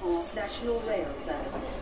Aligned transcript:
for 0.00 0.18
National 0.34 0.78
Rail 0.88 1.08
Services. 1.26 1.76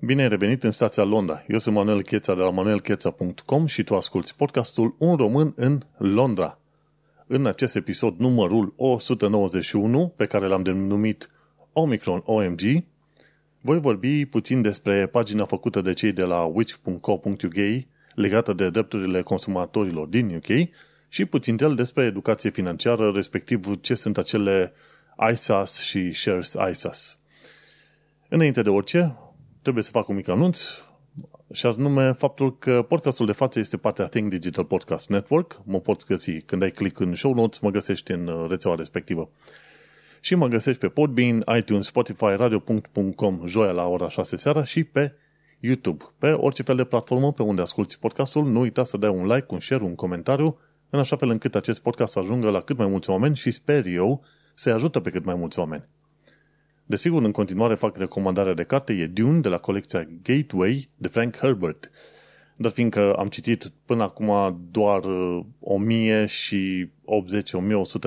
Bine 0.00 0.22
ai 0.22 0.28
revenit 0.28 0.64
în 0.64 0.70
stația 0.70 1.02
Londra. 1.02 1.44
Eu 1.48 1.58
sunt 1.58 1.74
Manuel 1.74 2.02
Cheța 2.02 2.34
de 2.34 2.40
la 2.40 2.50
manuelcheța.com 2.50 3.66
și 3.66 3.84
tu 3.84 3.94
asculti 3.96 4.34
podcastul 4.36 4.94
Un 4.98 5.16
român 5.16 5.52
în 5.56 5.82
Londra. 5.96 6.58
În 7.26 7.46
acest 7.46 7.76
episod 7.76 8.18
numărul 8.18 8.74
191, 8.76 10.12
pe 10.16 10.26
care 10.26 10.46
l-am 10.46 10.62
denumit 10.62 11.30
Omicron 11.72 12.22
OMG, 12.24 12.60
voi 13.60 13.80
vorbi 13.80 14.26
puțin 14.26 14.62
despre 14.62 15.06
pagina 15.06 15.44
făcută 15.44 15.80
de 15.80 15.92
cei 15.92 16.12
de 16.12 16.24
la 16.24 16.42
witch.co.uk 16.42 17.84
legată 18.14 18.52
de 18.52 18.70
drepturile 18.70 19.22
consumatorilor 19.22 20.06
din 20.06 20.34
UK 20.34 20.68
și 21.08 21.24
puțin 21.24 21.56
el 21.60 21.74
despre 21.74 22.04
educație 22.04 22.50
financiară, 22.50 23.10
respectiv 23.10 23.80
ce 23.80 23.94
sunt 23.94 24.18
acele 24.18 24.72
ISAS 25.32 25.80
și 25.80 26.12
Shares 26.12 26.54
ISAS. 26.70 27.18
Înainte 28.28 28.62
de 28.62 28.68
orice, 28.68 29.16
trebuie 29.62 29.84
să 29.84 29.90
fac 29.90 30.08
un 30.08 30.14
mic 30.14 30.28
anunț 30.28 30.68
și 31.52 31.66
anume 31.66 32.12
faptul 32.12 32.58
că 32.58 32.82
podcastul 32.82 33.26
de 33.26 33.32
față 33.32 33.58
este 33.58 33.76
partea 33.76 34.06
Think 34.06 34.30
Digital 34.30 34.64
Podcast 34.64 35.08
Network. 35.08 35.60
Mă 35.64 35.80
poți 35.80 36.06
găsi 36.06 36.40
când 36.40 36.62
ai 36.62 36.70
click 36.70 37.00
în 37.00 37.14
show 37.14 37.34
notes, 37.34 37.58
mă 37.58 37.70
găsești 37.70 38.12
în 38.12 38.26
uh, 38.26 38.46
rețeaua 38.48 38.76
respectivă. 38.76 39.30
Și 40.20 40.34
mă 40.34 40.48
găsești 40.48 40.80
pe 40.80 40.88
Podbean, 40.88 41.42
iTunes, 41.56 41.86
Spotify, 41.86 42.34
radio.com, 42.36 43.46
joia 43.46 43.70
la 43.70 43.86
ora 43.86 44.08
6 44.08 44.36
seara 44.36 44.64
și 44.64 44.84
pe 44.84 45.12
YouTube. 45.66 46.04
Pe 46.18 46.30
orice 46.30 46.62
fel 46.62 46.76
de 46.76 46.84
platformă 46.84 47.32
pe 47.32 47.42
unde 47.42 47.62
asculti 47.62 47.98
podcastul, 47.98 48.44
nu 48.44 48.60
uita 48.60 48.84
să 48.84 48.96
dai 48.96 49.10
un 49.10 49.26
like, 49.26 49.46
un 49.48 49.60
share, 49.60 49.82
un 49.82 49.94
comentariu, 49.94 50.58
în 50.90 50.98
așa 50.98 51.16
fel 51.16 51.28
încât 51.28 51.54
acest 51.54 51.80
podcast 51.80 52.12
să 52.12 52.18
ajungă 52.18 52.50
la 52.50 52.60
cât 52.60 52.76
mai 52.76 52.86
mulți 52.86 53.10
oameni 53.10 53.36
și 53.36 53.50
sper 53.50 53.86
eu 53.86 54.24
să-i 54.54 54.72
ajută 54.72 55.00
pe 55.00 55.10
cât 55.10 55.24
mai 55.24 55.34
mulți 55.34 55.58
oameni. 55.58 55.88
Desigur, 56.86 57.22
în 57.22 57.32
continuare 57.32 57.74
fac 57.74 57.96
recomandarea 57.96 58.54
de 58.54 58.64
carte, 58.64 58.92
e 58.92 59.06
Dune 59.06 59.40
de 59.40 59.48
la 59.48 59.58
colecția 59.58 60.08
Gateway 60.22 60.88
de 60.96 61.08
Frank 61.08 61.36
Herbert. 61.36 61.90
Dar 62.56 62.70
fiindcă 62.70 63.14
am 63.14 63.26
citit 63.26 63.72
până 63.84 64.02
acum 64.02 64.60
doar 64.70 65.00
1000 65.60 66.26
și 66.26 66.88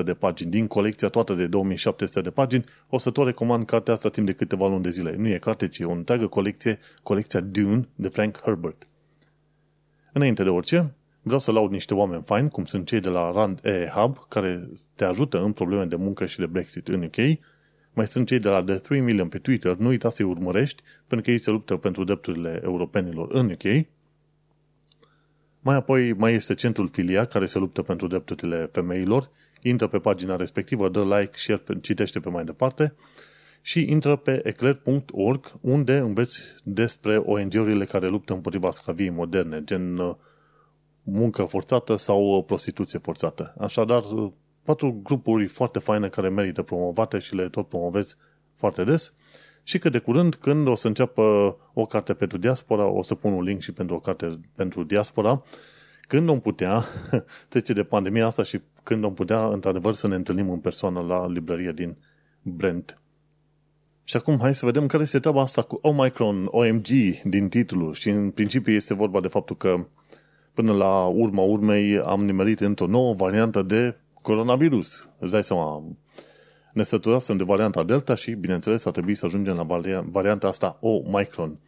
80-1100 0.02 0.04
de 0.06 0.14
pagini 0.14 0.52
din 0.52 0.67
colecția 0.67 1.08
toată 1.08 1.34
de 1.34 1.48
2700 1.48 2.22
de 2.22 2.30
pagini, 2.30 2.64
o 2.89 2.98
să 2.98 3.09
tot 3.09 3.26
recomand 3.26 3.66
cartea 3.66 3.94
asta 3.94 4.09
timp 4.09 4.26
de 4.26 4.34
câteva 4.34 4.67
luni 4.67 4.84
de 4.84 4.89
zile. 4.89 5.16
Nu 5.16 5.28
e 5.28 5.38
carte, 5.38 5.67
ci 5.67 5.78
e 5.78 5.86
o 5.86 5.92
întreagă 5.92 6.28
colecție, 6.28 6.80
colecția 7.04 7.39
Dune 7.39 7.88
de 7.95 8.08
Frank 8.08 8.42
Herbert. 8.44 8.88
Înainte 10.14 10.44
de 10.44 10.50
orice, 10.50 10.95
vreau 11.22 11.39
să 11.39 11.52
laud 11.52 11.72
niște 11.72 11.94
oameni 11.94 12.23
faini, 12.26 12.50
cum 12.50 12.66
sunt 12.66 12.88
cei 12.88 13.00
de 13.00 13.09
la 13.09 13.32
Rand 13.32 13.59
E 13.64 13.89
Hub, 13.94 14.26
care 14.28 14.70
te 14.95 15.04
ajută 15.04 15.42
în 15.42 15.52
probleme 15.52 15.86
de 15.86 15.95
muncă 15.95 16.26
și 16.26 16.39
de 16.39 16.45
Brexit 16.45 16.88
în 16.88 17.04
UK, 17.04 17.39
mai 17.94 18.08
sunt 18.08 18.28
cei 18.28 18.39
de 18.39 18.50
la 18.50 18.64
The 18.64 18.76
3 18.76 19.00
Million 19.00 19.28
pe 19.28 19.38
Twitter, 19.38 19.76
nu 19.76 19.88
uita 19.88 20.09
să-i 20.09 20.26
urmărești, 20.26 20.84
pentru 21.08 21.26
că 21.26 21.32
ei 21.32 21.38
se 21.38 21.52
luptă 21.52 21.76
pentru 21.76 22.04
drepturile 22.04 22.61
europenilor 22.64 23.32
în 23.32 23.50
UK. 23.50 23.88
Mai 25.68 25.76
apoi 25.76 26.14
mai 26.14 26.34
este 26.34 26.54
centrul 26.54 26.90
Filia, 26.92 27.26
care 27.26 27.46
se 27.46 27.60
luptă 27.60 27.82
pentru 27.82 28.08
drepturile 28.08 28.70
femeilor. 28.72 29.30
Intră 29.62 29.88
pe 29.88 29.98
pagina 29.98 30.36
respectivă, 30.36 30.90
dă 30.90 31.04
like, 31.04 31.32
share, 31.34 31.64
citește 31.82 32.20
pe 32.20 32.30
mai 32.30 32.44
departe 32.44 32.96
și 33.62 33.86
intră 33.90 34.16
pe 34.16 34.42
eclair.org 34.44 35.54
unde 35.62 35.98
înveți 35.98 36.42
despre 36.64 37.18
ONG-urile 37.18 37.86
care 37.86 38.08
luptă 38.08 38.34
împotriva 38.34 38.72
sclaviei 38.72 39.10
moderne, 39.10 39.64
gen 39.64 39.98
uh, 39.98 40.16
muncă 41.04 41.44
forțată 41.44 41.95
sau 41.95 42.38
uh, 42.38 42.44
prostituție 42.45 43.00
forțată. 43.00 43.56
Așadar, 43.60 44.04
uh, 44.04 44.32
patru 44.64 45.00
grupuri 45.04 45.45
foarte 45.45 45.80
faine 45.80 46.10
care 46.10 46.30
merită 46.30 46.61
promovate 46.61 47.20
și 47.20 47.36
le 47.36 47.49
tot 47.49 47.67
promovezi 47.67 48.16
foarte 48.55 48.84
des 48.84 49.16
și 49.67 49.80
că 49.80 49.89
de 49.89 50.00
curând, 50.00 50.36
când 50.36 50.67
o 50.67 50.76
să 50.76 50.88
înceapă 50.88 51.22
o 51.73 51.86
carte 51.86 52.14
pentru 52.14 52.38
diaspora, 52.38 52.86
o 52.86 53.02
să 53.02 53.16
pun 53.16 53.33
un 53.33 53.44
link 53.44 53.61
și 53.61 53.72
pentru 53.72 53.95
o 53.95 54.00
carte 54.00 54.39
pentru 54.55 54.83
diaspora, 54.83 55.44
când 56.02 56.26
vom 56.26 56.39
putea 56.39 56.83
trece 57.50 57.73
de 57.73 57.83
pandemia 57.83 58.26
asta 58.26 58.44
și 58.44 58.61
când 58.83 59.02
vom 59.02 59.14
putea, 59.14 59.48
într-adevăr, 59.48 59.94
să 59.94 60.08
ne 60.08 60.16
întâlnim 60.16 60.50
în 60.50 60.60
persoană 60.60 61.00
la 61.00 61.28
librărie 61.28 61.72
din 61.72 61.98
Brent. 62.42 63.02
Și 64.04 64.16
acum 64.16 64.39
hai 64.39 64.55
să 64.55 64.66
vedem 64.66 64.86
care 64.86 65.04
este 65.04 65.20
treaba 65.20 65.42
asta 65.42 65.61
cu 65.61 65.80
Omicron, 65.82 66.48
OMG 66.49 66.88
din 67.23 67.49
titlu 67.49 67.92
și 67.92 68.10
în 68.10 68.32
principiu 68.32 68.73
este 68.73 68.94
vorba 68.94 69.20
de 69.20 69.28
faptul 69.28 69.55
că 69.55 69.88
până 70.54 70.73
la 70.73 71.05
urma 71.05 71.42
urmei 71.42 71.99
am 71.99 72.26
nimerit 72.26 72.60
într-o 72.60 72.88
nouă 72.88 73.14
variantă 73.14 73.61
de 73.61 73.98
coronavirus. 74.22 75.10
Îți 75.20 75.32
dai 75.32 75.44
seama, 75.44 75.84
ne 76.77 76.83
săturasem 76.83 77.38
de 77.38 77.43
varianta 77.43 77.83
Delta 77.83 78.15
și, 78.15 78.32
bineînțeles, 78.32 78.86
a 78.86 78.92
trebuit 78.92 79.17
să 79.17 79.26
ajungem 79.26 79.55
la 79.55 80.04
varianta 80.10 80.48
asta 80.48 80.77
Omicron. 80.82 81.60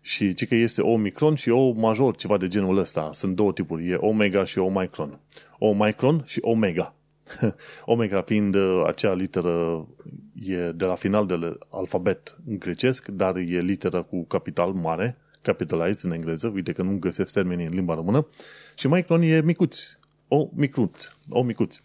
Și 0.00 0.34
ci 0.34 0.46
că 0.46 0.54
este 0.54 0.82
Omicron 0.82 1.34
și 1.34 1.50
O 1.50 1.70
major, 1.70 2.16
ceva 2.16 2.36
de 2.36 2.48
genul 2.48 2.78
ăsta. 2.78 3.10
Sunt 3.12 3.36
două 3.36 3.52
tipuri, 3.52 3.90
e 3.90 3.94
Omega 3.94 4.44
și 4.44 4.58
Omicron. 4.58 5.20
Omicron 5.58 6.22
și 6.26 6.38
Omega. 6.42 6.94
Omega 7.84 8.22
fiind 8.22 8.54
uh, 8.54 8.84
acea 8.86 9.12
literă 9.12 9.86
e 10.34 10.56
de 10.56 10.84
la 10.84 10.94
final 10.94 11.26
de 11.26 11.58
alfabet 11.70 12.38
în 12.46 12.58
grecesc, 12.58 13.08
dar 13.08 13.36
e 13.36 13.60
literă 13.60 14.02
cu 14.02 14.24
capital 14.24 14.72
mare, 14.72 15.18
capitalized 15.42 16.10
în 16.10 16.12
engleză, 16.12 16.52
uite 16.54 16.72
că 16.72 16.82
nu 16.82 16.98
găsesc 16.98 17.32
termenii 17.32 17.66
în 17.66 17.74
limba 17.74 17.94
română, 17.94 18.26
și 18.76 18.88
Micron 18.88 19.22
e 19.22 19.40
micuț, 19.40 19.78
o 20.28 20.48
micuț, 20.54 21.08
o 21.28 21.42
micuț. 21.42 21.80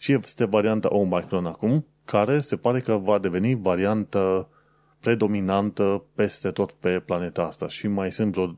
Și 0.00 0.12
este 0.12 0.44
varianta 0.44 0.94
Omicron 0.94 1.46
acum, 1.46 1.86
care 2.04 2.40
se 2.40 2.56
pare 2.56 2.80
că 2.80 2.96
va 2.96 3.18
deveni 3.18 3.54
variantă 3.54 4.48
predominantă 5.00 6.04
peste 6.14 6.50
tot 6.50 6.72
pe 6.72 7.00
planeta 7.00 7.42
asta 7.42 7.68
și 7.68 7.88
mai 7.88 8.12
sunt 8.12 8.32
vreo, 8.32 8.56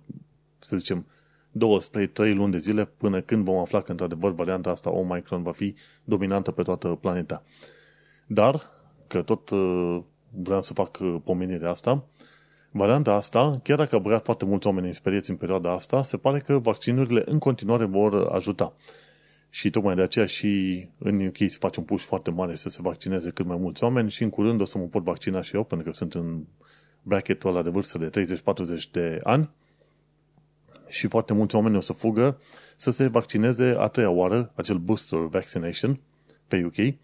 să 0.58 0.76
zicem, 0.76 1.06
două 1.52 1.80
spre 1.80 2.06
trei 2.06 2.34
luni 2.34 2.52
de 2.52 2.58
zile 2.58 2.84
până 2.84 3.20
când 3.20 3.44
vom 3.44 3.56
afla 3.56 3.80
că 3.80 3.90
într-adevăr 3.90 4.32
varianta 4.32 4.70
asta 4.70 4.90
Omicron 4.90 5.42
va 5.42 5.52
fi 5.52 5.74
dominantă 6.04 6.50
pe 6.50 6.62
toată 6.62 6.88
planeta. 6.88 7.42
Dar, 8.26 8.62
că 9.06 9.22
tot 9.22 9.50
uh, 9.50 10.00
vreau 10.30 10.62
să 10.62 10.72
fac 10.72 10.98
uh, 11.00 11.16
pomenirea 11.24 11.70
asta, 11.70 12.04
varianta 12.70 13.12
asta, 13.12 13.60
chiar 13.62 13.78
dacă 13.78 13.94
a 13.94 13.98
băgat 13.98 14.24
foarte 14.24 14.44
mulți 14.44 14.66
oameni 14.66 14.86
în 14.86 14.92
speriați 14.92 15.30
în 15.30 15.36
perioada 15.36 15.72
asta, 15.72 16.02
se 16.02 16.16
pare 16.16 16.38
că 16.38 16.58
vaccinurile 16.58 17.22
în 17.26 17.38
continuare 17.38 17.84
vor 17.84 18.14
ajuta. 18.14 18.72
Și 19.54 19.70
tocmai 19.70 19.94
de 19.94 20.02
aceea 20.02 20.26
și 20.26 20.86
în 20.98 21.26
UK 21.26 21.36
se 21.36 21.56
face 21.58 21.80
un 21.80 21.84
push 21.84 22.04
foarte 22.04 22.30
mare 22.30 22.54
să 22.54 22.68
se 22.68 22.78
vaccineze 22.82 23.30
cât 23.30 23.46
mai 23.46 23.56
mulți 23.56 23.84
oameni 23.84 24.10
și 24.10 24.22
în 24.22 24.30
curând 24.30 24.60
o 24.60 24.64
să 24.64 24.78
mă 24.78 24.84
pot 24.84 25.02
vaccina 25.02 25.40
și 25.40 25.54
eu, 25.54 25.64
pentru 25.64 25.90
că 25.90 25.96
sunt 25.96 26.14
în 26.14 26.44
bracketul 27.02 27.50
ăla 27.50 27.62
de 27.62 27.70
vârstă 27.70 27.98
de 27.98 28.26
30-40 28.78 28.90
de 28.90 29.20
ani 29.22 29.50
și 30.88 31.06
foarte 31.06 31.32
mulți 31.32 31.54
oameni 31.54 31.76
o 31.76 31.80
să 31.80 31.92
fugă 31.92 32.40
să 32.76 32.90
se 32.90 33.06
vaccineze 33.06 33.74
a 33.78 33.86
treia 33.86 34.10
oară, 34.10 34.52
acel 34.54 34.76
booster 34.76 35.18
vaccination 35.18 36.00
pe 36.48 36.64
UK 36.64 36.94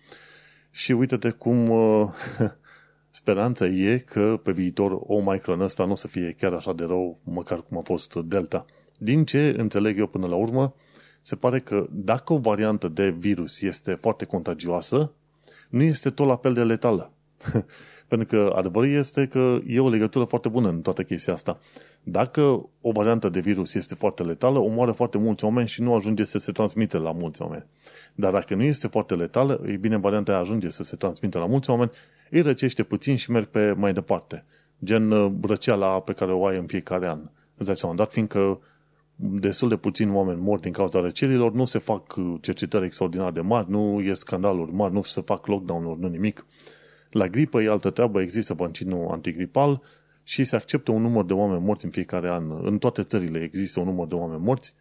și 0.70 0.92
uite-te 0.92 1.30
cum 1.30 1.68
uh, 1.68 2.08
speranța 3.10 3.66
e 3.66 3.98
că 3.98 4.40
pe 4.42 4.52
viitor 4.52 4.98
Omicron 5.06 5.60
ăsta 5.60 5.84
nu 5.84 5.92
o 5.92 5.94
să 5.94 6.08
fie 6.08 6.34
chiar 6.38 6.52
așa 6.52 6.72
de 6.72 6.84
rău, 6.84 7.18
măcar 7.24 7.62
cum 7.62 7.78
a 7.78 7.82
fost 7.84 8.14
Delta. 8.14 8.64
Din 8.98 9.24
ce 9.24 9.54
înțeleg 9.56 9.98
eu 9.98 10.06
până 10.06 10.26
la 10.26 10.34
urmă, 10.34 10.74
se 11.22 11.36
pare 11.36 11.60
că 11.60 11.86
dacă 11.90 12.32
o 12.32 12.38
variantă 12.38 12.88
de 12.88 13.10
virus 13.10 13.60
este 13.60 13.94
foarte 13.94 14.24
contagioasă, 14.24 15.12
nu 15.68 15.82
este 15.82 16.10
tot 16.10 16.26
la 16.26 16.36
fel 16.36 16.52
de 16.52 16.64
letală. 16.64 17.12
Pentru 18.08 18.26
că 18.26 18.52
adevărul 18.56 18.90
este 18.90 19.26
că 19.26 19.58
e 19.66 19.80
o 19.80 19.88
legătură 19.88 20.24
foarte 20.24 20.48
bună 20.48 20.68
în 20.68 20.80
toată 20.80 21.02
chestia 21.02 21.32
asta. 21.32 21.58
Dacă 22.02 22.68
o 22.80 22.92
variantă 22.92 23.28
de 23.28 23.40
virus 23.40 23.74
este 23.74 23.94
foarte 23.94 24.22
letală, 24.22 24.58
omoară 24.58 24.92
foarte 24.92 25.18
mulți 25.18 25.44
oameni 25.44 25.68
și 25.68 25.82
nu 25.82 25.94
ajunge 25.94 26.24
să 26.24 26.38
se 26.38 26.52
transmite 26.52 26.98
la 26.98 27.12
mulți 27.12 27.42
oameni. 27.42 27.64
Dar 28.14 28.32
dacă 28.32 28.54
nu 28.54 28.62
este 28.62 28.86
foarte 28.86 29.14
letală, 29.14 29.60
e 29.66 29.76
bine, 29.76 29.96
varianta 29.96 30.32
aia 30.32 30.40
ajunge 30.40 30.68
să 30.68 30.82
se 30.82 30.96
transmite 30.96 31.38
la 31.38 31.46
mulți 31.46 31.70
oameni, 31.70 31.90
îi 32.30 32.40
răcește 32.40 32.82
puțin 32.82 33.16
și 33.16 33.30
merg 33.30 33.46
pe 33.46 33.72
mai 33.72 33.92
departe. 33.92 34.44
Gen 34.84 35.10
uh, 35.10 35.32
răceala 35.42 36.00
pe 36.00 36.12
care 36.12 36.32
o 36.32 36.46
ai 36.46 36.56
în 36.56 36.66
fiecare 36.66 37.08
an. 37.08 37.20
Îți 37.56 37.66
dai 37.66 37.76
seama, 37.76 37.94
dat 37.94 38.10
fiindcă 38.10 38.60
destul 39.20 39.68
de 39.68 39.76
puțini 39.76 40.12
oameni 40.12 40.40
mor 40.40 40.58
din 40.58 40.72
cauza 40.72 41.00
răcelilor, 41.00 41.52
nu 41.52 41.64
se 41.64 41.78
fac 41.78 42.16
uh, 42.16 42.34
cercetări 42.40 42.84
extraordinar 42.84 43.32
de 43.32 43.40
mari, 43.40 43.70
nu 43.70 44.00
e 44.00 44.14
scandaluri 44.14 44.72
mari, 44.72 44.92
nu 44.92 45.02
se 45.02 45.20
fac 45.20 45.46
lockdown-uri, 45.46 46.00
nu 46.00 46.08
nimic. 46.08 46.46
La 47.10 47.28
gripă 47.28 47.62
e 47.62 47.68
altă 47.68 47.90
treabă, 47.90 48.20
există 48.20 48.54
vaccinul 48.54 49.08
antigripal 49.10 49.82
și 50.22 50.44
se 50.44 50.56
acceptă 50.56 50.90
un 50.90 51.02
număr 51.02 51.24
de 51.24 51.32
oameni 51.32 51.64
morți 51.64 51.84
în 51.84 51.90
fiecare 51.90 52.30
an. 52.30 52.50
În 52.62 52.78
toate 52.78 53.02
țările 53.02 53.42
există 53.42 53.80
un 53.80 53.86
număr 53.86 54.06
de 54.06 54.14
oameni 54.14 54.42
morți 54.42 54.74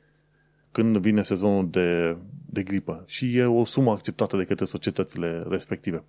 când 0.71 0.97
vine 0.97 1.23
sezonul 1.23 1.69
de, 1.69 2.17
de 2.45 2.63
gripă 2.63 3.03
și 3.05 3.37
e 3.37 3.43
o 3.43 3.65
sumă 3.65 3.91
acceptată 3.91 4.37
de 4.37 4.43
către 4.43 4.65
societățile 4.65 5.43
respective. 5.49 6.03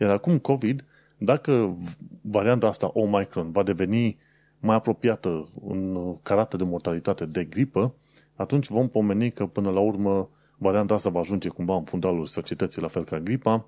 Iar 0.00 0.10
acum 0.10 0.38
COVID, 0.38 0.84
dacă 1.18 1.76
varianta 2.20 2.66
asta 2.66 2.90
Omicron 2.92 3.50
va 3.50 3.62
deveni 3.62 4.18
mai 4.64 4.76
apropiată 4.76 5.48
în 5.66 5.96
carată 6.22 6.56
de 6.56 6.64
mortalitate 6.64 7.26
de 7.26 7.44
gripă, 7.44 7.94
atunci 8.36 8.68
vom 8.68 8.88
pomeni 8.88 9.30
că 9.30 9.46
până 9.46 9.70
la 9.70 9.80
urmă 9.80 10.28
varianta 10.56 10.94
asta 10.94 11.10
va 11.10 11.20
ajunge 11.20 11.48
cumva 11.48 11.76
în 11.76 11.84
fundalul 11.84 12.26
societății, 12.26 12.82
la 12.82 12.88
fel 12.88 13.04
ca 13.04 13.18
gripa, 13.18 13.66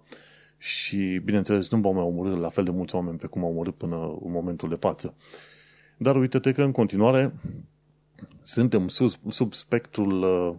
și, 0.59 1.21
bineînțeles, 1.25 1.71
nu 1.71 1.79
va 1.79 1.91
mai 1.91 2.03
omorâ 2.03 2.37
la 2.37 2.49
fel 2.49 2.65
de 2.65 2.71
mulți 2.71 2.95
oameni 2.95 3.19
pe 3.19 3.27
cum 3.27 3.43
au 3.43 3.51
omorât 3.51 3.75
până 3.75 3.97
în 3.97 4.31
momentul 4.31 4.69
de 4.69 4.75
față. 4.75 5.15
Dar 5.97 6.17
uite-te 6.17 6.53
că 6.53 6.63
în 6.63 6.73
continuare 6.73 7.35
suntem 8.43 8.89
sub, 8.89 9.11
sub 9.29 9.53
spectrul 9.53 10.23
uh, 10.23 10.55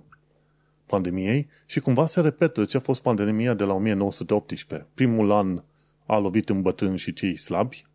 pandemiei 0.86 1.48
și 1.66 1.80
cumva 1.80 2.06
se 2.06 2.22
repetă 2.22 2.66
ce 2.66 2.78
a 2.78 2.80
fost 2.80 3.02
pandemia 3.02 3.54
de 3.54 3.64
la 3.64 3.74
1918. 3.74 4.88
Primul 4.94 5.32
an 5.32 5.64
a 6.06 6.18
lovit 6.18 6.50
în 6.50 6.62
bătrâni 6.62 6.98
și 6.98 7.14
cei 7.14 7.38
slabi 7.38 7.87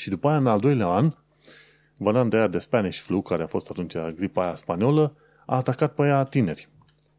și 0.00 0.08
după 0.08 0.28
aia, 0.28 0.36
în 0.36 0.46
al 0.46 0.60
doilea 0.60 0.86
an, 0.86 1.12
varianta 1.98 2.36
aia 2.36 2.46
de 2.46 2.58
Spanish 2.58 2.98
flu, 2.98 3.22
care 3.22 3.42
a 3.42 3.46
fost 3.46 3.70
atunci 3.70 3.96
gripa 4.16 4.42
aia 4.42 4.54
spaniolă, 4.54 5.16
a 5.46 5.56
atacat 5.56 5.94
pe 5.94 6.02
aia 6.02 6.24
tineri. 6.24 6.68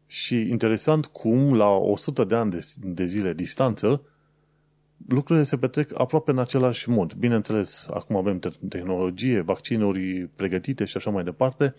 Și 0.06 0.48
interesant 0.48 1.06
cum, 1.06 1.54
la 1.54 1.68
100 1.68 2.24
de 2.24 2.34
ani 2.34 2.50
de, 2.50 2.66
de 2.80 3.06
zile 3.06 3.32
distanță, 3.32 4.02
lucrurile 5.08 5.44
se 5.44 5.58
petrec 5.58 6.00
aproape 6.00 6.30
în 6.30 6.38
același 6.38 6.88
mod. 6.88 7.14
Bineînțeles, 7.14 7.88
acum 7.90 8.16
avem 8.16 8.40
tehnologie, 8.68 9.40
vaccinuri 9.40 10.30
pregătite 10.36 10.84
și 10.84 10.96
așa 10.96 11.10
mai 11.10 11.24
departe. 11.24 11.74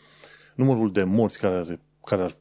Numărul 0.56 0.92
de 0.92 1.04
morți 1.04 1.40
care 1.40 1.56
ar, 1.56 1.80
care 2.04 2.22
ar 2.22 2.32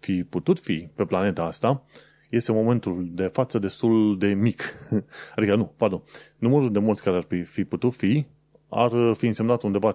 fi 0.00 0.24
putut 0.24 0.60
fi 0.60 0.88
pe 0.94 1.04
planeta 1.04 1.44
asta 1.44 1.84
este 2.28 2.50
în 2.50 2.56
momentul 2.56 3.08
de 3.10 3.26
față 3.26 3.58
destul 3.58 4.18
de 4.18 4.26
mic. 4.26 4.62
adică 5.36 5.54
nu, 5.54 5.72
pardon. 5.76 6.02
Numărul 6.38 6.72
de 6.72 6.78
morți 6.78 7.02
care 7.02 7.16
ar 7.16 7.24
fi, 7.28 7.42
fi 7.42 7.64
putut 7.64 7.94
fi 7.94 8.26
ar 8.68 9.14
fi 9.16 9.26
însemnat 9.26 9.62
undeva 9.62 9.94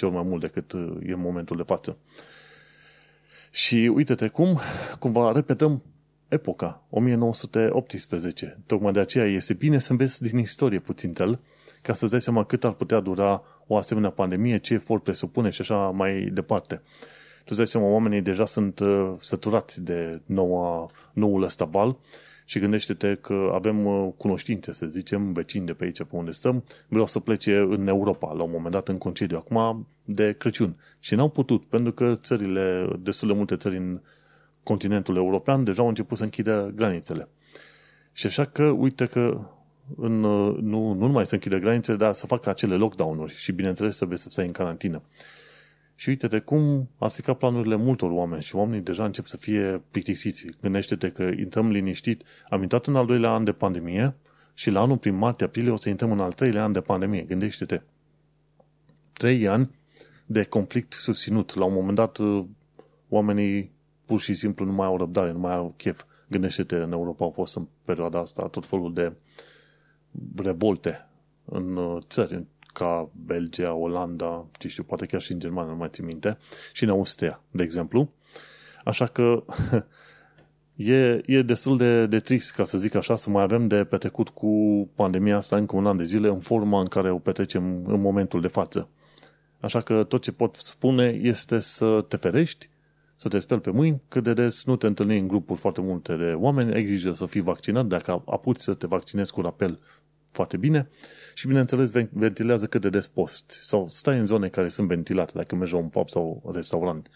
ori 0.00 0.12
mai 0.12 0.22
mult 0.22 0.40
decât 0.40 0.72
e 1.02 1.12
în 1.12 1.20
momentul 1.20 1.56
de 1.56 1.62
față. 1.62 1.98
Și 3.50 3.90
uite-te 3.94 4.28
cum, 4.28 4.58
cumva 4.98 5.32
repetăm 5.32 5.82
epoca, 6.28 6.86
1918. 6.90 8.58
Tocmai 8.66 8.92
de 8.92 9.00
aceea 9.00 9.26
este 9.26 9.54
bine 9.54 9.78
să 9.78 9.90
înveți 9.90 10.22
din 10.22 10.38
istorie 10.38 10.78
puțin 10.78 11.12
tel, 11.12 11.40
ca 11.82 11.94
să-ți 11.94 12.10
dai 12.10 12.22
seama 12.22 12.44
cât 12.44 12.64
ar 12.64 12.72
putea 12.72 13.00
dura 13.00 13.42
o 13.66 13.76
asemenea 13.76 14.10
pandemie, 14.10 14.58
ce 14.58 14.74
efort 14.74 15.02
presupune 15.02 15.50
și 15.50 15.60
așa 15.60 15.76
mai 15.76 16.28
departe. 16.32 16.82
Tu 17.44 17.48
îți 17.48 17.56
dai 17.56 17.66
seama, 17.66 17.86
oamenii 17.86 18.20
deja 18.20 18.46
sunt 18.46 18.78
uh, 18.78 19.12
săturați 19.20 19.82
de 19.82 20.20
noua, 20.26 20.90
noul 21.12 21.42
ăsta 21.42 21.64
val 21.64 21.96
și 22.44 22.58
gândește-te 22.58 23.14
că 23.14 23.50
avem 23.54 23.86
uh, 23.86 24.08
cunoștințe, 24.16 24.72
să 24.72 24.86
zicem, 24.86 25.32
vecini 25.32 25.66
de 25.66 25.72
pe 25.72 25.84
aici, 25.84 25.96
pe 25.96 26.16
unde 26.16 26.30
stăm, 26.30 26.64
vreau 26.88 27.06
să 27.06 27.20
plece 27.20 27.56
în 27.56 27.86
Europa, 27.86 28.32
la 28.32 28.42
un 28.42 28.50
moment 28.50 28.72
dat 28.72 28.88
în 28.88 28.98
concediu, 28.98 29.36
acum 29.36 29.86
de 30.04 30.32
Crăciun. 30.32 30.76
Și 30.98 31.14
n-au 31.14 31.28
putut, 31.28 31.64
pentru 31.64 31.92
că 31.92 32.14
țările, 32.14 32.88
destul 32.98 33.28
de 33.28 33.34
multe 33.34 33.56
țări 33.56 33.76
în 33.76 34.00
continentul 34.62 35.16
european, 35.16 35.64
deja 35.64 35.82
au 35.82 35.88
început 35.88 36.16
să 36.16 36.22
închidă 36.22 36.72
granițele. 36.74 37.28
Și 38.12 38.26
așa 38.26 38.44
că, 38.44 38.64
uite 38.64 39.04
că 39.06 39.40
în, 39.96 40.20
nu, 40.20 40.52
nu 40.60 40.92
numai 40.92 41.26
să 41.26 41.34
închidă 41.34 41.58
granițele, 41.58 41.96
dar 41.96 42.12
să 42.12 42.26
facă 42.26 42.48
acele 42.50 42.74
lockdown-uri 42.76 43.34
și, 43.34 43.52
bineînțeles, 43.52 43.96
trebuie 43.96 44.18
să 44.18 44.30
stai 44.30 44.46
în 44.46 44.52
carantină. 44.52 45.02
Și 46.02 46.08
uite-te 46.08 46.38
cum 46.38 46.88
a 46.98 47.08
secat 47.08 47.38
planurile 47.38 47.76
multor 47.76 48.10
oameni 48.10 48.42
și 48.42 48.56
oamenii 48.56 48.84
deja 48.84 49.04
încep 49.04 49.26
să 49.26 49.36
fie 49.36 49.82
plictisiți. 49.90 50.46
Gândește-te 50.60 51.10
că 51.10 51.22
intrăm 51.22 51.70
liniștit. 51.70 52.22
Am 52.48 52.62
intrat 52.62 52.86
în 52.86 52.96
al 52.96 53.06
doilea 53.06 53.30
an 53.30 53.44
de 53.44 53.52
pandemie 53.52 54.14
și 54.54 54.70
la 54.70 54.80
anul 54.80 54.98
prin 54.98 55.14
martie-aprilie 55.14 55.70
o 55.70 55.76
să 55.76 55.88
intrăm 55.88 56.12
în 56.12 56.20
al 56.20 56.32
treilea 56.32 56.62
an 56.62 56.72
de 56.72 56.80
pandemie. 56.80 57.22
Gândește-te. 57.22 57.80
Trei 59.12 59.48
ani 59.48 59.70
de 60.26 60.44
conflict 60.44 60.92
susținut. 60.92 61.54
La 61.54 61.64
un 61.64 61.72
moment 61.72 61.96
dat 61.96 62.18
oamenii 63.08 63.70
pur 64.06 64.20
și 64.20 64.34
simplu 64.34 64.64
nu 64.64 64.72
mai 64.72 64.86
au 64.86 64.96
răbdare, 64.96 65.32
nu 65.32 65.38
mai 65.38 65.54
au 65.54 65.74
chef. 65.76 66.04
Gândește-te, 66.28 66.76
în 66.76 66.92
Europa 66.92 67.24
au 67.24 67.30
fost 67.30 67.56
în 67.56 67.66
perioada 67.84 68.18
asta 68.18 68.48
tot 68.48 68.66
felul 68.66 68.92
de 68.94 69.12
revolte 70.36 71.08
în 71.44 71.76
uh, 71.76 72.02
țări, 72.08 72.44
ca 72.72 73.10
Belgia, 73.26 73.72
Olanda, 73.72 74.46
ce 74.58 74.68
știu, 74.68 74.82
poate 74.82 75.06
chiar 75.06 75.20
și 75.20 75.32
în 75.32 75.38
Germania, 75.38 75.70
nu 75.70 75.76
mai 75.76 75.88
țin 75.92 76.04
minte, 76.04 76.36
și 76.72 76.84
în 76.84 76.90
Austria, 76.90 77.40
de 77.50 77.62
exemplu. 77.62 78.12
Așa 78.84 79.06
că 79.06 79.44
e, 80.76 81.22
e 81.26 81.42
destul 81.42 81.76
de, 81.76 82.06
de 82.06 82.18
trist, 82.18 82.54
ca 82.54 82.64
să 82.64 82.78
zic 82.78 82.94
așa, 82.94 83.16
să 83.16 83.30
mai 83.30 83.42
avem 83.42 83.68
de 83.68 83.84
petrecut 83.84 84.28
cu 84.28 84.48
pandemia 84.94 85.36
asta 85.36 85.56
încă 85.56 85.76
un 85.76 85.86
an 85.86 85.96
de 85.96 86.04
zile 86.04 86.28
în 86.28 86.40
forma 86.40 86.80
în 86.80 86.86
care 86.86 87.10
o 87.10 87.18
petrecem 87.18 87.84
în 87.86 88.00
momentul 88.00 88.40
de 88.40 88.48
față. 88.48 88.88
Așa 89.60 89.80
că 89.80 90.04
tot 90.04 90.22
ce 90.22 90.32
pot 90.32 90.54
spune 90.54 91.18
este 91.22 91.58
să 91.58 92.04
te 92.08 92.16
ferești, 92.16 92.68
să 93.14 93.28
te 93.28 93.38
speli 93.38 93.60
pe 93.60 93.70
mâini, 93.70 94.02
că 94.08 94.20
de 94.20 94.32
des 94.32 94.64
nu 94.64 94.76
te 94.76 94.86
întâlni 94.86 95.18
în 95.18 95.28
grupuri 95.28 95.60
foarte 95.60 95.80
multe 95.80 96.16
de 96.16 96.32
oameni, 96.32 96.74
ai 96.74 96.84
grijă 96.84 97.12
să 97.12 97.26
fii 97.26 97.40
vaccinat, 97.40 97.86
dacă 97.86 98.22
apuci 98.26 98.58
să 98.58 98.74
te 98.74 98.86
vaccinezi 98.86 99.32
cu 99.32 99.40
rapel 99.40 99.78
foarte 100.30 100.56
bine 100.56 100.88
și, 101.34 101.46
bineînțeles, 101.46 101.90
ventilează 102.10 102.66
cât 102.66 102.80
de 102.80 102.88
des 102.88 103.06
poți 103.06 103.44
sau 103.48 103.88
stai 103.88 104.18
în 104.18 104.26
zone 104.26 104.48
care 104.48 104.68
sunt 104.68 104.88
ventilate, 104.88 105.32
dacă 105.34 105.54
mergi 105.54 105.72
la 105.72 105.78
un 105.78 105.88
pub 105.88 106.08
sau 106.08 106.50
restaurant. 106.54 107.10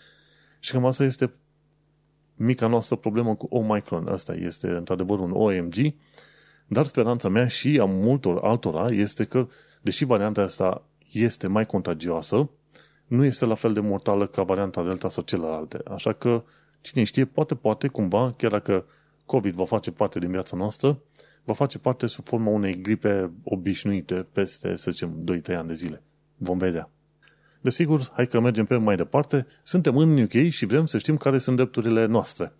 Și 0.60 0.72
cam 0.72 0.84
asta 0.84 1.04
este 1.04 1.32
mica 2.36 2.66
noastră 2.66 2.96
problemă 2.96 3.34
cu 3.34 3.46
Omicron. 3.50 4.08
Asta 4.08 4.34
este, 4.34 4.68
într-adevăr, 4.68 5.18
un 5.18 5.30
OMG, 5.34 5.74
dar 6.66 6.86
speranța 6.86 7.28
mea 7.28 7.48
și 7.48 7.78
a 7.80 7.84
multor 7.84 8.44
altora 8.44 8.88
este 8.88 9.24
că, 9.24 9.48
deși 9.80 10.04
varianta 10.04 10.42
asta 10.42 10.82
este 11.12 11.46
mai 11.46 11.66
contagioasă, 11.66 12.50
nu 13.06 13.24
este 13.24 13.44
la 13.44 13.54
fel 13.54 13.72
de 13.72 13.80
mortală 13.80 14.26
ca 14.26 14.42
varianta 14.42 14.82
Delta 14.82 15.08
sau 15.08 15.22
celelalte. 15.22 15.78
Așa 15.90 16.12
că, 16.12 16.44
cine 16.80 17.04
știe, 17.04 17.24
poate, 17.24 17.54
poate, 17.54 17.88
cumva, 17.88 18.34
chiar 18.36 18.50
dacă 18.50 18.86
COVID 19.24 19.54
va 19.54 19.64
face 19.64 19.90
parte 19.90 20.18
din 20.18 20.30
viața 20.30 20.56
noastră, 20.56 20.98
va 21.46 21.52
face 21.52 21.78
parte 21.78 22.06
sub 22.06 22.26
forma 22.26 22.50
unei 22.50 22.80
gripe 22.80 23.30
obișnuite 23.44 24.26
peste, 24.32 24.76
să 24.76 24.90
zicem, 24.90 25.24
2-3 25.52 25.56
ani 25.56 25.68
de 25.68 25.74
zile. 25.74 26.02
Vom 26.36 26.58
vedea. 26.58 26.90
Desigur, 27.60 28.10
hai 28.14 28.26
că 28.26 28.40
mergem 28.40 28.64
pe 28.64 28.76
mai 28.76 28.96
departe. 28.96 29.46
Suntem 29.62 29.96
în 29.96 30.22
UK 30.22 30.48
și 30.48 30.66
vrem 30.66 30.86
să 30.86 30.98
știm 30.98 31.16
care 31.16 31.38
sunt 31.38 31.56
drepturile 31.56 32.06
noastre. 32.06 32.52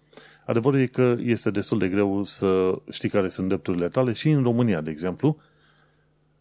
Adevărul 0.44 0.80
e 0.80 0.86
că 0.86 1.16
este 1.18 1.50
destul 1.50 1.78
de 1.78 1.88
greu 1.88 2.24
să 2.24 2.78
știi 2.90 3.08
care 3.08 3.28
sunt 3.28 3.48
drepturile 3.48 3.88
tale 3.88 4.12
și 4.12 4.30
în 4.30 4.42
România, 4.42 4.80
de 4.80 4.90
exemplu, 4.90 5.36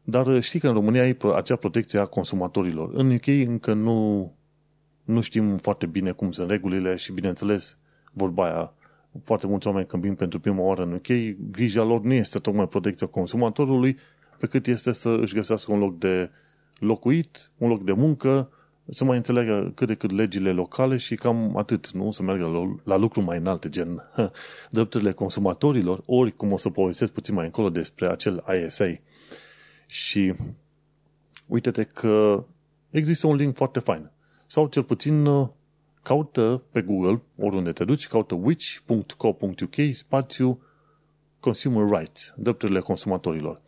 dar 0.04 0.42
știi 0.42 0.60
că 0.60 0.68
în 0.68 0.74
România 0.74 1.02
ai 1.02 1.18
acea 1.36 1.56
protecție 1.56 2.00
a 2.00 2.06
consumatorilor. 2.06 2.90
În 2.94 3.12
UK 3.12 3.28
încă 3.28 3.74
nu, 3.74 4.32
nu 5.04 5.22
știm 5.22 5.58
foarte 5.58 5.86
bine 5.86 6.12
cum 6.12 6.32
sunt 6.32 6.50
regulile 6.50 6.96
și, 6.96 7.12
bineînțeles, 7.12 7.78
vorba 8.14 8.46
aia, 8.46 8.74
foarte 9.24 9.48
mulți 9.48 9.68
oameni 9.68 9.86
când 9.86 10.02
vin 10.04 10.16
pentru 10.16 10.40
prima 10.40 10.62
oară 10.62 10.84
în 10.84 10.94
UK, 10.94 11.38
grija 11.52 11.84
lor 11.84 12.02
nu 12.02 12.14
este 12.14 12.40
tocmai 12.40 12.68
protecția 12.68 13.08
consumatorului, 13.08 13.98
pe 14.38 14.48
cât 14.48 14.68
este 14.68 14.92
să 14.92 15.10
își 15.10 15.34
găsească 15.34 15.72
un 15.72 15.80
loc 15.80 15.98
de 15.98 16.30
locuit, 16.80 17.52
un 17.58 17.70
loc 17.70 17.84
de 17.84 17.92
muncă, 17.92 18.50
să 18.90 19.04
mai 19.04 19.18
înțeleagă 19.18 19.72
cât 19.76 19.88
de 19.88 19.96
cât 19.96 20.12
legile 20.12 20.52
locale 20.52 20.98
și 20.98 21.16
cam 21.16 21.58
atât, 21.58 21.92
nu? 21.92 22.12
Să 22.12 22.24
meargă 22.24 22.46
la, 22.46 22.76
la 22.84 22.96
lucru 22.96 23.22
mai 23.22 23.38
înalte, 23.38 23.70
gen 23.70 24.04
drepturile 24.70 25.12
consumatorilor, 25.12 26.04
ori, 26.06 26.32
cum 26.32 26.52
o 26.52 26.58
să 26.58 26.70
povestesc 26.70 27.12
puțin 27.12 27.34
mai 27.34 27.46
încolo 27.46 27.70
despre 27.70 28.08
acel 28.08 28.44
ISA. 28.66 29.00
Și 29.86 30.34
uite-te 31.48 31.84
că 31.84 32.46
există 32.90 33.28
un 33.28 33.36
link 33.36 33.56
foarte 33.56 33.80
fain. 33.80 34.12
Sau 34.46 34.68
cel 34.68 34.84
puțin 34.84 35.28
caută 36.06 36.64
pe 36.72 36.82
Google, 36.82 37.22
oriunde 37.38 37.72
te 37.72 37.84
duci, 37.84 38.08
caută 38.08 38.36
which.co.uk 38.36 39.76
spațiu 39.92 40.62
Consumer 41.40 42.00
Rights, 42.00 42.34
drepturile 42.38 42.80
consumatorilor. 42.80 43.62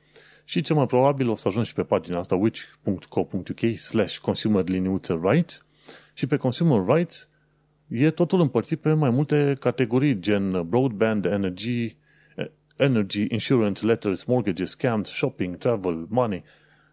Și 0.44 0.62
cel 0.62 0.75
mai 0.75 0.86
probabil 0.86 1.29
o 1.29 1.36
să 1.36 1.48
ajungi 1.48 1.74
pe 1.74 1.84
pagina 1.84 2.20
asta 2.20 2.36
which.co.uk 2.36 3.75
slash 3.75 4.17
consumer 4.17 4.63
rights 5.22 5.65
și 6.13 6.27
pe 6.27 6.36
consumer 6.36 6.96
rights 6.96 7.29
e 7.88 8.12
totul 8.12 8.41
împărțit 8.41 8.79
pe 8.79 8.94
mai 8.94 9.10
multe 9.10 9.56
categorii, 9.60 10.20
gen 10.20 10.70
broadband, 10.70 11.25
energy, 11.25 11.98
energy, 12.75 13.25
insurance, 13.29 13.86
letters, 13.86 14.24
mortgages, 14.24 14.70
scams, 14.70 15.08
shopping, 15.10 15.58
travel, 15.58 16.06
money. 16.10 16.44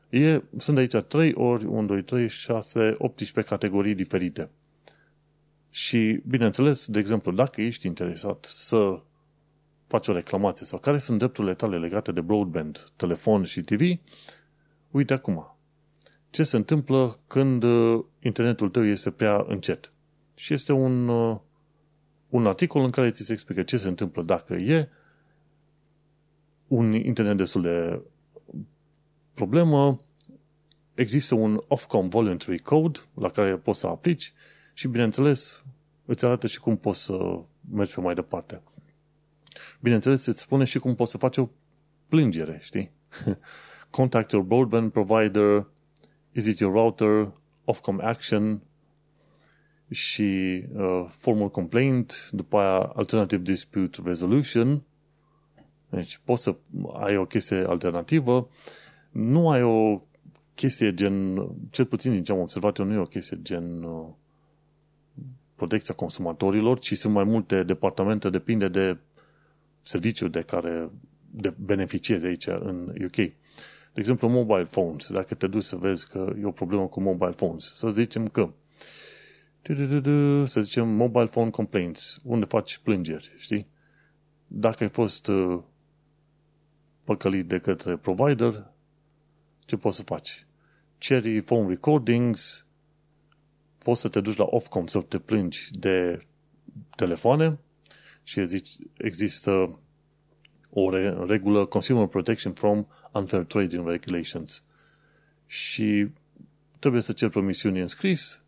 E, 0.08 0.42
sunt 0.56 0.78
aici 0.78 0.94
3 1.08 1.32
ori 1.34 1.64
1, 1.64 1.86
2, 1.86 2.02
3, 2.02 2.28
6, 2.28 2.94
18 2.98 3.54
categorii 3.54 3.94
diferite. 3.94 4.50
Și, 5.74 6.22
bineînțeles, 6.26 6.86
de 6.86 6.98
exemplu, 6.98 7.32
dacă 7.32 7.60
ești 7.60 7.86
interesat 7.86 8.44
să 8.44 9.02
faci 9.86 10.08
o 10.08 10.12
reclamație 10.12 10.66
sau 10.66 10.78
care 10.78 10.98
sunt 10.98 11.18
drepturile 11.18 11.54
tale 11.54 11.78
legate 11.78 12.12
de 12.12 12.20
broadband, 12.20 12.92
telefon 12.96 13.44
și 13.44 13.60
TV, 13.60 13.80
uite 14.90 15.12
acum. 15.12 15.56
Ce 16.30 16.42
se 16.42 16.56
întâmplă 16.56 17.18
când 17.26 17.62
uh, 17.62 18.04
internetul 18.20 18.68
tău 18.68 18.84
este 18.84 19.10
prea 19.10 19.44
încet? 19.48 19.92
Și 20.34 20.54
este 20.54 20.72
un, 20.72 21.08
uh, 21.08 21.38
un 22.28 22.46
articol 22.46 22.82
în 22.84 22.90
care 22.90 23.10
ți 23.10 23.24
se 23.24 23.32
explică 23.32 23.62
ce 23.62 23.76
se 23.76 23.88
întâmplă 23.88 24.22
dacă 24.22 24.54
e 24.54 24.88
un 26.68 26.92
internet 26.92 27.36
destul 27.36 27.62
de 27.62 28.02
problemă, 29.34 30.00
există 30.94 31.34
un 31.34 31.62
Ofcom 31.68 32.08
Voluntary 32.08 32.58
Code 32.58 32.98
la 33.14 33.28
care 33.28 33.56
poți 33.56 33.78
să 33.78 33.86
aplici 33.86 34.32
și, 34.74 34.88
bineînțeles, 34.88 35.64
îți 36.04 36.24
arată 36.24 36.46
și 36.46 36.60
cum 36.60 36.76
poți 36.76 37.02
să 37.02 37.40
mergi 37.70 37.94
pe 37.94 38.00
mai 38.00 38.14
departe. 38.14 38.62
Bineînțeles, 39.80 40.26
îți 40.26 40.40
spune 40.40 40.64
și 40.64 40.78
cum 40.78 40.94
poți 40.94 41.10
să 41.10 41.18
faci 41.18 41.36
o 41.36 41.48
plângere, 42.08 42.58
știi? 42.62 42.90
Contact 43.90 44.32
your 44.32 44.44
broadband 44.44 44.92
provider, 44.92 45.66
is 46.32 46.46
it 46.46 46.58
your 46.58 46.72
router, 46.72 47.32
Ofcom 47.64 47.98
action 48.02 48.62
și 49.90 50.64
uh, 50.74 51.06
formal 51.08 51.50
complaint, 51.50 52.28
după 52.32 52.58
aia 52.58 52.78
alternative 52.78 53.42
dispute 53.42 54.00
resolution. 54.04 54.82
Deci 55.88 56.20
poți 56.24 56.42
să 56.42 56.56
ai 56.92 57.16
o 57.16 57.24
chestie 57.24 57.64
alternativă, 57.66 58.48
nu 59.10 59.50
ai 59.50 59.62
o 59.62 60.02
chestie 60.54 60.94
gen, 60.94 61.46
cel 61.70 61.84
puțin 61.84 62.12
din 62.12 62.22
ce 62.22 62.32
am 62.32 62.38
observat 62.38 62.78
eu, 62.78 62.84
nu 62.84 62.92
e 62.92 62.98
o 62.98 63.04
chestie 63.04 63.38
gen 63.42 63.82
uh, 63.82 64.06
protecția 65.66 65.94
consumatorilor, 65.94 66.78
ci 66.78 66.96
sunt 66.96 67.12
mai 67.12 67.24
multe 67.24 67.62
departamente, 67.62 68.30
depinde 68.30 68.68
de 68.68 68.96
serviciul 69.82 70.30
de 70.30 70.40
care 70.40 70.90
de 71.30 71.54
beneficiezi 71.56 72.26
aici 72.26 72.46
în 72.46 72.94
UK. 73.04 73.16
De 73.16 74.00
exemplu, 74.00 74.28
mobile 74.28 74.64
phones. 74.64 75.12
Dacă 75.12 75.34
te 75.34 75.46
duci 75.46 75.62
să 75.62 75.76
vezi 75.76 76.08
că 76.08 76.32
e 76.40 76.44
o 76.44 76.50
problemă 76.50 76.86
cu 76.86 77.00
mobile 77.00 77.30
phones, 77.30 77.72
să 77.74 77.88
zicem 77.88 78.28
că 78.28 78.50
să 80.44 80.60
zicem 80.60 80.88
mobile 80.88 81.26
phone 81.26 81.50
complaints, 81.50 82.20
unde 82.24 82.44
faci 82.44 82.78
plângeri, 82.78 83.34
știi? 83.36 83.66
Dacă 84.46 84.82
ai 84.82 84.90
fost 84.90 85.26
uh, 85.26 85.60
păcălit 87.04 87.46
de 87.46 87.58
către 87.58 87.96
provider, 87.96 88.70
ce 89.64 89.76
poți 89.76 89.96
să 89.96 90.02
faci? 90.02 90.46
Ceri 90.98 91.40
phone 91.40 91.68
recordings, 91.68 92.66
poți 93.84 94.00
să 94.00 94.08
te 94.08 94.20
duci 94.20 94.36
la 94.36 94.46
Ofcom 94.50 94.86
să 94.86 95.00
te 95.00 95.18
plângi 95.18 95.68
de 95.70 96.18
telefoane 96.96 97.58
și 98.22 98.46
zici, 98.46 98.70
există 98.96 99.78
o 100.70 100.90
regulă 101.26 101.64
Consumer 101.64 102.06
Protection 102.06 102.52
from 102.52 102.86
Unfair 103.12 103.44
Trading 103.44 103.88
Regulations 103.88 104.64
și 105.46 106.08
trebuie 106.78 107.02
să 107.02 107.12
cer 107.12 107.28
promisiuni 107.28 107.80
în 107.80 107.86
scris 107.86 108.42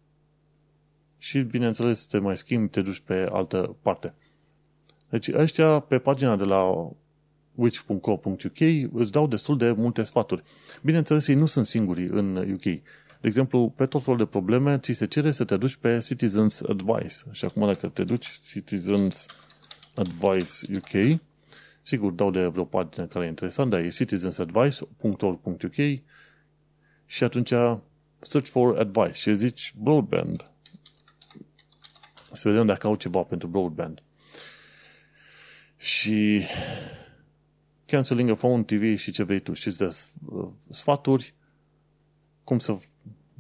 și, 1.19 1.39
bineînțeles, 1.39 2.07
te 2.07 2.19
mai 2.19 2.37
schimbi, 2.37 2.71
te 2.71 2.83
duci 2.83 3.01
pe 3.01 3.27
altă 3.31 3.77
parte. 3.83 4.15
Deci 5.09 5.29
ăștia 5.33 5.79
pe 5.79 5.99
pagina 5.99 6.37
de 6.37 6.45
la 6.45 6.91
which.co.uk 7.55 8.61
îți 8.93 9.13
dau 9.13 9.27
destul 9.27 9.57
de 9.57 9.71
multe 9.71 10.03
sfaturi. 10.03 10.43
Bineînțeles, 10.83 11.27
ei 11.27 11.35
nu 11.35 11.47
sunt 11.47 11.67
singuri 11.67 12.07
în 12.07 12.37
UK. 12.37 12.83
De 13.21 13.27
exemplu, 13.27 13.73
pe 13.77 13.87
tot 13.87 14.03
felul 14.03 14.19
de 14.19 14.25
probleme, 14.25 14.79
ți 14.79 14.93
se 14.93 15.07
cere 15.07 15.31
să 15.31 15.45
te 15.45 15.57
duci 15.57 15.77
pe 15.77 15.99
Citizens 15.99 16.61
Advice. 16.61 17.15
Și 17.33 17.45
acum 17.45 17.67
dacă 17.67 17.89
te 17.89 18.05
duci 18.05 18.31
Citizens 18.49 19.27
Advice 19.95 20.77
UK, 20.77 21.21
sigur 21.83 22.13
dau 22.13 22.31
de 22.31 22.47
vreo 22.47 22.65
pagină 22.65 23.07
care 23.07 23.25
e 23.25 23.29
interesant, 23.29 23.71
dar 23.71 23.81
e 23.81 23.89
citizensadvice.org.uk 23.89 25.75
și 27.07 27.25
atunci 27.25 27.53
search 28.21 28.49
for 28.49 28.79
advice 28.79 29.13
și 29.13 29.35
zici 29.35 29.75
broadband. 29.77 30.51
Să 32.33 32.49
vedem 32.49 32.67
dacă 32.67 32.87
au 32.87 32.97
ceva 32.97 33.23
pentru 33.23 33.49
broadband. 33.49 34.03
Și 35.77 36.43
cancelling 37.87 38.31
a 38.31 38.35
phone, 38.35 38.63
TV 38.63 38.99
și 38.99 39.11
ce 39.11 39.23
vrei 39.23 39.41
tu. 39.41 39.53
Și 39.53 39.77
de 39.77 39.89
sfaturi 40.71 41.35
cum 42.45 42.59
să 42.59 42.79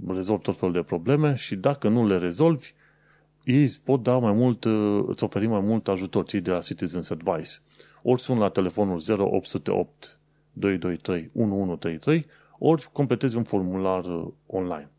rezolvi 0.08 0.42
tot 0.42 0.56
felul 0.56 0.74
de 0.74 0.82
probleme 0.82 1.34
și 1.34 1.56
dacă 1.56 1.88
nu 1.88 2.06
le 2.06 2.18
rezolvi, 2.18 2.72
ei 3.44 3.62
îți 3.62 3.82
pot 3.84 4.02
da 4.02 4.18
mai 4.18 4.32
mult, 4.32 4.64
îți 5.06 5.24
oferi 5.24 5.46
mai 5.46 5.60
mult 5.60 5.88
ajutor, 5.88 6.24
cei 6.24 6.40
de 6.40 6.50
la 6.50 6.58
Citizens 6.58 7.10
Advice. 7.10 7.50
Ori 8.02 8.20
sun 8.20 8.38
la 8.38 8.48
telefonul 8.48 9.02
0808 9.08 10.18
223 10.52 11.30
1133, 11.34 12.26
ori 12.58 12.88
completezi 12.92 13.36
un 13.36 13.42
formular 13.42 14.04
uh, 14.04 14.28
online. 14.46 14.90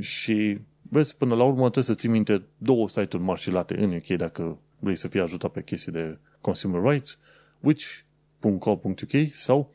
Și 0.00 0.58
vezi, 0.82 1.16
până 1.16 1.34
la 1.34 1.44
urmă 1.44 1.60
trebuie 1.60 1.84
să 1.84 1.94
ții 1.94 2.08
minte 2.08 2.42
două 2.58 2.88
site-uri 2.88 3.24
marșilate 3.24 3.78
în 3.78 3.94
UK 3.94 4.06
dacă 4.06 4.58
vrei 4.78 4.96
să 4.96 5.08
fii 5.08 5.20
ajutat 5.20 5.50
pe 5.50 5.62
chestii 5.62 5.92
de 5.92 6.18
consumer 6.40 6.82
rights, 6.82 7.18
which.co.uk 7.60 9.32
sau 9.32 9.72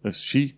uh, 0.00 0.12
și 0.12 0.54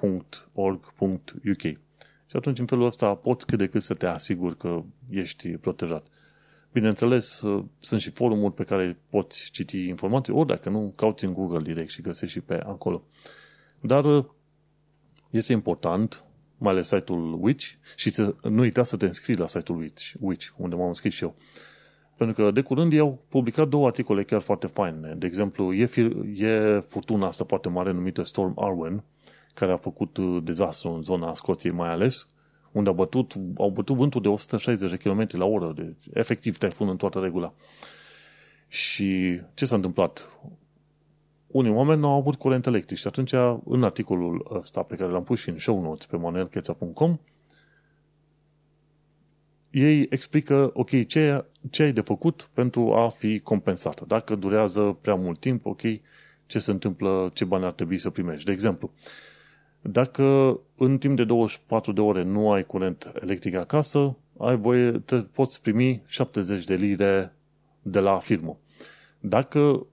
citizensadvice.org.uk. 0.00 1.78
Și 2.26 2.36
atunci, 2.36 2.58
în 2.58 2.66
felul 2.66 2.86
ăsta, 2.86 3.14
poți 3.14 3.46
cât 3.46 3.58
de 3.58 3.66
cât 3.66 3.82
să 3.82 3.94
te 3.94 4.06
asiguri 4.06 4.56
că 4.56 4.82
ești 5.10 5.48
protejat. 5.48 6.06
Bineînțeles, 6.72 7.40
uh, 7.40 7.64
sunt 7.78 8.00
și 8.00 8.10
forumuri 8.10 8.54
pe 8.54 8.64
care 8.64 8.98
poți 9.08 9.50
citi 9.50 9.88
informații, 9.88 10.32
ori 10.32 10.46
dacă 10.46 10.70
nu, 10.70 10.92
cauți 10.96 11.24
în 11.24 11.32
Google 11.32 11.62
direct 11.62 11.90
și 11.90 12.02
găsești 12.02 12.34
și 12.34 12.40
pe 12.40 12.54
acolo. 12.54 13.02
Dar 13.80 14.04
uh, 14.04 14.24
este 15.30 15.52
important, 15.52 16.24
mai 16.58 16.72
ales 16.72 16.88
site-ul 16.88 17.38
Witch, 17.40 17.66
și 17.96 18.10
să 18.10 18.34
nu 18.42 18.60
uita 18.60 18.82
să 18.82 18.96
te 18.96 19.06
înscrii 19.06 19.36
la 19.36 19.46
site-ul 19.46 19.78
Witch, 19.78 20.12
Witch 20.20 20.48
unde 20.56 20.74
m-am 20.74 20.88
înscris 20.88 21.14
și 21.14 21.22
eu. 21.22 21.34
Pentru 22.16 22.44
că 22.44 22.50
de 22.50 22.60
curând 22.60 22.92
ei 22.92 22.98
au 22.98 23.24
publicat 23.28 23.68
două 23.68 23.86
articole 23.86 24.24
chiar 24.24 24.40
foarte 24.40 24.66
faine. 24.66 25.14
De 25.16 25.26
exemplu, 25.26 25.74
e, 25.74 25.86
fir- 25.86 26.40
e 26.40 26.80
furtuna 26.80 27.26
asta 27.26 27.44
foarte 27.44 27.68
mare 27.68 27.92
numită 27.92 28.22
Storm 28.22 28.52
Arwen, 28.56 29.04
care 29.60 29.72
a 29.72 29.76
făcut 29.76 30.16
uh, 30.16 30.42
dezastru 30.42 30.90
în 30.90 31.02
zona 31.02 31.34
Scoției 31.34 31.72
mai 31.72 31.88
ales, 31.88 32.26
unde 32.72 32.88
au 32.88 32.94
bătut, 32.94 33.34
au 33.56 33.70
bătut 33.70 33.96
vântul 33.96 34.22
de 34.22 34.28
160 34.28 35.02
km 35.02 35.26
la 35.30 35.44
oră, 35.44 35.72
de, 35.76 35.94
efectiv 36.12 36.58
taifun 36.58 36.88
în 36.88 36.96
toată 36.96 37.18
regula. 37.18 37.52
Și 38.68 39.40
ce 39.54 39.64
s-a 39.64 39.74
întâmplat? 39.74 40.38
Unii 41.46 41.70
oameni 41.70 42.00
nu 42.00 42.08
au 42.08 42.18
avut 42.18 42.34
curent 42.34 42.66
electric 42.66 42.98
și 42.98 43.06
atunci, 43.06 43.32
în 43.64 43.82
articolul 43.82 44.50
ăsta 44.50 44.82
pe 44.82 44.94
care 44.94 45.10
l-am 45.10 45.24
pus 45.24 45.40
și 45.40 45.48
în 45.48 45.58
show 45.58 45.82
notes 45.82 46.06
pe 46.06 46.16
manuelcheța.com, 46.16 47.18
ei 49.70 50.06
explică, 50.10 50.70
ok, 50.74 51.06
ce, 51.06 51.44
ce 51.70 51.82
ai 51.82 51.92
de 51.92 52.00
făcut 52.00 52.50
pentru 52.54 52.94
a 52.94 53.08
fi 53.08 53.40
compensată. 53.40 54.04
Dacă 54.06 54.34
durează 54.34 54.98
prea 55.00 55.14
mult 55.14 55.38
timp, 55.38 55.66
ok, 55.66 55.80
ce 56.46 56.58
se 56.58 56.70
întâmplă, 56.70 57.30
ce 57.34 57.44
bani 57.44 57.64
ar 57.64 57.72
trebui 57.72 57.98
să 57.98 58.10
primești. 58.10 58.44
De 58.44 58.52
exemplu, 58.52 58.92
dacă 59.82 60.60
în 60.76 60.98
timp 60.98 61.16
de 61.16 61.24
24 61.24 61.92
de 61.92 62.00
ore 62.00 62.22
nu 62.22 62.50
ai 62.50 62.64
curent 62.64 63.12
electric 63.22 63.54
acasă, 63.54 64.16
ai 64.38 64.56
voie, 64.56 64.90
te 64.90 65.16
poți 65.16 65.62
primi 65.62 66.02
70 66.06 66.64
de 66.64 66.74
lire 66.74 67.32
de 67.82 68.00
la 68.00 68.18
firmă. 68.18 68.58
Dacă 69.20 69.86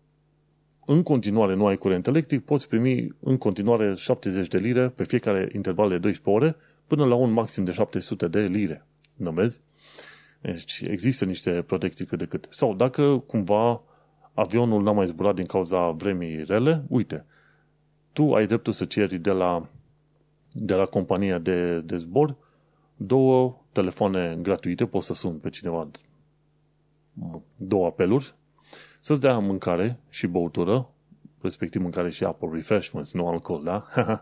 în 0.86 1.04
continuare 1.04 1.56
nu 1.56 1.66
ai 1.66 1.78
curent 1.78 2.08
electric, 2.08 2.46
poți 2.46 2.68
primi 2.68 3.16
în 3.20 3.38
continuare 3.38 3.94
70 3.96 4.48
de 4.48 4.58
lire 4.58 4.90
pe 4.90 5.04
fiecare 5.04 5.50
interval 5.54 5.90
de 5.90 5.98
12 5.98 6.46
ore 6.46 6.56
până 6.88 7.06
la 7.06 7.16
un 7.16 7.32
maxim 7.32 7.64
de 7.64 7.72
700 7.72 8.28
de 8.28 8.40
lire. 8.40 8.86
Nu 9.16 9.32
vezi? 9.32 9.60
Deci 10.42 10.82
există 10.82 11.26
niște 11.26 11.62
protecții 11.62 12.06
cât 12.06 12.18
de 12.18 12.26
cât. 12.26 12.48
Sau 12.50 12.76
dacă 12.76 13.24
cumva 13.28 13.82
avionul 14.34 14.84
n-a 14.84 14.92
mai 14.92 15.08
zburat 15.08 15.36
din 15.36 15.46
cauza 15.46 15.90
vremii 15.90 16.44
rele, 16.44 16.84
uite, 16.88 17.26
tu 18.14 18.34
ai 18.34 18.48
dreptul 18.48 18.74
să 18.74 18.86
ceri 18.86 19.18
de 19.18 19.32
la 19.32 19.70
de 20.60 20.74
la 20.74 20.86
compania 20.86 21.38
de, 21.38 21.80
de 21.80 21.98
zbor 21.98 22.36
două 22.96 23.62
telefoane 23.72 24.38
gratuite, 24.42 24.86
poți 24.86 25.06
să 25.06 25.14
suni 25.14 25.40
pe 25.40 25.50
cineva 25.50 25.88
două 27.56 27.86
apeluri, 27.86 28.36
să-ți 29.00 29.22
dea 29.22 29.38
mâncare 29.38 30.00
și 30.10 30.28
băutură, 30.28 30.90
respectiv 31.42 31.82
mâncare 31.82 32.10
și 32.10 32.24
apă, 32.24 32.50
refreshments, 32.54 33.14
nu 33.14 33.28
alcool, 33.28 33.64
da? 33.64 33.88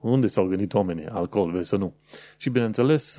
Unde 0.00 0.26
s-au 0.26 0.46
gândit 0.46 0.74
oamenii? 0.74 1.06
Alcool, 1.06 1.50
vezi 1.50 1.68
să 1.68 1.76
nu. 1.76 1.94
Și 2.36 2.50
bineînțeles, 2.50 3.18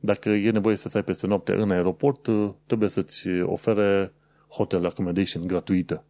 dacă 0.00 0.28
e 0.28 0.50
nevoie 0.50 0.76
să 0.76 0.88
stai 0.88 1.04
peste 1.04 1.26
noapte 1.26 1.54
în 1.54 1.70
aeroport, 1.70 2.28
trebuie 2.66 2.88
să-ți 2.88 3.28
ofere 3.42 4.12
hotel 4.48 4.86
accommodation 4.86 5.46
gratuită. 5.46 6.04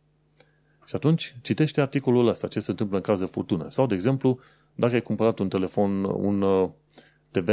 Și 0.84 0.94
atunci 0.94 1.36
citește 1.42 1.80
articolul 1.80 2.28
ăsta, 2.28 2.48
ce 2.48 2.60
se 2.60 2.70
întâmplă 2.70 2.96
în 2.96 3.02
caz 3.02 3.20
de 3.20 3.26
furtună. 3.26 3.66
Sau, 3.68 3.86
de 3.86 3.94
exemplu, 3.94 4.38
dacă 4.74 4.94
ai 4.94 5.02
cumpărat 5.02 5.38
un 5.38 5.48
telefon, 5.48 6.04
un 6.04 6.42
uh, 6.42 6.70
TV 7.30 7.46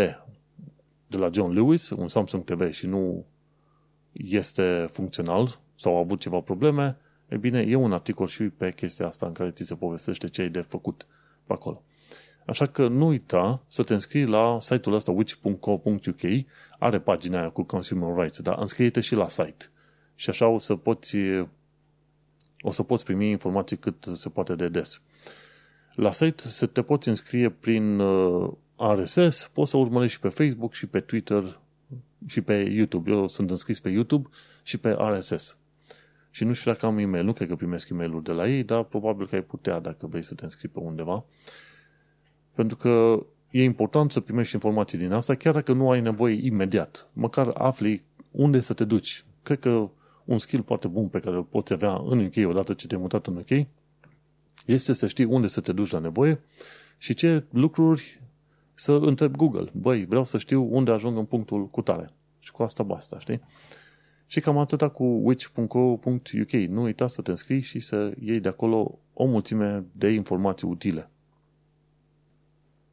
de 1.08 1.18
la 1.18 1.30
John 1.32 1.54
Lewis, 1.54 1.90
un 1.90 2.08
Samsung 2.08 2.44
TV 2.44 2.72
și 2.72 2.88
nu 2.88 3.26
este 4.12 4.88
funcțional 4.92 5.60
sau 5.76 5.96
a 5.96 6.00
avut 6.00 6.20
ceva 6.20 6.40
probleme, 6.40 6.98
e 7.28 7.38
bine, 7.38 7.62
e 7.62 7.76
un 7.76 7.94
articol 7.94 8.28
și 8.28 8.44
pe 8.44 8.74
chestia 8.74 9.08
asta 9.08 9.26
în 9.26 9.34
care 9.34 9.52
ți 9.52 9.64
se 9.64 9.76
povestește 9.76 10.30
ce 10.30 10.42
ai 10.42 10.50
de 10.50 10.62
făcut 10.62 11.06
pe 11.44 11.54
acolo. 11.54 11.84
Așa 12.46 12.66
că 12.66 12.88
nu 12.88 13.08
uita 13.08 13.64
să 13.68 13.84
te 13.84 13.94
înscrii 13.94 14.26
la 14.26 14.58
site-ul 14.62 14.96
ăsta 14.96 15.12
which.co.uk, 15.12 16.22
are 16.80 17.00
pagina 17.00 17.40
aia 17.40 17.50
cu 17.50 17.64
Consumer 17.64 18.16
Rights, 18.16 18.40
dar 18.42 18.58
înscrie-te 18.60 19.00
și 19.00 19.16
la 19.16 19.28
site. 19.28 19.66
Și 20.16 20.30
așa 20.30 20.48
o 20.48 20.58
să 20.58 20.76
poți 20.76 21.16
o 22.62 22.72
să 22.72 22.84
poți 22.84 23.04
primi 23.04 23.30
informații 23.30 23.78
cât 23.78 24.08
se 24.14 24.30
poate 24.30 24.56
de 24.56 24.70
des. 24.70 25.02
La 25.96 26.12
site 26.12 26.48
se 26.48 26.66
te 26.66 26.82
poți 26.82 27.08
înscrie 27.08 27.50
prin 27.50 28.00
uh, 28.00 28.52
RSS, 28.78 29.50
poți 29.54 29.70
să 29.70 29.78
urmărești 29.78 30.16
și 30.16 30.20
pe 30.20 30.30
Facebook 30.30 30.74
și 30.74 30.86
pe 30.86 31.00
Twitter 31.00 31.60
și 32.26 32.42
pe 32.42 32.54
YouTube. 32.54 33.12
Eu 33.12 33.28
sunt 33.28 33.50
înscris 33.50 33.80
pe 33.80 33.90
YouTube 33.90 34.30
și 34.64 34.78
pe 34.78 34.98
RSS. 35.00 35.60
Și 36.30 36.44
nu 36.44 36.54
știu 36.54 36.72
dacă 36.72 36.86
am 36.86 36.98
e-mail, 36.98 37.26
nu 37.26 37.34
cred 37.34 37.48
că 37.48 37.56
primesc 37.56 37.90
e 37.90 37.94
mail 37.94 38.22
de 38.24 38.32
la 38.32 38.48
ei, 38.48 38.64
dar 38.64 38.84
probabil 38.84 39.28
că 39.28 39.36
ai 39.36 39.42
putea 39.42 39.80
dacă 39.80 40.08
vrei 40.08 40.24
să 40.24 40.34
te 40.34 40.44
înscrii 40.44 40.70
pe 40.70 40.80
undeva. 40.80 41.24
Pentru 42.54 42.76
că 42.76 43.26
e 43.50 43.64
important 43.64 44.12
să 44.12 44.20
primești 44.20 44.54
informații 44.54 44.98
din 44.98 45.12
asta, 45.12 45.36
chiar 45.36 45.54
dacă 45.54 45.74
nu 45.74 45.90
ai 45.90 46.02
nevoie 46.02 46.46
imediat. 46.46 47.10
Măcar 47.14 47.52
afli 47.54 48.04
unde 48.32 48.60
să 48.60 48.74
te 48.74 48.84
duci. 48.84 49.26
Cred 49.44 49.60
că 49.60 49.90
un 50.26 50.38
skill 50.38 50.64
foarte 50.64 50.88
bun 50.88 51.08
pe 51.08 51.20
care 51.20 51.36
îl 51.36 51.44
poți 51.44 51.74
avea 51.74 52.02
în 52.06 52.26
UK 52.26 52.50
odată 52.50 52.74
ce 52.74 52.88
te-ai 52.88 53.02
mutat 53.02 53.28
în 53.28 53.36
UK 53.36 53.68
este 54.66 54.94
să 54.94 55.08
știi 55.08 55.26
unde 55.26 55.48
să 55.48 55.62
te 55.62 55.72
duci 55.72 55.92
la 55.92 56.00
nevoie 56.00 56.40
și 56.98 57.14
ce 57.14 57.44
lucruri 57.52 58.22
să 58.74 58.94
întrebi 58.94 59.38
Google. 59.38 59.70
Băi, 59.74 60.06
vreau 60.06 60.24
să 60.24 60.38
știu 60.38 60.68
unde 60.76 60.92
ajung 60.92 61.18
în 61.18 61.26
punctul 61.26 61.68
cu 61.68 61.82
tare. 61.82 62.12
Și 62.40 62.52
cu 62.52 62.64
asta 62.64 62.84
basta, 62.84 63.20
știi? 63.20 63.42
Și 64.26 64.40
cam 64.40 64.58
atâta 64.58 64.90
cu 64.90 65.04
which.co.uk. 65.04 66.52
Nu 66.52 66.82
uita 66.82 67.08
să 67.08 67.22
te 67.22 67.32
înscrii 67.32 67.62
și 67.62 67.80
să 67.80 68.14
iei 68.20 68.40
de 68.40 68.48
acolo 68.48 69.00
o 69.14 69.26
mulțime 69.26 69.84
de 69.92 70.10
informații 70.10 70.68
utile. 70.68 71.10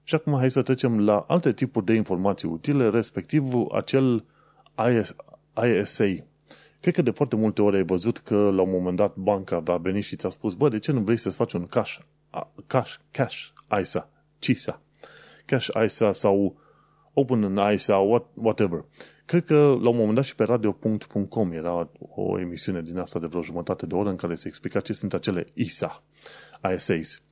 Și 0.02 0.14
acum 0.14 0.36
hai 0.36 0.50
să 0.50 0.62
trecem 0.62 1.00
la 1.00 1.24
alte 1.28 1.52
tipuri 1.52 1.84
de 1.84 1.92
informații 1.94 2.48
utile, 2.48 2.90
respectiv 2.90 3.52
acel 3.72 4.24
IS, 4.98 5.14
ISA. 5.64 6.04
Cred 6.80 6.94
că 6.94 7.02
de 7.02 7.10
foarte 7.10 7.36
multe 7.36 7.62
ori 7.62 7.76
ai 7.76 7.84
văzut 7.84 8.18
că 8.18 8.34
la 8.34 8.62
un 8.62 8.70
moment 8.70 8.96
dat 8.96 9.16
banca 9.16 9.58
va 9.58 9.76
veni 9.76 10.00
și 10.00 10.16
ți-a 10.16 10.28
spus, 10.28 10.54
bă, 10.54 10.68
de 10.68 10.78
ce 10.78 10.92
nu 10.92 11.00
vrei 11.00 11.16
să-ți 11.16 11.36
faci 11.36 11.52
un 11.52 11.66
cash, 11.66 11.98
cash, 12.66 12.94
cash 13.10 13.46
ISA, 13.80 14.10
CISA, 14.38 14.82
cash 15.44 15.68
ISA 15.84 16.12
sau 16.12 16.56
open 17.12 17.42
în 17.42 17.72
ISA, 17.72 17.96
what, 17.96 18.26
whatever. 18.34 18.84
Cred 19.24 19.44
că 19.44 19.54
la 19.54 19.88
un 19.88 19.96
moment 19.96 20.14
dat 20.14 20.24
și 20.24 20.34
pe 20.34 20.44
radio.com 20.44 21.52
era 21.52 21.90
o 21.98 22.40
emisiune 22.40 22.82
din 22.82 22.98
asta 22.98 23.18
de 23.18 23.26
vreo 23.26 23.42
jumătate 23.42 23.86
de 23.86 23.94
oră 23.94 24.08
în 24.08 24.16
care 24.16 24.34
se 24.34 24.48
explica 24.48 24.80
ce 24.80 24.92
sunt 24.92 25.14
acele 25.14 25.46
ISA, 25.54 26.02
ISAs. 26.74 27.22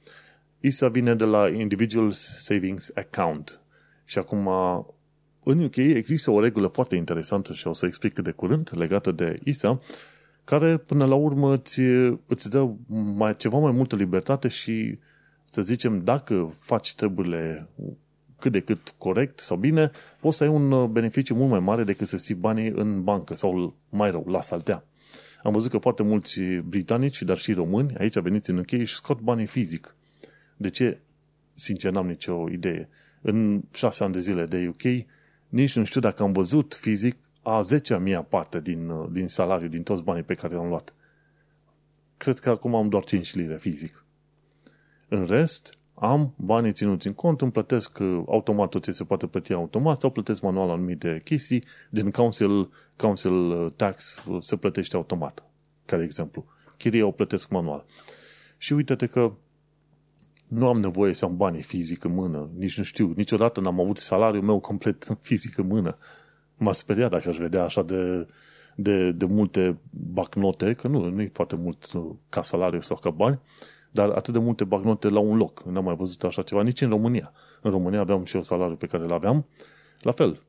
ISA 0.61 0.89
vine 0.89 1.15
de 1.15 1.25
la 1.25 1.49
Individual 1.49 2.11
Savings 2.11 2.91
Account. 2.95 3.61
Și 4.05 4.19
acum, 4.19 4.49
în 5.49 5.65
UK 5.65 5.77
există 5.77 6.31
o 6.31 6.41
regulă 6.41 6.67
foarte 6.67 6.97
interesantă 6.97 7.53
și 7.53 7.67
o 7.67 7.73
să 7.73 7.87
explic 7.87 8.19
de 8.19 8.31
curând 8.31 8.71
legată 8.75 9.11
de 9.11 9.39
ISA, 9.45 9.81
care 10.45 10.77
până 10.77 11.05
la 11.05 11.15
urmă 11.15 11.55
îți, 11.55 11.81
îți 12.27 12.51
dă 12.51 12.69
mai, 13.17 13.37
ceva 13.37 13.59
mai 13.59 13.73
multă 13.73 13.97
libertate 13.97 14.49
și, 14.49 14.99
să 15.51 15.63
zicem, 15.63 16.05
dacă 16.05 16.55
faci 16.59 16.95
treburile 16.95 17.69
cât 18.39 18.53
de 18.53 18.61
cât 18.61 18.95
corect 18.99 19.41
sau 19.41 19.57
bine, 19.57 19.91
poți 20.21 20.37
să 20.37 20.45
ai 20.45 20.51
un 20.51 20.93
beneficiu 20.93 21.35
mult 21.35 21.51
mai 21.51 21.61
mare 21.61 21.85
decât 21.85 22.09
să 22.09 22.17
ții 22.17 22.35
banii 22.35 22.69
în 22.69 23.05
bancă 23.05 23.35
sau 23.35 23.77
mai 23.89 24.11
rău, 24.11 24.27
la 24.29 24.41
saltea. 24.41 24.85
Am 25.43 25.53
văzut 25.53 25.71
că 25.71 25.79
foarte 25.79 26.03
mulți 26.03 26.41
britanici, 26.65 27.23
dar 27.23 27.39
și 27.39 27.53
români, 27.53 27.95
aici 27.99 28.19
veniți 28.19 28.51
în 28.51 28.59
UK, 28.59 28.71
și 28.71 28.95
scot 28.95 29.21
banii 29.21 29.47
fizic. 29.47 29.95
De 30.57 30.71
ce? 30.71 31.01
Sincer, 31.55 31.93
n-am 31.93 32.07
nicio 32.07 32.49
idee. 32.51 32.89
În 33.23 33.63
șase 33.75 34.05
ani 34.05 34.13
de 34.13 34.21
zile 34.21 34.47
de 34.47 34.69
UK, 34.69 35.07
nici 35.49 35.77
nu 35.77 35.85
știu 35.85 36.01
dacă 36.01 36.23
am 36.23 36.33
văzut 36.33 36.75
fizic 36.75 37.17
a 37.43 37.61
10-a 37.75 37.99
mia 37.99 38.23
parte 38.23 38.61
din, 38.61 39.13
din 39.13 39.29
salariu, 39.29 39.69
din 39.69 39.83
toți 39.83 40.03
banii 40.03 40.23
pe 40.23 40.35
care 40.35 40.55
i-am 40.55 40.69
luat. 40.69 40.95
Cred 42.17 42.39
că 42.39 42.51
acum 42.51 42.75
am 42.75 42.89
doar 42.89 43.05
5 43.05 43.35
lire 43.35 43.57
fizic. 43.57 44.05
În 45.09 45.27
rest, 45.27 45.79
am 45.95 46.35
banii 46.37 46.73
ținuți 46.73 47.07
în 47.07 47.13
cont, 47.13 47.41
îmi 47.41 47.53
plătesc 47.53 47.99
uh, 47.99 48.23
automat 48.27 48.69
tot 48.69 48.83
ce 48.83 48.91
se 48.91 49.05
poate 49.05 49.27
plăti 49.27 49.53
automat 49.53 50.01
sau 50.01 50.11
plătesc 50.11 50.43
manual 50.43 50.71
anumite 50.71 51.21
chestii, 51.25 51.65
din 51.91 52.11
council, 52.11 52.71
council 52.97 53.33
uh, 53.33 53.73
tax 53.77 54.25
uh, 54.29 54.37
se 54.41 54.57
plătește 54.57 54.97
automat, 54.97 55.45
ca 55.85 55.97
de 55.97 56.03
exemplu. 56.03 56.45
Chiria 56.77 57.07
o 57.07 57.11
plătesc 57.11 57.49
manual. 57.49 57.85
Și 58.59 58.73
uite-te 58.73 59.07
că 59.07 59.33
nu 60.49 60.69
am 60.69 60.81
nevoie 60.81 61.13
să 61.13 61.25
am 61.25 61.37
banii 61.37 61.63
fizic 61.63 62.05
în 62.05 62.15
mână, 62.15 62.51
nici 62.57 62.79
nu 62.79 62.83
știu, 62.83 63.13
niciodată 63.17 63.61
n-am 63.61 63.81
avut 63.81 63.99
salariul 63.99 64.43
meu 64.43 64.61
complet 64.61 65.19
fizic 65.21 65.59
în 65.59 65.67
mână. 65.67 65.97
M-a 66.57 66.73
speriat 66.73 67.11
dacă 67.11 67.29
aș 67.29 67.37
vedea 67.37 67.65
așa 67.65 67.83
de, 67.83 68.27
de, 68.77 69.11
de 69.11 69.25
multe 69.25 69.79
bacnote, 69.91 70.73
că 70.73 70.89
nu, 70.89 71.09
nu 71.09 71.21
e 71.21 71.31
foarte 71.33 71.57
mult 71.57 71.93
ca 72.29 72.43
salariu 72.43 72.81
sau 72.81 72.97
ca 72.97 73.11
bani, 73.11 73.41
dar 73.91 74.09
atât 74.09 74.33
de 74.33 74.39
multe 74.39 74.65
bagnote 74.65 75.09
la 75.09 75.19
un 75.19 75.37
loc. 75.37 75.63
N-am 75.63 75.85
mai 75.85 75.97
văzut 75.97 76.25
așa 76.25 76.43
ceva 76.43 76.63
nici 76.63 76.81
în 76.81 76.89
România. 76.89 77.33
În 77.63 77.71
România 77.71 78.01
aveam 78.01 78.25
și 78.25 78.37
eu 78.37 78.43
salariu 78.43 78.77
pe 78.77 78.87
care 78.87 79.03
îl 79.03 79.13
aveam. 79.13 79.47
La 80.01 80.13
fel, 80.13 80.43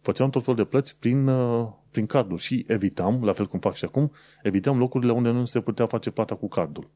făceam 0.00 0.30
tot 0.30 0.42
felul 0.42 0.56
de 0.56 0.64
plăți 0.64 0.96
prin, 0.98 1.28
uh, 1.28 1.68
prin 1.90 2.06
cardul 2.06 2.38
și 2.38 2.64
evitam, 2.68 3.24
la 3.24 3.32
fel 3.32 3.46
cum 3.46 3.58
fac 3.58 3.74
și 3.74 3.84
acum, 3.84 4.12
evitam 4.42 4.78
locurile 4.78 5.12
unde 5.12 5.30
nu 5.30 5.44
se 5.44 5.60
putea 5.60 5.86
face 5.86 6.10
plata 6.10 6.34
cu 6.34 6.48
cardul. 6.48 6.90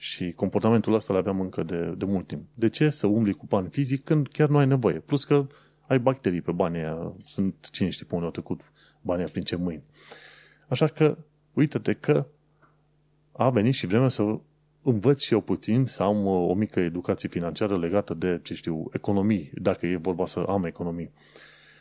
Și 0.00 0.32
comportamentul 0.32 0.94
ăsta 0.94 1.12
îl 1.12 1.18
aveam 1.18 1.40
încă 1.40 1.62
de, 1.62 1.94
de 1.96 2.04
mult 2.04 2.26
timp. 2.26 2.42
De 2.54 2.68
ce 2.68 2.90
să 2.90 3.06
umbli 3.06 3.32
cu 3.32 3.46
bani 3.48 3.68
fizic 3.68 4.04
când 4.04 4.28
chiar 4.28 4.48
nu 4.48 4.58
ai 4.58 4.66
nevoie? 4.66 4.98
Plus 4.98 5.24
că 5.24 5.46
ai 5.86 5.98
bacterii 5.98 6.40
pe 6.40 6.52
banii 6.52 6.80
aia. 6.80 7.12
Sunt, 7.24 7.68
cine 7.70 7.88
știe, 7.88 8.06
pe 8.08 8.14
unde 8.14 8.26
au 8.26 8.32
trecut 8.32 8.60
banii 9.00 9.24
prin 9.24 9.42
ce 9.42 9.56
mâini. 9.56 9.82
Așa 10.68 10.86
că, 10.86 11.18
uite-te 11.52 11.92
că 11.92 12.26
a 13.32 13.50
venit 13.50 13.74
și 13.74 13.86
vremea 13.86 14.08
să 14.08 14.38
învăț 14.82 15.20
și 15.20 15.32
eu 15.32 15.40
puțin 15.40 15.86
să 15.86 16.02
am 16.02 16.26
uh, 16.26 16.48
o 16.50 16.54
mică 16.54 16.80
educație 16.80 17.28
financiară 17.28 17.78
legată 17.78 18.14
de, 18.14 18.40
ce 18.42 18.54
știu, 18.54 18.88
economii, 18.92 19.50
dacă 19.54 19.86
e 19.86 19.96
vorba 19.96 20.26
să 20.26 20.38
am 20.38 20.64
economii. 20.64 21.10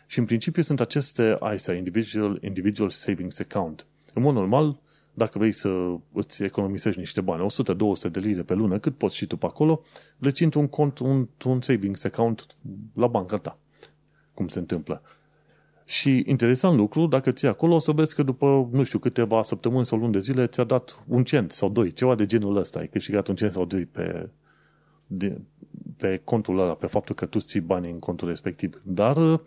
Și 0.06 0.20
în 0.20 0.26
principiu 0.26 0.62
sunt 0.62 0.80
aceste 0.80 1.38
ISA, 1.54 1.74
Individual, 1.74 2.38
Individual 2.42 2.90
Savings 2.90 3.40
Account. 3.40 3.86
În 4.14 4.22
mod 4.22 4.34
normal, 4.34 4.80
dacă 5.18 5.38
vrei 5.38 5.52
să 5.52 5.96
îți 6.14 6.44
economisești 6.44 7.00
niște 7.00 7.22
bani, 7.22 7.46
100-200 8.08 8.12
de 8.12 8.20
lire 8.20 8.42
pe 8.42 8.54
lună, 8.54 8.80
cât 8.80 8.98
poți 8.98 9.16
și 9.16 9.26
tu 9.26 9.38
pe 9.38 9.46
acolo, 9.46 9.82
le 10.18 10.32
ții 10.32 10.50
un 10.56 10.68
cont, 10.68 11.00
un, 11.00 11.28
un 11.46 11.62
savings 11.62 12.04
account 12.04 12.48
la 12.94 13.08
banca 13.08 13.38
ta. 13.38 13.60
Cum 14.34 14.48
se 14.48 14.60
întâmplă. 14.60 15.02
Și 15.86 16.24
interesant 16.26 16.78
lucru, 16.78 17.08
dacă 17.08 17.32
ții 17.32 17.48
acolo, 17.48 17.76
o 17.76 17.80
să 17.80 17.92
vezi 17.92 18.16
că 18.16 18.24
după, 18.24 18.70
nu 18.72 18.84
știu, 18.84 19.00
câteva 19.00 19.44
săptămâni 19.44 19.86
sau 19.86 19.98
luni 19.98 20.12
de 20.12 20.20
zile 20.20 20.48
ți-a 20.48 20.64
dat 20.64 21.04
un 21.08 21.24
cent 21.24 21.52
sau 21.52 21.70
doi, 21.70 21.92
ceva 21.92 22.16
de 22.16 22.26
genul 22.26 22.56
ăsta. 22.56 22.80
Ai 22.80 22.88
câștigat 22.88 23.28
un 23.28 23.36
cent 23.36 23.52
sau 23.52 23.66
doi 23.66 23.86
pe, 23.86 24.30
de, 25.08 25.42
pe 25.98 26.22
contul 26.24 26.60
ăla, 26.60 26.74
pe 26.74 26.88
faptul 26.88 27.16
că 27.16 27.26
tu 27.26 27.40
ții 27.40 27.60
banii 27.60 27.92
în 27.92 28.00
contul 28.00 28.28
respectiv. 28.28 28.82
Dar 28.84 29.42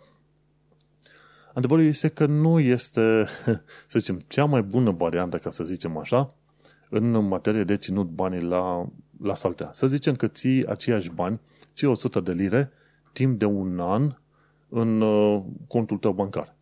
adevărul 1.54 1.84
este 1.84 2.08
că 2.08 2.26
nu 2.26 2.58
este, 2.58 3.26
să 3.92 3.98
zicem, 3.98 4.18
cea 4.26 4.44
mai 4.44 4.62
bună 4.62 4.90
variantă, 4.90 5.38
ca 5.38 5.50
să 5.50 5.64
zicem 5.64 5.96
așa, 5.96 6.34
în 6.88 7.26
materie 7.26 7.64
de 7.64 7.76
ținut 7.76 8.06
banii 8.06 8.40
la, 8.40 8.88
la 9.22 9.34
saltea. 9.34 9.70
Să 9.72 9.86
zicem 9.86 10.16
că 10.16 10.26
ții 10.26 10.66
aceiași 10.66 11.10
bani, 11.10 11.40
ții 11.74 11.86
100 11.86 12.20
de 12.20 12.32
lire, 12.32 12.72
timp 13.12 13.38
de 13.38 13.44
un 13.44 13.80
an 13.80 14.16
în 14.68 15.00
uh, 15.00 15.42
contul 15.68 15.98
tău 15.98 16.12
bancar. 16.12 16.56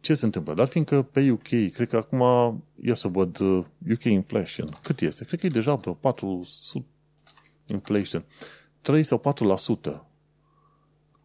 Ce 0.00 0.14
se 0.14 0.24
întâmplă? 0.24 0.54
Dar 0.54 0.66
fiindcă 0.66 1.02
pe 1.02 1.30
UK, 1.30 1.48
cred 1.72 1.88
că 1.88 1.96
acum, 1.96 2.22
ia 2.82 2.94
să 2.94 3.08
văd 3.08 3.38
UK 3.90 4.04
uh, 4.04 4.04
inflation, 4.04 4.78
cât 4.82 5.00
este? 5.00 5.24
Cred 5.24 5.40
că 5.40 5.46
e 5.46 5.50
deja 5.50 5.74
vreo 5.74 5.92
400 5.92 6.86
inflation. 7.66 8.24
3 8.80 9.02
sau 9.02 9.22
4%. 9.92 10.08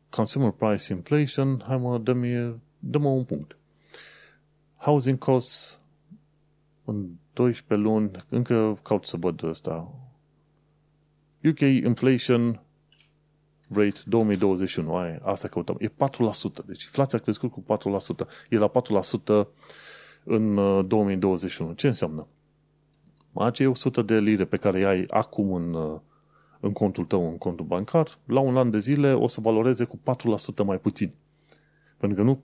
Consumer 0.09 0.51
price 0.51 0.93
inflation, 0.93 1.63
hai 1.67 1.77
mă, 1.77 1.97
dă-mi, 1.97 2.55
dă-mă 2.79 3.09
un 3.09 3.23
punct. 3.23 3.57
Housing 4.77 5.17
costs 5.17 5.79
în 6.85 7.09
12 7.33 7.87
luni, 7.87 8.11
încă 8.29 8.79
caut 8.81 9.05
să 9.05 9.17
văd 9.17 9.43
ăsta. 9.43 9.93
UK 11.43 11.59
inflation 11.59 12.61
rate 13.69 13.99
2021, 14.05 14.95
aia, 14.95 15.19
asta 15.23 15.47
căutăm, 15.47 15.77
e 15.79 15.87
4%. 15.87 15.91
Deci 16.65 16.83
inflația 16.83 17.17
a 17.17 17.21
crescut 17.21 17.51
cu 17.51 17.63
4%. 18.23 18.27
E 18.49 18.57
la 18.57 18.71
4% 19.43 19.47
în 20.23 20.55
2021. 20.87 21.69
Uh, 21.69 21.77
Ce 21.77 21.87
înseamnă? 21.87 22.27
Acei 23.33 23.65
100 23.65 24.01
de 24.01 24.19
lire 24.19 24.45
pe 24.45 24.57
care 24.57 24.85
ai 24.85 25.05
acum 25.09 25.53
în, 25.53 25.73
uh, 25.73 25.99
în 26.59 26.71
contul 26.71 27.05
tău, 27.05 27.29
în 27.29 27.37
contul 27.37 27.65
bancar, 27.65 28.19
la 28.25 28.39
un 28.39 28.57
an 28.57 28.69
de 28.69 28.79
zile 28.79 29.13
o 29.13 29.27
să 29.27 29.41
valoreze 29.41 29.83
cu 29.83 29.99
4% 30.61 30.63
mai 30.65 30.79
puțin. 30.79 31.13
Pentru 31.97 32.17
că 32.17 32.23
nu 32.23 32.43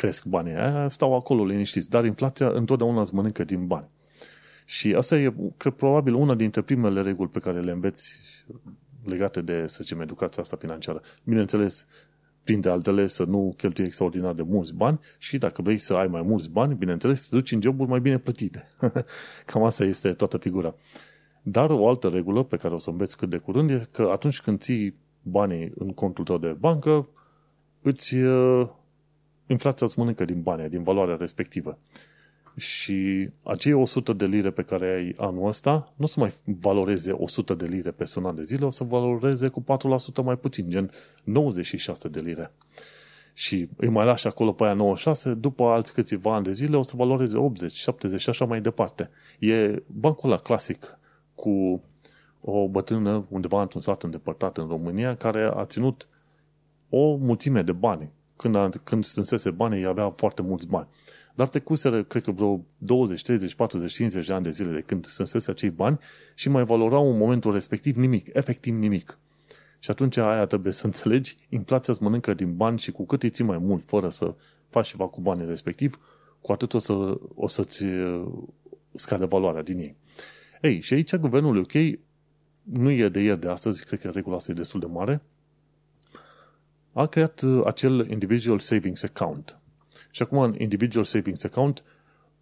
cresc 0.00 0.24
banii 0.24 0.54
aia, 0.54 0.88
stau 0.88 1.14
acolo 1.14 1.44
liniștiți, 1.44 1.90
dar 1.90 2.04
inflația 2.04 2.48
întotdeauna 2.48 3.00
îți 3.00 3.14
mănâncă 3.14 3.44
din 3.44 3.66
bani. 3.66 3.88
Și 4.64 4.94
asta 4.94 5.16
e, 5.16 5.34
cred, 5.56 5.72
probabil 5.72 6.14
una 6.14 6.34
dintre 6.34 6.60
primele 6.60 7.02
reguli 7.02 7.28
pe 7.28 7.38
care 7.38 7.60
le 7.60 7.70
înveți 7.70 8.18
legate 9.04 9.40
de, 9.40 9.64
să 9.66 9.78
zicem, 9.82 10.00
educația 10.00 10.42
asta 10.42 10.56
financiară. 10.56 11.00
Bineînțeles, 11.24 11.86
prin 12.44 12.60
de 12.60 12.68
altele, 12.70 13.06
să 13.06 13.24
nu 13.24 13.54
cheltui 13.56 13.84
extraordinar 13.84 14.32
de 14.32 14.42
mulți 14.42 14.74
bani 14.74 15.00
și 15.18 15.38
dacă 15.38 15.62
vrei 15.62 15.78
să 15.78 15.94
ai 15.94 16.06
mai 16.06 16.22
mulți 16.22 16.50
bani, 16.50 16.74
bineînțeles, 16.74 17.28
te 17.28 17.36
duci 17.36 17.52
în 17.52 17.60
joburi 17.60 17.88
mai 17.88 18.00
bine 18.00 18.18
plătite. 18.18 18.68
Cam 19.46 19.62
asta 19.62 19.84
este 19.84 20.12
toată 20.12 20.36
figura. 20.36 20.74
Dar 21.42 21.70
o 21.70 21.88
altă 21.88 22.08
regulă 22.08 22.42
pe 22.42 22.56
care 22.56 22.74
o 22.74 22.78
să 22.78 22.90
înveți 22.90 23.16
cât 23.16 23.30
de 23.30 23.36
curând 23.36 23.70
e 23.70 23.88
că 23.90 24.08
atunci 24.12 24.40
când 24.40 24.60
ții 24.60 24.94
banii 25.22 25.72
în 25.74 25.92
contul 25.92 26.24
tău 26.24 26.38
de 26.38 26.56
bancă, 26.58 27.08
îți, 27.82 28.14
uh, 28.14 28.68
inflația 29.50 29.86
îți 29.86 29.98
mănâncă 29.98 30.24
din 30.24 30.42
bani, 30.42 30.68
din 30.68 30.82
valoarea 30.82 31.16
respectivă. 31.16 31.78
Și 32.56 33.28
acei 33.42 33.72
100 33.72 34.12
de 34.12 34.24
lire 34.24 34.50
pe 34.50 34.62
care 34.62 34.94
ai 34.94 35.14
anul 35.16 35.48
ăsta, 35.48 35.92
nu 35.96 36.04
o 36.04 36.08
să 36.08 36.20
mai 36.20 36.34
valoreze 36.44 37.12
100 37.12 37.54
de 37.54 37.66
lire 37.66 37.90
pe 37.90 38.04
sunat 38.04 38.34
de 38.34 38.42
zile, 38.42 38.64
o 38.64 38.70
să 38.70 38.84
valoreze 38.84 39.48
cu 39.48 39.62
4% 39.62 39.64
mai 40.24 40.36
puțin, 40.36 40.70
gen 40.70 40.90
96 41.24 42.08
de 42.08 42.20
lire. 42.20 42.52
Și 43.32 43.68
îi 43.76 43.88
mai 43.88 44.04
lași 44.04 44.26
acolo 44.26 44.52
pe 44.52 44.64
aia 44.64 44.72
96, 44.72 45.34
după 45.34 45.64
alți 45.64 45.92
câțiva 45.92 46.34
ani 46.34 46.44
de 46.44 46.52
zile 46.52 46.76
o 46.76 46.82
să 46.82 46.96
valoreze 46.96 47.36
80, 47.36 47.72
70 47.72 48.20
și 48.20 48.28
așa 48.28 48.44
mai 48.44 48.60
departe. 48.60 49.10
E 49.38 49.82
bancul 49.86 50.30
ăla 50.30 50.40
clasic 50.40 50.98
cu 51.34 51.82
o 52.40 52.68
bătrână 52.68 53.26
undeva 53.28 53.62
într-un 53.62 53.80
sat 53.80 54.02
îndepărtat 54.02 54.58
în 54.58 54.68
România 54.68 55.16
care 55.16 55.50
a 55.54 55.64
ținut 55.64 56.08
o 56.88 57.16
mulțime 57.16 57.62
de 57.62 57.72
bani. 57.72 58.10
Când, 58.40 58.54
a, 58.54 58.68
când 58.84 59.04
strânsese 59.04 59.50
banii, 59.50 59.84
avea 59.84 60.10
foarte 60.10 60.42
mulți 60.42 60.66
bani. 60.68 60.88
Dar 61.34 61.48
trecuseră, 61.48 62.02
cred 62.02 62.22
că 62.22 62.30
vreo 62.30 62.64
20, 62.78 63.22
30, 63.22 63.54
40, 63.54 63.92
50 63.92 64.26
de 64.26 64.32
ani 64.32 64.44
de 64.44 64.50
zile 64.50 64.72
de 64.72 64.80
când 64.80 65.06
strânsese 65.06 65.50
acei 65.50 65.70
bani 65.70 65.98
și 66.34 66.48
mai 66.48 66.64
valorau 66.64 67.10
în 67.10 67.18
momentul 67.18 67.52
respectiv 67.52 67.96
nimic, 67.96 68.28
efectiv 68.32 68.74
nimic. 68.74 69.18
Și 69.78 69.90
atunci 69.90 70.16
aia 70.16 70.46
trebuie 70.46 70.72
să 70.72 70.86
înțelegi, 70.90 71.34
inflația 71.48 71.92
îți 71.92 72.02
mănâncă 72.02 72.34
din 72.34 72.56
bani 72.56 72.78
și 72.78 72.92
cu 72.92 73.06
cât 73.06 73.22
îi 73.22 73.30
ții 73.30 73.44
mai 73.44 73.58
mult 73.58 73.82
fără 73.86 74.08
să 74.08 74.34
faci 74.68 74.88
ceva 74.88 75.06
cu 75.06 75.20
banii 75.20 75.46
respectiv, 75.46 75.98
cu 76.40 76.52
atât 76.52 76.74
o, 76.74 76.78
să, 76.78 77.18
o 77.34 77.46
să-ți 77.46 77.82
uh, 77.82 78.28
scade 78.94 79.24
valoarea 79.24 79.62
din 79.62 79.78
ei. 79.78 79.96
Ei, 80.60 80.80
și 80.80 80.94
aici 80.94 81.16
guvernul 81.16 81.56
UK 81.56 81.72
nu 82.62 82.90
e 82.90 83.08
de 83.08 83.20
ieri 83.20 83.40
de 83.40 83.48
astăzi, 83.48 83.84
cred 83.84 84.00
că 84.00 84.08
regula 84.08 84.36
asta 84.36 84.50
e 84.50 84.54
destul 84.54 84.80
de 84.80 84.86
mare, 84.86 85.22
a 86.92 87.06
creat 87.06 87.40
uh, 87.40 87.62
acel 87.66 88.10
Individual 88.10 88.58
Savings 88.58 89.02
Account. 89.02 89.58
Și 90.10 90.22
acum 90.22 90.38
în 90.38 90.54
Individual 90.58 91.04
Savings 91.04 91.44
Account 91.44 91.82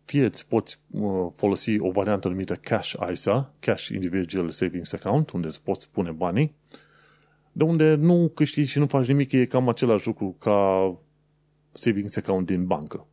fie 0.04 0.24
îți 0.24 0.48
poți 0.48 0.80
uh, 0.90 1.26
folosi 1.34 1.78
o 1.78 1.90
variantă 1.90 2.28
numită 2.28 2.54
Cash 2.54 2.92
ISA, 3.10 3.52
Cash 3.58 3.86
Individual 3.86 4.50
Savings 4.50 4.92
Account, 4.92 5.30
unde 5.30 5.46
îți 5.46 5.62
poți 5.62 5.90
pune 5.90 6.10
banii, 6.10 6.54
de 7.52 7.64
unde 7.64 7.94
nu 7.94 8.30
câștigi 8.34 8.70
și 8.70 8.78
nu 8.78 8.86
faci 8.86 9.06
nimic, 9.06 9.32
e 9.32 9.44
cam 9.44 9.68
același 9.68 10.06
lucru 10.06 10.36
ca 10.38 10.96
savings 11.72 12.16
account 12.16 12.46
din 12.46 12.66
bancă. 12.66 13.06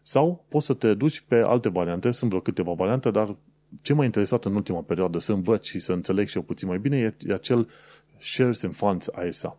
Sau 0.00 0.44
poți 0.48 0.66
să 0.66 0.74
te 0.74 0.94
duci 0.94 1.20
pe 1.20 1.36
alte 1.36 1.68
variante, 1.68 2.10
sunt 2.10 2.30
vreo 2.30 2.42
câteva 2.42 2.72
variante, 2.72 3.10
dar 3.10 3.36
ce 3.82 3.92
m-a 3.94 4.04
interesat 4.04 4.44
în 4.44 4.54
ultima 4.54 4.80
perioadă 4.80 5.18
să 5.18 5.32
învăț 5.32 5.64
și 5.64 5.78
să 5.78 5.92
înțeleg 5.92 6.28
și 6.28 6.36
eu 6.36 6.42
puțin 6.42 6.68
mai 6.68 6.78
bine 6.78 7.14
e 7.26 7.32
acel 7.32 7.68
Shares 8.18 8.62
and 8.62 8.74
Funds 8.74 9.08
ISA. 9.28 9.58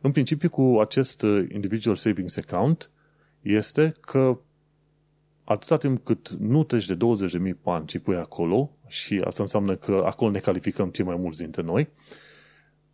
În 0.00 0.12
principiu, 0.12 0.50
cu 0.50 0.78
acest 0.80 1.22
uh, 1.22 1.46
Individual 1.52 1.96
Savings 1.96 2.36
Account 2.36 2.90
este 3.40 3.94
că 4.00 4.38
atâta 5.44 5.76
timp 5.76 6.04
cât 6.04 6.28
nu 6.28 6.64
treci 6.64 6.86
de 6.86 6.96
20.000 6.96 7.54
bani 7.62 7.88
și 7.88 7.98
pui 7.98 8.16
acolo, 8.16 8.70
și 8.86 9.22
asta 9.24 9.42
înseamnă 9.42 9.76
că 9.76 10.02
acolo 10.06 10.30
ne 10.30 10.38
calificăm 10.38 10.88
cei 10.88 11.04
mai 11.04 11.16
mulți 11.16 11.38
dintre 11.38 11.62
noi, 11.62 11.88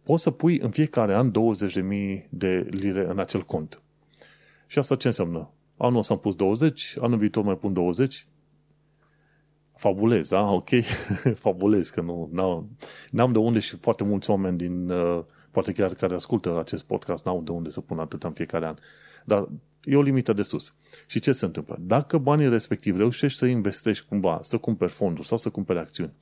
poți 0.02 0.22
să 0.22 0.30
pui 0.30 0.58
în 0.58 0.70
fiecare 0.70 1.14
an 1.14 1.30
20.000 1.30 2.28
de 2.28 2.66
lire 2.70 3.06
în 3.08 3.18
acel 3.18 3.42
cont. 3.42 3.82
Și 4.66 4.78
asta 4.78 4.96
ce 4.96 5.06
înseamnă? 5.06 5.50
Anul 5.76 5.98
ăsta 5.98 6.14
am 6.14 6.20
pus 6.20 6.34
20, 6.34 6.96
anul 7.00 7.18
viitor 7.18 7.44
mai 7.44 7.56
pun 7.56 7.72
20, 7.72 8.26
fabulez, 9.74 10.28
da? 10.28 10.50
Ok, 10.50 10.68
fabulez, 11.44 11.88
că 11.88 12.00
nu, 12.00 12.28
n-am, 12.32 12.76
n-am 13.10 13.32
de 13.32 13.38
unde 13.38 13.58
și 13.58 13.76
foarte 13.76 14.04
mulți 14.04 14.30
oameni 14.30 14.56
din, 14.56 14.90
uh, 14.90 15.24
poate 15.56 15.72
chiar 15.72 15.94
care 15.94 16.14
ascultă 16.14 16.58
acest 16.58 16.84
podcast, 16.84 17.24
n-au 17.24 17.42
de 17.42 17.50
unde 17.50 17.70
să 17.70 17.80
pun 17.80 17.98
atât 17.98 18.22
în 18.22 18.32
fiecare 18.32 18.66
an. 18.66 18.76
Dar 19.24 19.48
e 19.84 19.96
o 19.96 20.02
limită 20.02 20.32
de 20.32 20.42
sus. 20.42 20.74
Și 21.06 21.20
ce 21.20 21.32
se 21.32 21.44
întâmplă? 21.44 21.76
Dacă 21.80 22.18
banii 22.18 22.48
respectivi 22.48 22.98
reușești 22.98 23.38
să 23.38 23.46
investești 23.46 24.06
cumva, 24.06 24.38
să 24.42 24.58
cumperi 24.58 24.90
fonduri 24.90 25.26
sau 25.26 25.38
să 25.38 25.50
cumperi 25.50 25.78
acțiuni, 25.78 26.12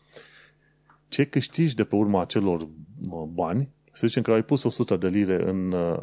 ce 1.09 1.25
câștigi 1.25 1.75
de 1.75 1.85
pe 1.85 1.95
urma 1.95 2.21
acelor 2.21 2.69
bani, 3.33 3.69
să 3.93 4.07
zicem 4.07 4.23
că 4.23 4.33
ai 4.33 4.43
pus 4.43 4.63
100 4.63 4.97
de 4.97 5.09
lire 5.09 5.49
în, 5.49 5.73
uh, 5.73 6.01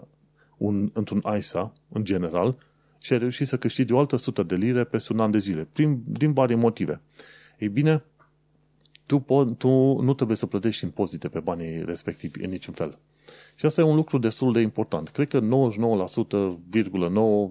un, 0.58 0.90
într-un 0.94 1.24
ISA, 1.38 1.74
în 1.90 2.04
general, 2.04 2.58
și 3.00 3.14
ai 3.14 3.20
reușit 3.20 3.48
să 3.48 3.58
câștigi 3.58 3.94
o 3.94 4.00
altă 4.00 4.16
100 4.16 4.44
de 4.44 4.56
lire 4.56 4.84
pe 4.84 5.06
un 5.10 5.20
an 5.20 5.32
de 5.32 5.38
zile, 5.38 5.68
prin, 5.74 6.04
din 6.06 6.34
vari 6.34 6.56
motive. 6.56 7.02
Ei 7.58 7.70
bine, 7.70 8.04
tu, 9.06 9.20
po- 9.20 9.58
tu 9.58 10.02
nu 10.02 10.14
trebuie 10.14 10.38
să 10.38 10.46
plătești 10.46 10.84
impozite 10.84 11.28
pe 11.28 11.40
banii 11.40 11.86
respectivi 11.86 12.44
în 12.44 12.50
niciun 12.50 12.74
fel. 12.74 12.98
Și 13.62 13.68
asta 13.68 13.82
e 13.82 13.84
un 13.84 13.96
lucru 13.96 14.18
destul 14.18 14.54
de 14.54 14.60
important. 14.60 15.10
Cred 15.10 15.28
că 15.28 15.40
99,9% 15.40 15.46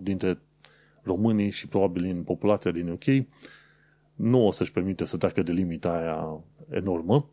dintre 0.02 0.38
românii 1.02 1.50
și 1.50 1.68
probabil 1.68 2.04
în 2.04 2.22
populația 2.22 2.70
din 2.70 2.88
UK 2.88 3.26
nu 4.14 4.46
o 4.46 4.50
să-și 4.50 4.72
permite 4.72 5.04
să 5.04 5.16
treacă 5.16 5.42
de 5.42 5.52
limita 5.52 5.96
aia 5.96 6.42
enormă 6.70 7.28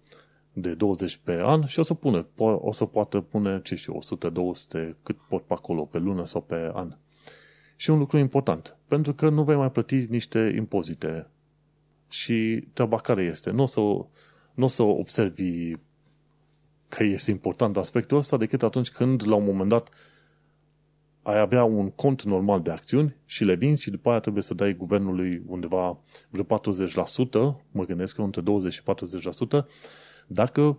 de 0.53 0.73
20 0.73 1.17
pe 1.23 1.41
an 1.43 1.65
și 1.65 1.79
o 1.79 1.83
să 1.83 1.93
pune, 1.93 2.25
o 2.37 2.71
să 2.71 2.85
poată 2.85 3.19
pune, 3.19 3.61
ce 3.63 3.75
știu, 3.75 3.95
100, 3.95 4.29
200, 4.29 4.97
cât 5.03 5.17
pot 5.29 5.43
pe 5.43 5.53
acolo, 5.53 5.85
pe 5.85 5.97
lună 5.97 6.25
sau 6.25 6.41
pe 6.41 6.71
an. 6.73 6.95
Și 7.75 7.89
un 7.89 7.97
lucru 7.97 8.17
important, 8.17 8.77
pentru 8.87 9.13
că 9.13 9.29
nu 9.29 9.43
vei 9.43 9.55
mai 9.55 9.71
plăti 9.71 10.05
niște 10.09 10.53
impozite. 10.55 11.27
Și 12.09 12.67
treaba 12.73 12.97
care 12.97 13.23
este? 13.23 13.51
Nu 13.51 13.63
o 13.63 13.65
să, 13.65 13.79
nu 14.53 14.63
o 14.63 14.67
să 14.67 14.83
observi 14.83 15.73
că 16.87 17.03
este 17.03 17.31
important 17.31 17.77
aspectul 17.77 18.17
ăsta 18.17 18.37
decât 18.37 18.63
atunci 18.63 18.89
când, 18.89 19.27
la 19.27 19.35
un 19.35 19.43
moment 19.43 19.69
dat, 19.69 19.89
ai 21.21 21.39
avea 21.39 21.63
un 21.63 21.91
cont 21.91 22.23
normal 22.23 22.61
de 22.61 22.71
acțiuni 22.71 23.15
și 23.25 23.43
le 23.43 23.55
vinzi 23.55 23.81
și 23.81 23.89
după 23.89 24.09
aia 24.09 24.19
trebuie 24.19 24.43
să 24.43 24.53
dai 24.53 24.73
guvernului 24.73 25.43
undeva 25.45 25.99
vreo 26.29 26.43
40%, 26.43 27.61
mă 27.71 27.85
gândesc 27.85 28.15
că 28.15 28.21
între 28.21 28.41
20 28.41 28.73
și 28.73 28.81
40%, 29.61 29.65
dacă 30.27 30.77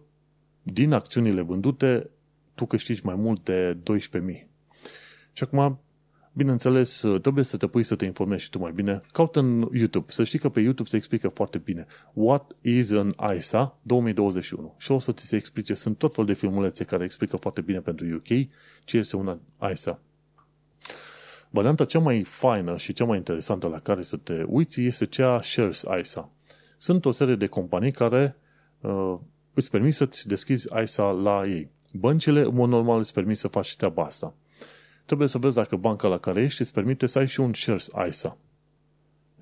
din 0.63 0.93
acțiunile 0.93 1.41
vândute 1.41 2.11
tu 2.55 2.67
câștigi 2.67 3.05
mai 3.05 3.15
mult 3.15 3.45
de 3.45 3.77
12.000. 3.77 4.47
Și 5.33 5.43
acum, 5.43 5.81
bineînțeles, 6.39 7.05
trebuie 7.23 7.45
să 7.45 7.57
te 7.57 7.67
pui 7.67 7.83
să 7.83 7.97
te 7.97 8.05
informezi 8.05 8.43
și 8.43 8.51
tu 8.51 8.59
mai 8.59 8.73
bine. 8.73 9.03
Caută 9.13 9.39
în 9.39 9.69
YouTube. 9.73 10.13
Să 10.13 10.25
știi 10.25 10.39
că 10.39 10.49
pe 10.49 10.61
YouTube 10.61 10.89
se 10.89 10.97
explică 10.97 11.29
foarte 11.29 11.59
bine. 11.59 11.87
What 12.13 12.57
is 12.61 12.91
an 12.93 13.13
ISA 13.37 13.79
2021? 13.83 14.75
Și 14.79 14.93
o 14.93 14.99
să 14.99 15.13
ți 15.13 15.27
se 15.27 15.37
explice. 15.37 15.75
Sunt 15.75 15.99
tot 15.99 16.15
fel 16.15 16.25
de 16.25 16.33
filmulețe 16.33 16.85
care 16.85 17.05
explică 17.05 17.37
foarte 17.37 17.61
bine 17.61 17.81
pentru 17.81 18.07
UK 18.15 18.49
ce 18.85 18.97
este 18.97 19.17
un 19.17 19.39
ISA. 19.73 20.01
Varianta 21.51 21.85
cea 21.85 21.99
mai 21.99 22.23
faină 22.23 22.77
și 22.77 22.93
cea 22.93 23.05
mai 23.05 23.17
interesantă 23.17 23.67
la 23.67 23.79
care 23.79 24.03
să 24.03 24.17
te 24.17 24.43
uiți 24.47 24.81
este 24.81 25.07
cea 25.07 25.43
Shares 25.43 25.85
ISA. 26.01 26.31
Sunt 26.77 27.05
o 27.05 27.11
serie 27.11 27.37
de 27.37 27.47
companii 27.47 27.93
care 27.93 28.37
uh, 28.81 29.15
îți 29.55 29.71
permit 29.71 29.95
să-ți 29.95 30.29
deschizi 30.29 30.69
ISA 30.83 31.11
la 31.11 31.43
ei. 31.47 31.71
Băncile, 31.93 32.41
în 32.41 32.55
mod 32.55 32.69
normal, 32.69 32.99
îți 32.99 33.13
permit 33.13 33.39
să 33.39 33.49
faci 33.49 33.77
treaba 33.77 34.05
asta. 34.05 34.35
Trebuie 35.09 35.29
să 35.29 35.39
vezi 35.39 35.55
dacă 35.55 35.77
banca 35.77 36.09
la 36.09 36.19
care 36.19 36.43
ești 36.43 36.61
îți 36.61 36.73
permite 36.73 37.07
să 37.07 37.19
ai 37.19 37.27
și 37.27 37.41
un 37.41 37.55
shares 37.55 37.89
ISA. 38.09 38.39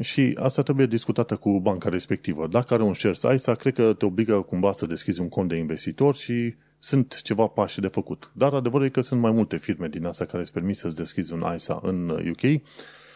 Și 0.00 0.36
asta 0.40 0.62
trebuie 0.62 0.86
discutată 0.86 1.36
cu 1.36 1.60
banca 1.60 1.88
respectivă. 1.88 2.46
Dacă 2.46 2.74
are 2.74 2.82
un 2.82 2.94
shares 2.94 3.22
ISA, 3.22 3.54
cred 3.54 3.74
că 3.74 3.92
te 3.92 4.04
obligă 4.04 4.40
cumva 4.40 4.72
să 4.72 4.86
deschizi 4.86 5.20
un 5.20 5.28
cont 5.28 5.48
de 5.48 5.56
investitor 5.56 6.14
și 6.14 6.54
sunt 6.78 7.22
ceva 7.22 7.46
pași 7.46 7.80
de 7.80 7.86
făcut. 7.86 8.30
Dar 8.32 8.52
adevărul 8.52 8.86
e 8.86 8.88
că 8.88 9.00
sunt 9.00 9.20
mai 9.20 9.30
multe 9.30 9.56
firme 9.56 9.88
din 9.88 10.04
astea 10.06 10.26
care 10.26 10.38
îți 10.38 10.52
permit 10.52 10.76
să-ți 10.76 10.96
deschizi 10.96 11.32
un 11.32 11.44
ISA 11.54 11.80
în 11.82 12.08
UK 12.08 12.62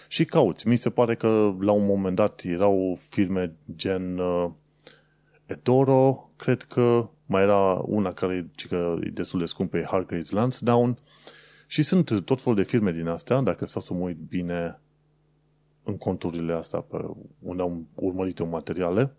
și 0.09 0.25
cauți. 0.25 0.69
Mi 0.69 0.77
se 0.77 0.91
pare 0.91 1.15
că 1.15 1.55
la 1.61 1.73
un 1.73 1.87
moment 1.87 2.17
dat 2.17 2.43
erau 2.45 2.99
firme 3.09 3.53
gen 3.77 4.19
uh, 4.19 4.51
eToro, 5.47 6.31
cred 6.37 6.63
că 6.63 7.09
mai 7.27 7.43
era 7.43 7.83
una 7.85 8.13
care 8.13 8.51
că 8.69 8.97
e 9.03 9.09
destul 9.09 9.39
de 9.39 9.45
scumpă, 9.45 9.77
e 9.77 9.87
Hargraves 9.91 10.31
Lansdowne, 10.31 10.97
și 11.71 11.83
sunt 11.83 12.25
tot 12.25 12.41
fel 12.41 12.55
de 12.55 12.63
firme 12.63 12.93
din 12.93 13.07
astea, 13.07 13.41
dacă 13.41 13.67
stau 13.67 13.83
să 13.83 13.95
mă 13.95 14.01
uit 14.01 14.17
bine 14.17 14.81
în 15.83 15.97
conturile 15.97 16.53
astea 16.53 16.81
pe 16.81 16.97
unde 17.39 17.63
am 17.63 17.89
urmărit 17.95 18.39
eu 18.39 18.47
materiale, 18.47 19.13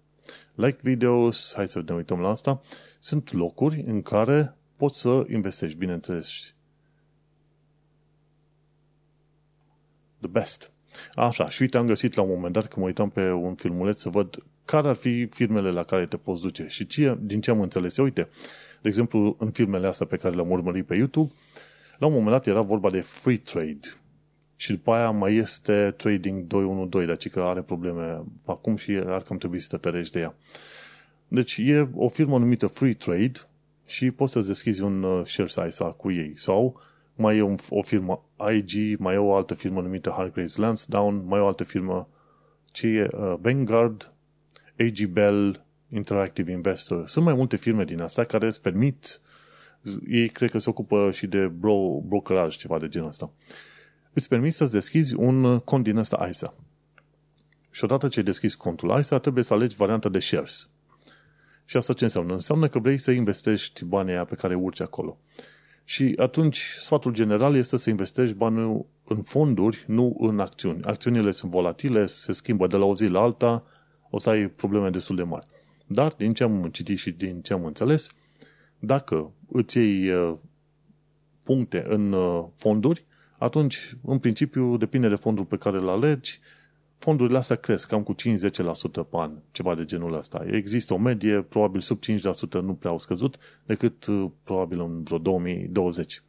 like 0.55 0.77
videos, 0.81 1.53
hai 1.55 1.67
să 1.67 1.83
ne 1.85 1.93
uităm 1.93 2.19
la 2.19 2.29
asta, 2.29 2.61
sunt 2.99 3.31
locuri 3.31 3.83
în 3.87 4.01
care 4.01 4.55
poți 4.75 4.99
să 4.99 5.25
investești, 5.29 5.77
bineînțeles. 5.77 6.53
The 10.19 10.29
best. 10.29 10.71
Așa, 11.15 11.49
și 11.49 11.61
uite, 11.61 11.77
am 11.77 11.85
găsit 11.85 12.13
la 12.13 12.21
un 12.21 12.29
moment 12.29 12.53
dat, 12.53 12.67
când 12.67 12.75
mă 12.77 12.85
uitam 12.85 13.09
pe 13.09 13.31
un 13.31 13.55
filmuleț 13.55 13.99
să 13.99 14.09
văd 14.09 14.37
care 14.65 14.87
ar 14.87 14.95
fi 14.95 15.25
firmele 15.25 15.71
la 15.71 15.83
care 15.83 16.05
te 16.05 16.17
poți 16.17 16.41
duce. 16.41 16.65
Și 16.67 16.87
ce, 16.87 17.17
din 17.21 17.41
ce 17.41 17.51
am 17.51 17.61
înțeles, 17.61 17.97
uite, 17.97 18.27
de 18.81 18.87
exemplu, 18.87 19.35
în 19.39 19.51
filmele 19.51 19.87
astea 19.87 20.05
pe 20.05 20.17
care 20.17 20.35
le-am 20.35 20.51
urmărit 20.51 20.85
pe 20.85 20.95
YouTube, 20.95 21.31
la 22.01 22.07
un 22.07 22.13
moment 22.13 22.31
dat 22.31 22.47
era 22.47 22.61
vorba 22.61 22.89
de 22.89 23.01
free 23.01 23.37
trade. 23.37 23.79
Și 24.55 24.71
după 24.71 24.91
aia 24.91 25.09
mai 25.09 25.35
este 25.35 25.93
trading 25.97 26.43
212, 26.47 27.17
deci 27.17 27.33
că 27.33 27.41
are 27.41 27.61
probleme 27.61 28.23
acum 28.45 28.75
și 28.75 28.91
ar 28.91 29.21
cam 29.21 29.37
trebui 29.37 29.59
să 29.59 29.77
te 29.77 29.89
ferești 29.89 30.13
de 30.13 30.19
ea. 30.19 30.35
Deci 31.27 31.57
e 31.57 31.89
o 31.95 32.07
firmă 32.07 32.37
numită 32.37 32.67
Free 32.67 32.93
Trade 32.93 33.31
și 33.85 34.11
poți 34.11 34.31
să-ți 34.31 34.47
deschizi 34.47 34.81
un 34.81 35.03
uh, 35.03 35.25
share 35.25 35.67
ISA 35.67 35.85
cu 35.85 36.11
ei. 36.11 36.33
Sau 36.35 36.79
mai 37.15 37.37
e 37.37 37.41
un, 37.41 37.55
o 37.69 37.81
firmă 37.81 38.25
IG, 38.53 38.99
mai 38.99 39.13
e 39.13 39.17
o 39.17 39.35
altă 39.35 39.53
firmă 39.53 39.81
numită 39.81 40.13
Hargraves 40.17 40.55
Lansdowne, 40.55 41.21
mai 41.25 41.39
e 41.39 41.41
o 41.41 41.47
altă 41.47 41.63
firmă 41.63 42.09
ce 42.71 42.87
e 42.87 43.09
uh, 43.11 43.33
Vanguard, 43.41 44.13
AG 44.79 45.05
Bell, 45.05 45.65
Interactive 45.89 46.51
Investor. 46.51 47.07
Sunt 47.07 47.25
mai 47.25 47.33
multe 47.33 47.55
firme 47.55 47.83
din 47.83 48.01
astea 48.01 48.23
care 48.23 48.47
îți 48.47 48.61
permit, 48.61 49.21
ei 50.07 50.29
cred 50.29 50.51
că 50.51 50.57
se 50.57 50.69
ocupă 50.69 51.11
și 51.11 51.27
de 51.27 51.47
bro, 51.47 51.99
brokeraj, 52.05 52.55
ceva 52.57 52.79
de 52.79 52.87
genul 52.87 53.07
ăsta. 53.07 53.31
Îți 54.13 54.27
permit 54.27 54.53
să-ți 54.53 54.71
deschizi 54.71 55.15
un 55.15 55.59
cont 55.59 55.83
din 55.83 55.97
ăsta 55.97 56.27
ISA. 56.29 56.55
Și 57.71 57.83
odată 57.83 58.07
ce 58.07 58.19
ai 58.19 58.25
deschis 58.25 58.55
contul 58.55 58.99
ISA, 58.99 59.19
trebuie 59.19 59.43
să 59.43 59.53
alegi 59.53 59.75
varianta 59.75 60.09
de 60.09 60.19
shares. 60.19 60.69
Și 61.65 61.77
asta 61.77 61.93
ce 61.93 62.03
înseamnă? 62.03 62.33
Înseamnă 62.33 62.67
că 62.67 62.79
vrei 62.79 62.97
să 62.97 63.11
investești 63.11 63.85
banii 63.85 64.13
aia 64.13 64.25
pe 64.25 64.35
care 64.35 64.55
urci 64.55 64.81
acolo. 64.81 65.17
Și 65.83 66.13
atunci, 66.17 66.77
sfatul 66.81 67.13
general 67.13 67.55
este 67.55 67.77
să 67.77 67.89
investești 67.89 68.35
banii 68.35 68.85
în 69.05 69.21
fonduri, 69.21 69.83
nu 69.87 70.17
în 70.19 70.39
acțiuni. 70.39 70.83
Acțiunile 70.83 71.31
sunt 71.31 71.51
volatile, 71.51 72.05
se 72.05 72.31
schimbă 72.31 72.67
de 72.67 72.77
la 72.77 72.85
o 72.85 72.95
zi 72.95 73.05
la 73.05 73.19
alta, 73.19 73.63
o 74.09 74.19
să 74.19 74.29
ai 74.29 74.47
probleme 74.47 74.89
destul 74.89 75.15
de 75.15 75.23
mari. 75.23 75.47
Dar, 75.87 76.13
din 76.17 76.33
ce 76.33 76.43
am 76.43 76.69
citit 76.71 76.97
și 76.97 77.11
din 77.11 77.41
ce 77.41 77.53
am 77.53 77.65
înțeles, 77.65 78.09
dacă 78.83 79.31
îți 79.51 79.77
iei 79.77 80.09
uh, 80.09 80.33
puncte 81.43 81.85
în 81.87 82.11
uh, 82.11 82.45
fonduri, 82.55 83.05
atunci, 83.37 83.95
în 84.05 84.19
principiu, 84.19 84.77
depinde 84.77 85.07
de 85.07 85.15
fondul 85.15 85.45
pe 85.45 85.57
care 85.57 85.77
îl 85.77 85.89
alegi, 85.89 86.39
fondurile 86.97 87.37
astea 87.37 87.55
cresc 87.55 87.87
cam 87.87 88.03
cu 88.03 88.15
5-10% 88.15 88.17
pe 88.93 89.17
an, 89.17 89.31
ceva 89.51 89.75
de 89.75 89.85
genul 89.85 90.13
ăsta. 90.13 90.45
Există 90.51 90.93
o 90.93 90.97
medie, 90.97 91.41
probabil 91.41 91.81
sub 91.81 91.99
5% 91.99 92.51
nu 92.51 92.73
prea 92.73 92.91
au 92.91 92.97
scăzut, 92.97 93.37
decât 93.65 94.05
uh, 94.05 94.29
probabil 94.43 94.79
în 94.81 95.03
vreo 95.03 95.17
2020. 95.17 96.23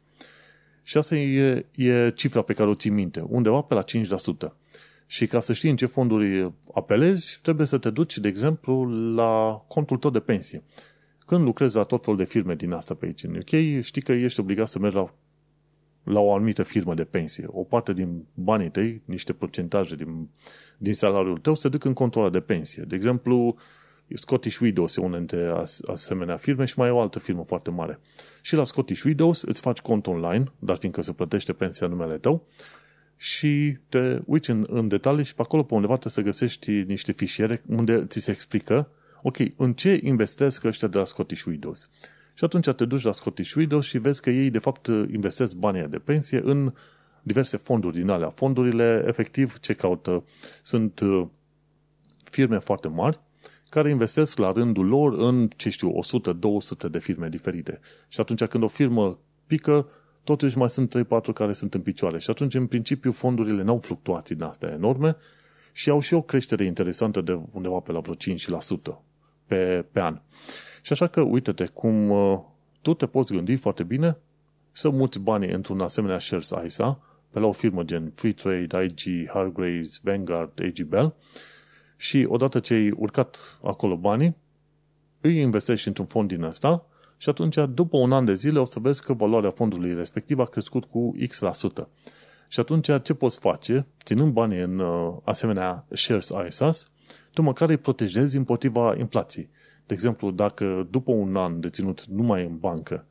Și 0.83 0.97
asta 0.97 1.15
e, 1.15 1.65
e 1.75 2.11
cifra 2.15 2.41
pe 2.41 2.53
care 2.53 2.69
o 2.69 2.75
ții 2.75 2.89
minte, 2.89 3.23
undeva 3.27 3.61
pe 3.61 3.73
la 3.73 3.83
5%. 4.49 4.53
Și 5.05 5.27
ca 5.27 5.39
să 5.39 5.53
știi 5.53 5.69
în 5.69 5.75
ce 5.75 5.85
fonduri 5.85 6.53
apelezi, 6.73 7.39
trebuie 7.41 7.67
să 7.67 7.77
te 7.77 7.89
duci, 7.89 8.17
de 8.17 8.27
exemplu, 8.27 8.85
la 9.15 9.63
contul 9.67 9.97
tău 9.97 10.09
de 10.09 10.19
pensie. 10.19 10.63
Când 11.25 11.43
lucrezi 11.43 11.75
la 11.75 11.83
tot 11.83 12.03
felul 12.03 12.19
de 12.19 12.25
firme 12.25 12.55
din 12.55 12.71
asta 12.71 12.93
pe 12.93 13.05
aici 13.05 13.23
în 13.23 13.35
UK, 13.35 13.81
știi 13.83 14.01
că 14.01 14.11
ești 14.11 14.39
obligat 14.39 14.67
să 14.67 14.79
mergi 14.79 14.95
la, 14.95 15.13
la 16.03 16.19
o 16.19 16.33
anumită 16.33 16.63
firmă 16.63 16.93
de 16.93 17.03
pensie. 17.03 17.45
O 17.47 17.63
parte 17.63 17.93
din 17.93 18.25
banii 18.33 18.69
tăi, 18.69 19.01
niște 19.05 19.33
procentaje 19.33 19.95
din, 19.95 20.29
din 20.77 20.93
salariul 20.93 21.37
tău, 21.37 21.55
se 21.55 21.69
duc 21.69 21.83
în 21.83 21.93
contul 21.93 22.31
de 22.31 22.39
pensie. 22.39 22.83
De 22.83 22.95
exemplu, 22.95 23.55
Scottish 24.13 24.59
Widows 24.59 24.95
e 24.95 25.01
una 25.01 25.17
dintre 25.17 25.53
asemenea 25.87 26.37
firme 26.37 26.65
și 26.65 26.77
mai 26.77 26.87
e 26.87 26.91
o 26.91 26.99
altă 26.99 27.19
firmă 27.19 27.43
foarte 27.43 27.71
mare. 27.71 27.99
Și 28.41 28.55
la 28.55 28.63
Scottish 28.63 29.03
Widows 29.03 29.41
îți 29.41 29.61
faci 29.61 29.79
cont 29.79 30.07
online, 30.07 30.51
dar 30.59 30.77
fiindcă 30.77 31.01
se 31.01 31.13
plătește 31.13 31.53
pensia 31.53 31.87
numele 31.87 32.17
tău, 32.17 32.47
și 33.17 33.77
te 33.89 34.19
uiți 34.25 34.49
în, 34.49 34.65
în 34.67 34.87
detalii 34.87 35.23
și 35.23 35.35
pe 35.35 35.41
acolo 35.41 35.63
pe 35.63 35.73
undeva 35.73 35.97
te 35.97 36.09
să 36.09 36.21
găsești 36.21 36.71
niște 36.71 37.11
fișiere 37.11 37.63
unde 37.67 38.05
ți 38.05 38.19
se 38.19 38.31
explică 38.31 38.89
ok, 39.25 39.37
în 39.57 39.73
ce 39.73 39.99
investesc 40.03 40.63
ăștia 40.63 40.87
de 40.87 40.97
la 40.97 41.05
Scottish 41.05 41.43
Widows. 41.43 41.89
Și 42.33 42.43
atunci 42.43 42.69
te 42.69 42.85
duci 42.85 43.01
la 43.01 43.11
Scottish 43.11 43.53
Widows 43.53 43.85
și 43.85 43.97
vezi 43.97 44.21
că 44.21 44.29
ei 44.29 44.49
de 44.49 44.59
fapt 44.59 44.87
investesc 44.87 45.55
banii 45.55 45.87
de 45.87 45.97
pensie 45.97 46.41
în 46.43 46.73
diverse 47.21 47.57
fonduri 47.57 47.95
din 47.95 48.09
alea. 48.09 48.29
Fondurile, 48.29 49.03
efectiv, 49.07 49.59
ce 49.59 49.73
caută? 49.73 50.23
Sunt 50.63 50.99
uh, 50.99 51.25
firme 52.31 52.59
foarte 52.59 52.87
mari 52.87 53.19
care 53.69 53.89
investesc 53.89 54.37
la 54.37 54.51
rândul 54.51 54.85
lor 54.85 55.13
în, 55.13 55.47
ce 55.47 55.69
știu, 55.69 55.99
100-200 56.87 56.89
de 56.91 56.99
firme 56.99 57.29
diferite. 57.29 57.79
Și 58.07 58.19
atunci 58.19 58.45
când 58.45 58.63
o 58.63 58.67
firmă 58.67 59.19
pică, 59.47 59.87
totuși 60.23 60.57
mai 60.57 60.69
sunt 60.69 60.95
3-4 60.97 61.33
care 61.33 61.53
sunt 61.53 61.73
în 61.73 61.81
picioare. 61.81 62.19
Și 62.19 62.29
atunci, 62.29 62.53
în 62.53 62.67
principiu, 62.67 63.11
fondurile 63.11 63.63
n-au 63.63 63.77
fluctuații 63.77 64.35
din 64.35 64.43
astea 64.43 64.71
enorme 64.73 65.15
și 65.71 65.89
au 65.89 65.99
și 65.99 66.13
o 66.13 66.21
creștere 66.21 66.63
interesantă 66.65 67.21
de 67.21 67.39
undeva 67.51 67.79
pe 67.79 67.91
la 67.91 67.99
vreo 67.99 68.15
5% 68.15 69.03
pe, 69.53 69.85
pe 69.91 70.01
an. 70.01 70.21
Și 70.81 70.91
așa 70.91 71.07
că, 71.07 71.21
uite-te, 71.21 71.65
cum 71.65 72.09
uh, 72.09 72.39
tu 72.81 72.93
te 72.93 73.05
poți 73.05 73.33
gândi 73.33 73.55
foarte 73.55 73.83
bine 73.83 74.17
să 74.71 74.89
muți 74.89 75.19
banii 75.19 75.51
într-un 75.51 75.81
asemenea 75.81 76.19
shares 76.19 76.51
ISA 76.65 76.99
pe 77.29 77.39
la 77.39 77.45
o 77.45 77.51
firmă 77.51 77.83
gen 77.83 78.11
Freetrade, 78.15 78.83
IG, 78.83 79.29
Hargraves, 79.29 79.99
Vanguard, 80.03 80.61
AG 80.61 80.85
Bell 80.85 81.15
și 81.97 82.25
odată 82.29 82.59
ce 82.59 82.73
ai 82.73 82.91
urcat 82.91 83.59
acolo 83.63 83.95
banii, 83.95 84.35
îi 85.21 85.39
investești 85.39 85.87
într-un 85.87 86.05
fond 86.05 86.27
din 86.27 86.43
ăsta 86.43 86.85
și 87.17 87.29
atunci, 87.29 87.57
după 87.69 87.97
un 87.97 88.11
an 88.11 88.25
de 88.25 88.33
zile, 88.33 88.59
o 88.59 88.65
să 88.65 88.79
vezi 88.79 89.03
că 89.03 89.13
valoarea 89.13 89.51
fondului 89.51 89.93
respectiv 89.93 90.39
a 90.39 90.45
crescut 90.45 90.85
cu 90.85 91.15
X%. 91.19 91.87
Și 92.47 92.59
atunci, 92.59 92.89
ce 93.03 93.13
poți 93.13 93.39
face, 93.39 93.85
ținând 94.03 94.33
banii 94.33 94.59
în 94.59 94.79
uh, 94.79 95.13
asemenea 95.23 95.85
shares 95.91 96.31
ISAs, 96.47 96.91
tu 97.33 97.41
măcar 97.41 97.69
îi 97.69 97.77
protejezi 97.77 98.37
împotriva 98.37 98.95
inflației. 98.97 99.49
De 99.85 99.93
exemplu, 99.93 100.31
dacă 100.31 100.87
după 100.89 101.11
un 101.11 101.35
an 101.35 101.59
de 101.59 101.69
ținut 101.69 102.05
numai 102.05 102.45
în 102.45 102.57
bancă 102.57 103.05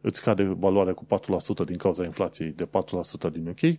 îți 0.00 0.18
scade 0.18 0.42
valoarea 0.42 0.92
cu 0.92 1.04
4% 1.04 1.64
din 1.66 1.76
cauza 1.76 2.04
inflației 2.04 2.50
de 2.50 2.68
4% 3.28 3.32
din 3.32 3.46
UK, 3.48 3.78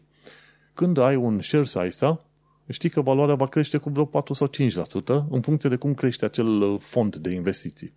când 0.73 0.97
ai 0.97 1.15
un 1.15 1.41
shares 1.41 1.73
ISA, 1.87 2.25
știi 2.67 2.89
că 2.89 3.01
valoarea 3.01 3.35
va 3.35 3.47
crește 3.47 3.77
cu 3.77 3.89
vreo 3.89 4.05
4 4.05 4.33
sau 4.33 4.49
5% 4.49 5.27
în 5.29 5.41
funcție 5.41 5.69
de 5.69 5.75
cum 5.75 5.93
crește 5.93 6.25
acel 6.25 6.61
uh, 6.61 6.79
fond 6.79 7.15
de 7.15 7.29
investiții. 7.29 7.93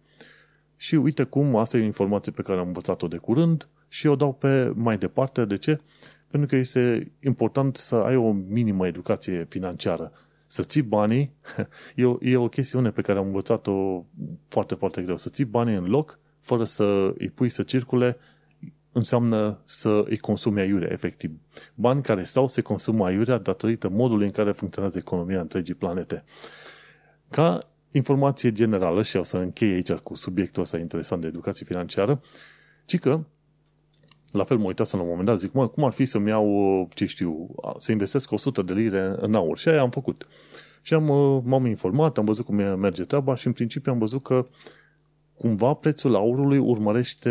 Și 0.77 0.95
uite 0.95 1.23
cum, 1.23 1.57
asta 1.57 1.77
e 1.77 1.81
o 1.81 1.85
informație 1.85 2.33
pe 2.33 2.43
care 2.43 2.59
am 2.59 2.67
învățat-o 2.67 3.09
de 3.09 3.17
curând 3.17 3.69
și 3.89 4.07
o 4.07 4.17
dau 4.17 4.33
pe 4.33 4.73
mai 4.75 4.99
departe. 4.99 5.45
De 5.45 5.57
ce? 5.57 5.81
Pentru 6.29 6.49
că 6.49 6.57
este 6.57 7.13
important 7.21 7.77
să 7.77 7.95
ai 7.95 8.17
o 8.17 8.33
minimă 8.33 8.87
educație 8.87 9.47
financiară. 9.49 10.13
Să 10.53 10.63
ții 10.63 10.83
banii, 10.83 11.35
e 11.95 12.05
o, 12.05 12.17
e 12.21 12.37
o 12.37 12.49
chestiune 12.49 12.91
pe 12.91 13.01
care 13.01 13.19
am 13.19 13.27
învățat-o 13.27 14.05
foarte, 14.49 14.75
foarte 14.75 15.03
greu. 15.03 15.17
Să 15.17 15.29
ții 15.29 15.45
banii 15.45 15.75
în 15.75 15.85
loc, 15.85 16.19
fără 16.41 16.65
să 16.65 17.15
îi 17.19 17.31
pui 17.31 17.49
să 17.49 17.63
circule, 17.63 18.17
înseamnă 18.93 19.61
să 19.65 20.05
îi 20.09 20.19
consumi 20.19 20.61
aiurea, 20.61 20.89
efectiv. 20.93 21.31
Bani 21.75 22.03
care 22.03 22.23
stau 22.23 22.49
se 22.49 22.61
consumă 22.61 23.05
aiurea 23.05 23.39
datorită 23.39 23.89
modului 23.89 24.27
în 24.27 24.33
care 24.33 24.53
funcționează 24.53 24.99
economia 24.99 25.41
întregii 25.41 25.75
planete. 25.75 26.25
Ca 27.29 27.69
informație 27.91 28.53
generală, 28.53 29.03
și 29.03 29.17
o 29.17 29.23
să 29.23 29.37
închei 29.37 29.73
aici 29.73 29.93
cu 29.93 30.15
subiectul 30.15 30.63
ăsta 30.63 30.79
interesant 30.79 31.21
de 31.21 31.27
educație 31.27 31.67
financiară, 31.67 32.21
ci 32.85 32.99
că, 32.99 33.25
la 34.31 34.45
fel 34.45 34.57
mă 34.57 34.65
uitasem 34.65 34.99
la 34.99 35.05
un 35.05 35.11
moment 35.11 35.29
dat, 35.29 35.39
zic, 35.39 35.53
mă, 35.53 35.69
cum 35.69 35.85
ar 35.85 35.93
fi 35.93 36.05
să-mi 36.05 36.29
iau, 36.29 36.89
ce 36.95 37.07
știu, 37.07 37.55
să 37.79 37.93
investesc 37.93 38.33
100 38.33 38.63
de 38.63 38.73
lire 38.73 39.15
în 39.17 39.35
aur? 39.35 39.59
Și 39.59 39.69
aia 39.69 39.81
am 39.81 39.91
făcut. 39.91 40.27
Și 40.83 40.95
am, 40.95 41.05
m-am 41.45 41.67
informat, 41.67 42.19
am 42.19 42.25
văzut 42.25 42.45
cum 42.45 42.55
merge 42.55 43.05
treaba 43.05 43.35
și 43.35 43.47
în 43.47 43.53
principiu 43.53 43.93
am 43.93 43.99
văzut 43.99 44.23
că 44.23 44.47
cumva 45.35 45.75
prețul 45.75 46.15
aurului 46.15 46.59
urmărește 46.59 47.31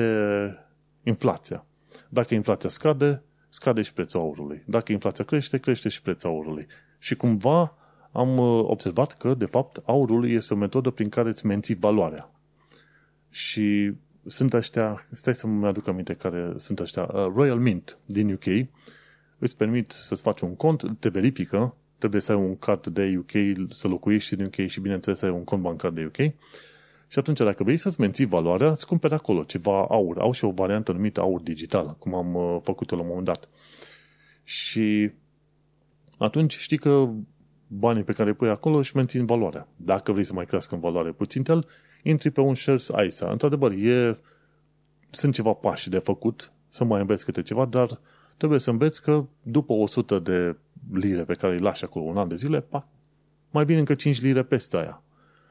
inflația. 1.03 1.65
Dacă 2.09 2.33
inflația 2.33 2.69
scade, 2.69 3.23
scade 3.49 3.81
și 3.81 3.93
prețul 3.93 4.19
aurului. 4.19 4.63
Dacă 4.65 4.91
inflația 4.91 5.23
crește, 5.23 5.57
crește 5.57 5.89
și 5.89 6.01
prețul 6.01 6.29
aurului. 6.29 6.67
Și 6.97 7.15
cumva 7.15 7.77
am 8.11 8.37
uh, 8.37 8.63
observat 8.63 9.17
că, 9.17 9.33
de 9.33 9.45
fapt, 9.45 9.81
aurul 9.85 10.29
este 10.29 10.53
o 10.53 10.57
metodă 10.57 10.89
prin 10.89 11.09
care 11.09 11.29
îți 11.29 11.45
menții 11.45 11.75
valoarea. 11.75 12.31
Și 13.29 13.93
sunt 14.25 14.53
ăștia, 14.53 15.07
stai 15.11 15.35
să-mi 15.35 15.67
aduc 15.67 15.87
aminte 15.87 16.13
care 16.13 16.53
sunt 16.57 16.79
ăștia, 16.79 17.03
uh, 17.03 17.31
Royal 17.35 17.59
Mint 17.59 17.97
din 18.05 18.31
UK, 18.31 18.67
îți 19.37 19.57
permit 19.57 19.91
să-ți 19.91 20.21
faci 20.21 20.39
un 20.39 20.55
cont, 20.55 20.83
te 20.99 21.09
verifică, 21.09 21.75
trebuie 21.97 22.21
să 22.21 22.31
ai 22.31 22.37
un 22.37 22.57
card 22.57 22.87
de 22.87 23.15
UK, 23.17 23.31
să 23.69 23.87
locuiești 23.87 24.33
în 24.33 24.45
UK 24.45 24.67
și, 24.67 24.79
bineînțeles, 24.79 25.19
să 25.19 25.25
ai 25.25 25.31
un 25.31 25.43
cont 25.43 25.61
bancar 25.61 25.91
de 25.91 26.05
UK. 26.05 26.33
Și 27.07 27.19
atunci, 27.19 27.37
dacă 27.37 27.63
vrei 27.63 27.77
să-ți 27.77 27.99
menții 27.99 28.25
valoarea, 28.25 28.69
îți 28.69 28.87
cumperi 28.87 29.13
acolo 29.13 29.43
ceva 29.43 29.85
aur. 29.89 30.17
Au 30.17 30.31
și 30.31 30.45
o 30.45 30.51
variantă 30.51 30.91
numită 30.91 31.19
aur 31.19 31.41
digital, 31.41 31.95
cum 31.99 32.13
am 32.13 32.35
uh, 32.35 32.59
făcut-o 32.63 32.95
la 32.95 33.01
un 33.01 33.07
moment 33.07 33.25
dat. 33.25 33.49
Și 34.43 35.11
atunci 36.17 36.57
știi 36.57 36.77
că 36.77 37.09
banii 37.67 38.03
pe 38.03 38.13
care 38.13 38.29
îi 38.29 38.35
pui 38.35 38.49
acolo 38.49 38.81
și 38.81 38.95
mențin 38.95 39.25
valoarea. 39.25 39.67
Dacă 39.75 40.11
vrei 40.11 40.23
să 40.23 40.33
mai 40.33 40.45
crească 40.45 40.75
în 40.75 40.81
valoare 40.81 41.11
puțin 41.11 41.43
el, 41.47 41.67
intri 42.03 42.29
pe 42.29 42.41
un 42.41 42.55
shares 42.55 42.89
ISA. 43.05 43.31
Într-adevăr, 43.31 43.71
e, 43.71 44.19
sunt 45.09 45.33
ceva 45.33 45.53
pași 45.53 45.89
de 45.89 45.97
făcut, 45.97 46.51
să 46.69 46.83
mai 46.83 46.99
înveți 47.01 47.25
câte 47.25 47.41
ceva, 47.41 47.65
dar 47.65 47.99
trebuie 48.37 48.59
să 48.59 48.69
înveți 48.69 49.01
că 49.01 49.25
după 49.41 49.73
100 49.73 50.19
de 50.19 50.55
lire 50.93 51.23
pe 51.23 51.33
care 51.33 51.53
îi 51.53 51.59
lași 51.59 51.83
acolo 51.83 52.05
un 52.05 52.17
an 52.17 52.27
de 52.27 52.35
zile, 52.35 52.61
pa, 52.61 52.87
mai 53.51 53.65
bine 53.65 53.79
încă 53.79 53.93
5 53.93 54.21
lire 54.21 54.43
peste 54.43 54.77
aia. 54.77 55.03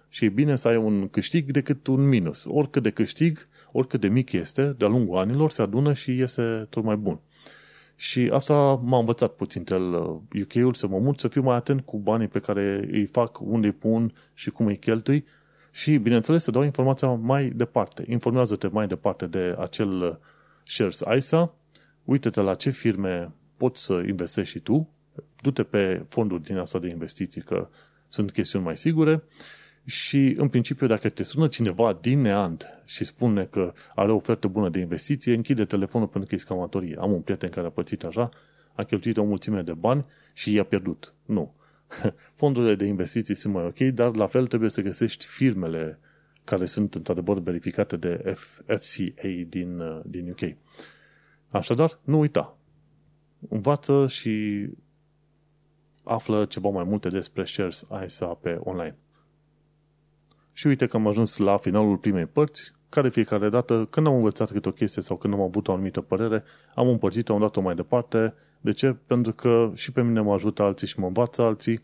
Și 0.08 0.24
e 0.24 0.28
bine 0.28 0.56
să 0.56 0.68
ai 0.68 0.76
un 0.76 1.08
câștig 1.08 1.50
decât 1.50 1.86
un 1.86 2.08
minus. 2.08 2.44
Oricât 2.48 2.82
de 2.82 2.90
câștig, 2.90 3.48
oricât 3.72 4.00
de 4.00 4.08
mic 4.08 4.32
este, 4.32 4.74
de-a 4.78 4.88
lungul 4.88 5.18
anilor 5.18 5.50
se 5.50 5.62
adună 5.62 5.92
și 5.92 6.16
iese 6.16 6.66
tot 6.70 6.84
mai 6.84 6.96
bun. 6.96 7.20
Și 7.96 8.30
asta 8.32 8.54
m-a 8.84 8.98
învățat 8.98 9.32
puțin 9.32 9.64
el 9.70 9.92
UK-ul 10.42 10.74
să 10.74 10.86
mă 10.86 10.98
mut, 10.98 11.18
să 11.18 11.28
fiu 11.28 11.42
mai 11.42 11.56
atent 11.56 11.80
cu 11.80 11.98
banii 11.98 12.28
pe 12.28 12.38
care 12.38 12.88
îi 12.90 13.06
fac, 13.06 13.40
unde 13.40 13.66
îi 13.66 13.72
pun 13.72 14.12
și 14.34 14.50
cum 14.50 14.66
îi 14.66 14.76
cheltui 14.76 15.24
Și, 15.78 15.96
bineînțeles, 15.96 16.42
să 16.42 16.50
dau 16.50 16.62
informația 16.62 17.08
mai 17.08 17.52
departe. 17.54 18.04
Informează-te 18.08 18.68
mai 18.68 18.86
departe 18.86 19.26
de 19.26 19.54
acel 19.58 20.20
shares 20.64 21.02
ISA, 21.16 21.54
uite-te 22.04 22.40
la 22.40 22.54
ce 22.54 22.70
firme 22.70 23.32
poți 23.56 23.84
să 23.84 24.02
investești 24.06 24.52
și 24.52 24.58
tu, 24.58 24.88
du-te 25.40 25.62
pe 25.62 26.04
fonduri 26.08 26.42
din 26.42 26.56
asta 26.56 26.78
de 26.78 26.88
investiții, 26.88 27.40
că 27.40 27.68
sunt 28.08 28.30
chestiuni 28.30 28.64
mai 28.64 28.76
sigure 28.76 29.22
și, 29.84 30.34
în 30.36 30.48
principiu, 30.48 30.86
dacă 30.86 31.08
te 31.08 31.22
sună 31.22 31.48
cineva 31.48 31.98
din 32.00 32.20
neant 32.20 32.66
și 32.84 33.04
spune 33.04 33.44
că 33.44 33.72
are 33.94 34.12
o 34.12 34.14
ofertă 34.14 34.48
bună 34.48 34.68
de 34.68 34.78
investiție, 34.78 35.34
închide 35.34 35.64
telefonul 35.64 36.08
pentru 36.08 36.28
că 36.28 36.34
e 36.34 36.38
scamatorie. 36.38 36.96
Am 37.00 37.12
un 37.12 37.20
prieten 37.20 37.50
care 37.50 37.66
a 37.66 37.70
pățit 37.70 38.04
așa, 38.04 38.28
a 38.72 38.82
cheltuit 38.82 39.16
o 39.16 39.24
mulțime 39.24 39.62
de 39.62 39.72
bani 39.72 40.04
și 40.32 40.52
i-a 40.52 40.64
pierdut. 40.64 41.14
Nu. 41.24 41.54
Fondurile 42.40 42.74
de 42.74 42.84
investiții 42.84 43.34
sunt 43.34 43.54
mai 43.54 43.64
ok, 43.64 43.78
dar 43.78 44.14
la 44.14 44.26
fel 44.26 44.46
trebuie 44.46 44.70
să 44.70 44.80
găsești 44.80 45.26
firmele 45.26 45.98
care 46.44 46.64
sunt 46.64 46.94
într-adevăr 46.94 47.38
verificate 47.38 47.96
de 47.96 48.34
FCA 48.64 49.44
din, 49.48 49.80
uh, 49.80 50.00
din 50.04 50.30
UK. 50.30 50.56
Așadar, 51.48 51.98
nu 52.04 52.18
uita. 52.18 52.56
Învață 53.48 54.06
și 54.06 54.66
află 56.02 56.44
ceva 56.44 56.68
mai 56.68 56.84
multe 56.84 57.08
despre 57.08 57.44
shares 57.44 57.86
ISA 58.04 58.26
pe 58.26 58.58
online. 58.60 58.96
Și 60.52 60.66
uite 60.66 60.86
că 60.86 60.96
am 60.96 61.06
ajuns 61.06 61.36
la 61.36 61.56
finalul 61.56 61.96
primei 61.96 62.26
părți, 62.26 62.72
care 62.88 63.08
fiecare 63.08 63.48
dată, 63.48 63.86
când 63.90 64.06
am 64.06 64.14
învățat 64.14 64.50
câte 64.50 64.68
o 64.68 64.72
chestie 64.72 65.02
sau 65.02 65.16
când 65.16 65.34
am 65.34 65.40
avut 65.40 65.68
o 65.68 65.72
anumită 65.72 66.00
părere, 66.00 66.44
am 66.74 66.88
împărțit-o, 66.88 67.34
am 67.34 67.40
dat-o 67.40 67.60
mai 67.60 67.74
departe. 67.74 68.34
De 68.60 68.72
ce? 68.72 68.96
Pentru 69.06 69.32
că 69.32 69.70
și 69.74 69.92
pe 69.92 70.02
mine 70.02 70.20
mă 70.20 70.32
ajută 70.32 70.62
alții 70.62 70.86
și 70.86 71.00
mă 71.00 71.06
învață 71.06 71.42
alții. 71.42 71.80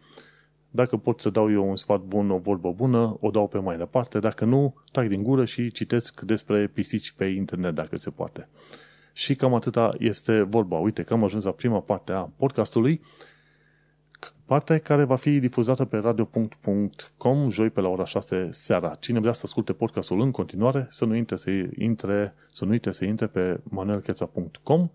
Dacă 0.70 0.96
pot 0.96 1.20
să 1.20 1.30
dau 1.30 1.50
eu 1.50 1.68
un 1.68 1.76
sfat 1.76 2.00
bun, 2.00 2.30
o 2.30 2.38
vorbă 2.38 2.72
bună, 2.72 3.16
o 3.20 3.30
dau 3.30 3.48
pe 3.48 3.58
mai 3.58 3.76
departe. 3.76 4.18
Dacă 4.18 4.44
nu, 4.44 4.74
tac 4.92 5.06
din 5.06 5.22
gură 5.22 5.44
și 5.44 5.70
citesc 5.70 6.20
despre 6.20 6.66
pisici 6.66 7.12
pe 7.12 7.24
internet, 7.24 7.74
dacă 7.74 7.96
se 7.96 8.10
poate. 8.10 8.48
Și 9.12 9.34
cam 9.34 9.54
atâta 9.54 9.94
este 9.98 10.42
vorba. 10.42 10.78
Uite 10.78 11.02
că 11.02 11.12
am 11.12 11.24
ajuns 11.24 11.44
la 11.44 11.50
prima 11.50 11.80
parte 11.80 12.12
a 12.12 12.30
podcastului 12.37 13.00
partea 14.44 14.78
care 14.78 15.04
va 15.04 15.16
fi 15.16 15.38
difuzată 15.38 15.84
pe 15.84 15.96
radio.com 15.96 17.50
joi 17.50 17.70
pe 17.70 17.80
la 17.80 17.88
ora 17.88 18.04
6 18.04 18.48
seara. 18.50 18.94
Cine 18.94 19.20
vrea 19.20 19.32
să 19.32 19.42
asculte 19.44 19.72
podcastul 19.72 20.20
în 20.20 20.30
continuare, 20.30 20.87
să 20.90 21.04
nu 21.04 21.12
uite 21.12 21.37
să 21.37 21.50
intre, 21.78 22.34
să 22.52 22.64
nu 22.64 22.70
uite 22.70 22.90
să 22.90 23.04
intre 23.04 23.26
pe 23.26 23.60
manuelcheța.com 23.62 24.88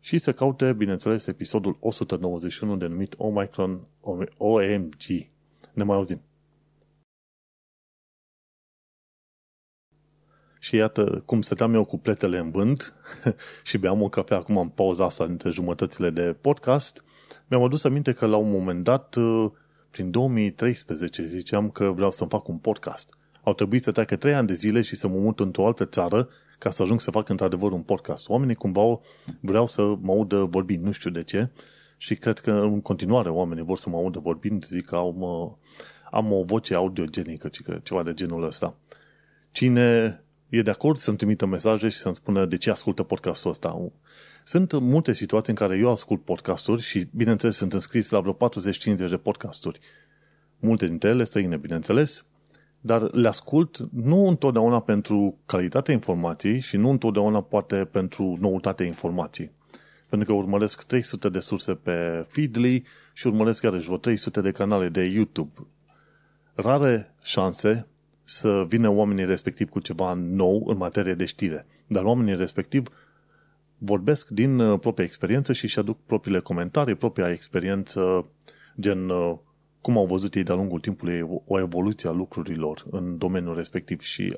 și 0.00 0.18
să 0.18 0.32
caute, 0.32 0.72
bineînțeles, 0.72 1.26
episodul 1.26 1.76
191 1.80 2.76
denumit 2.76 3.14
Omicron 3.16 3.86
OMG. 4.36 5.02
Ne 5.72 5.84
mai 5.84 5.96
auzim! 5.96 6.20
Și 10.60 10.76
iată 10.76 11.22
cum 11.26 11.40
stăteam 11.40 11.74
eu 11.74 11.84
cu 11.84 11.98
pletele 11.98 12.38
în 12.38 12.50
vânt 12.50 12.94
și 13.68 13.78
beam 13.78 14.02
o 14.02 14.08
cafea 14.08 14.36
acum 14.36 14.56
în 14.56 14.68
pauza 14.68 15.04
asta 15.04 15.26
dintre 15.26 15.50
jumătățile 15.50 16.10
de 16.10 16.36
podcast 16.40 17.04
mi-am 17.48 17.62
adus 17.62 17.84
aminte 17.84 18.12
că 18.12 18.26
la 18.26 18.36
un 18.36 18.50
moment 18.50 18.84
dat, 18.84 19.14
uh, 19.14 19.50
prin 19.90 20.10
2013, 20.10 21.24
ziceam 21.24 21.70
că 21.70 21.84
vreau 21.84 22.10
să-mi 22.10 22.30
fac 22.30 22.48
un 22.48 22.58
podcast. 22.58 23.18
Au 23.42 23.54
trebuit 23.54 23.82
să 23.82 23.92
treacă 23.92 24.16
trei 24.16 24.34
ani 24.34 24.46
de 24.46 24.52
zile 24.52 24.80
și 24.80 24.96
să 24.96 25.08
mă 25.08 25.18
mut 25.18 25.40
într-o 25.40 25.66
altă 25.66 25.84
țară 25.84 26.28
ca 26.58 26.70
să 26.70 26.82
ajung 26.82 27.00
să 27.00 27.10
fac 27.10 27.28
într-adevăr 27.28 27.72
un 27.72 27.82
podcast. 27.82 28.28
Oamenii 28.28 28.54
cumva 28.54 29.00
vreau 29.40 29.66
să 29.66 29.82
mă 30.00 30.12
audă 30.12 30.44
vorbind, 30.44 30.84
nu 30.84 30.90
știu 30.90 31.10
de 31.10 31.22
ce, 31.22 31.48
și 31.96 32.14
cred 32.14 32.38
că 32.38 32.50
în 32.50 32.80
continuare 32.80 33.28
oamenii 33.28 33.64
vor 33.64 33.78
să 33.78 33.88
mă 33.88 33.96
audă 33.96 34.18
vorbind, 34.18 34.64
zic 34.64 34.84
că 34.84 34.96
am, 34.96 35.22
am 36.10 36.32
o 36.32 36.42
voce 36.42 36.74
audiogenică, 36.74 37.50
ceva 37.82 38.02
de 38.02 38.14
genul 38.14 38.44
ăsta. 38.44 38.76
Cine 39.50 40.20
e 40.48 40.62
de 40.62 40.70
acord 40.70 40.96
să-mi 40.96 41.16
trimită 41.16 41.46
mesaje 41.46 41.88
și 41.88 41.96
să-mi 41.96 42.14
spună 42.14 42.44
de 42.44 42.56
ce 42.56 42.70
ascultă 42.70 43.02
podcastul 43.02 43.50
ăsta. 43.50 43.90
Sunt 44.44 44.72
multe 44.72 45.12
situații 45.12 45.52
în 45.52 45.58
care 45.58 45.78
eu 45.78 45.90
ascult 45.90 46.24
podcasturi 46.24 46.82
și, 46.82 47.08
bineînțeles, 47.14 47.56
sunt 47.56 47.72
înscris 47.72 48.10
la 48.10 48.20
vreo 48.20 48.34
40-50 48.34 48.96
de 48.96 49.16
podcasturi. 49.16 49.80
Multe 50.58 50.86
dintre 50.86 51.08
ele 51.08 51.24
străine, 51.24 51.56
bineînțeles, 51.56 52.26
dar 52.80 53.12
le 53.12 53.28
ascult 53.28 53.88
nu 53.92 54.28
întotdeauna 54.28 54.80
pentru 54.80 55.38
calitatea 55.46 55.94
informației 55.94 56.60
și 56.60 56.76
nu 56.76 56.90
întotdeauna 56.90 57.40
poate 57.40 57.76
pentru 57.76 58.36
noutatea 58.40 58.86
informației. 58.86 59.50
Pentru 60.08 60.28
că 60.28 60.34
urmăresc 60.34 60.82
300 60.82 61.28
de 61.28 61.40
surse 61.40 61.74
pe 61.74 62.26
Feedly 62.28 62.84
și 63.12 63.26
urmăresc 63.26 63.62
iarăși 63.62 63.84
vreo 63.84 63.96
300 63.96 64.40
de 64.40 64.50
canale 64.50 64.88
de 64.88 65.04
YouTube. 65.04 65.66
Rare 66.54 67.14
șanse 67.24 67.86
să 68.24 68.64
vină 68.68 68.88
oamenii 68.88 69.24
respectiv 69.24 69.68
cu 69.68 69.80
ceva 69.80 70.12
nou 70.12 70.66
în 70.66 70.76
materie 70.76 71.14
de 71.14 71.24
știre. 71.24 71.66
Dar 71.86 72.02
oamenii 72.04 72.36
respectiv 72.36 72.88
vorbesc 73.78 74.28
din 74.28 74.58
uh, 74.58 74.80
propria 74.80 75.04
experiență 75.04 75.52
și 75.52 75.64
își 75.64 75.78
aduc 75.78 75.98
propriile 76.06 76.40
comentarii, 76.40 76.94
propria 76.94 77.30
experiență, 77.30 78.26
gen 78.80 79.08
uh, 79.08 79.34
cum 79.80 79.96
au 79.96 80.06
văzut 80.06 80.34
ei 80.34 80.42
de-a 80.42 80.54
lungul 80.54 80.80
timpului 80.80 81.42
o 81.46 81.58
evoluție 81.58 82.08
a 82.08 82.12
lucrurilor 82.12 82.86
în 82.90 83.18
domeniul 83.18 83.54
respectiv 83.54 84.00
și 84.00 84.36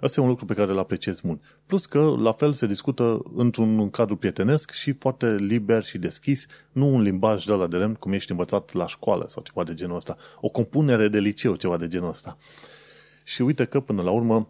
Asta 0.00 0.20
e 0.20 0.22
un 0.22 0.28
lucru 0.28 0.44
pe 0.44 0.54
care 0.54 0.70
îl 0.70 0.78
apreciez 0.78 1.20
mult. 1.20 1.42
Plus 1.66 1.86
că, 1.86 2.14
la 2.18 2.32
fel, 2.32 2.52
se 2.52 2.66
discută 2.66 3.22
într-un 3.34 3.90
cadru 3.90 4.16
prietenesc 4.16 4.70
și 4.70 4.92
foarte 4.92 5.34
liber 5.34 5.84
și 5.84 5.98
deschis, 5.98 6.46
nu 6.72 6.94
un 6.94 7.00
limbaj 7.00 7.44
de 7.44 7.52
la 7.52 7.66
de 7.66 7.76
lemn, 7.76 7.94
cum 7.94 8.12
ești 8.12 8.30
învățat 8.30 8.72
la 8.72 8.86
școală 8.86 9.24
sau 9.28 9.42
ceva 9.42 9.64
de 9.64 9.74
genul 9.74 9.96
ăsta. 9.96 10.16
O 10.40 10.48
compunere 10.48 11.08
de 11.08 11.18
liceu, 11.18 11.54
ceva 11.54 11.76
de 11.76 11.88
genul 11.88 12.08
ăsta. 12.08 12.36
Și 13.24 13.42
uite 13.42 13.64
că, 13.64 13.80
până 13.80 14.02
la 14.02 14.10
urmă, 14.10 14.48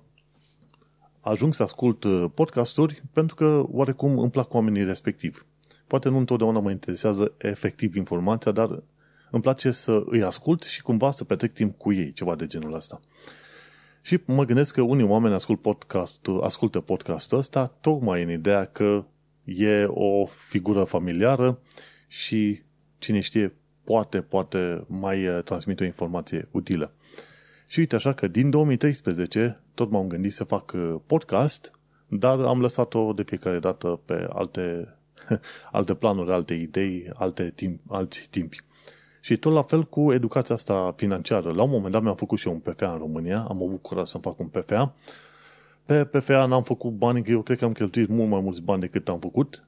ajung 1.20 1.54
să 1.54 1.62
ascult 1.62 2.04
uh, 2.04 2.24
podcasturi 2.34 3.02
pentru 3.12 3.34
că 3.34 3.64
oarecum 3.66 4.18
îmi 4.18 4.30
plac 4.30 4.54
oamenii 4.54 4.84
respectivi. 4.84 5.38
Poate 5.86 6.08
nu 6.08 6.18
întotdeauna 6.18 6.60
mă 6.60 6.70
interesează 6.70 7.32
efectiv 7.38 7.94
informația, 7.94 8.52
dar 8.52 8.82
îmi 9.30 9.42
place 9.42 9.70
să 9.70 10.02
îi 10.06 10.22
ascult 10.22 10.62
și 10.62 10.82
cumva 10.82 11.10
să 11.10 11.24
petrec 11.24 11.52
timp 11.52 11.78
cu 11.78 11.92
ei, 11.92 12.12
ceva 12.12 12.34
de 12.34 12.46
genul 12.46 12.74
ăsta. 12.74 13.00
Și 14.02 14.20
mă 14.24 14.44
gândesc 14.44 14.74
că 14.74 14.80
unii 14.80 15.04
oameni 15.04 15.34
ascult 15.34 15.60
podcast, 15.60 16.20
ascultă 16.42 16.80
podcastul 16.80 17.38
ăsta 17.38 17.74
tocmai 17.80 18.22
în 18.22 18.30
ideea 18.30 18.64
că 18.64 19.04
e 19.44 19.84
o 19.84 20.26
figură 20.26 20.84
familiară 20.84 21.58
și 22.06 22.60
cine 22.98 23.20
știe, 23.20 23.54
poate, 23.84 24.20
poate 24.20 24.84
mai 24.86 25.28
uh, 25.28 25.42
transmite 25.42 25.82
o 25.82 25.86
informație 25.86 26.48
utilă. 26.50 26.92
Și 27.66 27.78
uite 27.78 27.94
așa 27.94 28.12
că 28.12 28.28
din 28.28 28.50
2013 28.50 29.60
tot 29.74 29.90
m-am 29.90 30.06
gândit 30.06 30.32
să 30.32 30.44
fac 30.44 30.72
uh, 30.72 30.94
podcast, 31.06 31.72
dar 32.08 32.40
am 32.40 32.60
lăsat-o 32.60 33.12
de 33.12 33.22
fiecare 33.22 33.58
dată 33.58 34.00
pe 34.04 34.26
alte, 34.32 34.94
alte 35.72 35.94
planuri, 35.94 36.32
alte 36.32 36.54
idei, 36.54 37.10
alte 37.14 37.52
timp, 37.54 37.80
alți 37.88 38.28
timpi. 38.30 38.65
Și 39.26 39.36
tot 39.36 39.52
la 39.52 39.62
fel 39.62 39.84
cu 39.84 40.12
educația 40.12 40.54
asta 40.54 40.94
financiară. 40.96 41.52
La 41.52 41.62
un 41.62 41.70
moment 41.70 41.92
dat 41.92 42.02
mi-am 42.02 42.14
făcut 42.14 42.38
și 42.38 42.48
eu 42.48 42.52
un 42.52 42.58
PFA 42.58 42.92
în 42.92 42.98
România, 42.98 43.38
am 43.48 43.62
avut 43.62 43.82
curaj 43.82 44.08
să 44.08 44.18
fac 44.18 44.38
un 44.38 44.46
PFA. 44.46 44.94
Pe 45.84 46.04
PFA 46.04 46.46
n-am 46.46 46.62
făcut 46.62 46.90
bani, 46.90 47.22
că 47.22 47.30
eu 47.30 47.42
cred 47.42 47.58
că 47.58 47.64
am 47.64 47.72
cheltuit 47.72 48.08
mult 48.08 48.30
mai 48.30 48.40
mulți 48.40 48.62
bani 48.62 48.80
decât 48.80 49.08
am 49.08 49.18
făcut, 49.18 49.64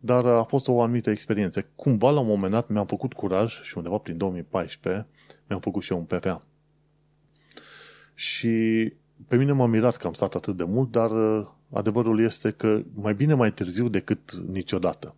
dar 0.00 0.26
a 0.26 0.42
fost 0.42 0.68
o 0.68 0.82
anumită 0.82 1.10
experiență. 1.10 1.66
Cumva 1.74 2.10
la 2.10 2.20
un 2.20 2.26
moment 2.26 2.52
dat 2.52 2.68
mi-am 2.68 2.86
făcut 2.86 3.12
curaj 3.12 3.60
și 3.62 3.76
undeva 3.76 3.96
prin 3.96 4.16
2014 4.16 5.06
mi-am 5.46 5.60
făcut 5.60 5.82
și 5.82 5.92
eu 5.92 5.98
un 5.98 6.04
PFA. 6.04 6.42
Și 8.14 8.48
pe 9.28 9.36
mine 9.36 9.52
m-a 9.52 9.66
mirat 9.66 9.96
că 9.96 10.06
am 10.06 10.12
stat 10.12 10.34
atât 10.34 10.56
de 10.56 10.64
mult, 10.64 10.90
dar 10.90 11.10
uh, 11.10 11.46
adevărul 11.70 12.20
este 12.20 12.50
că 12.50 12.82
mai 12.94 13.14
bine 13.14 13.34
mai 13.34 13.52
târziu 13.52 13.88
decât 13.88 14.32
niciodată. 14.32 15.14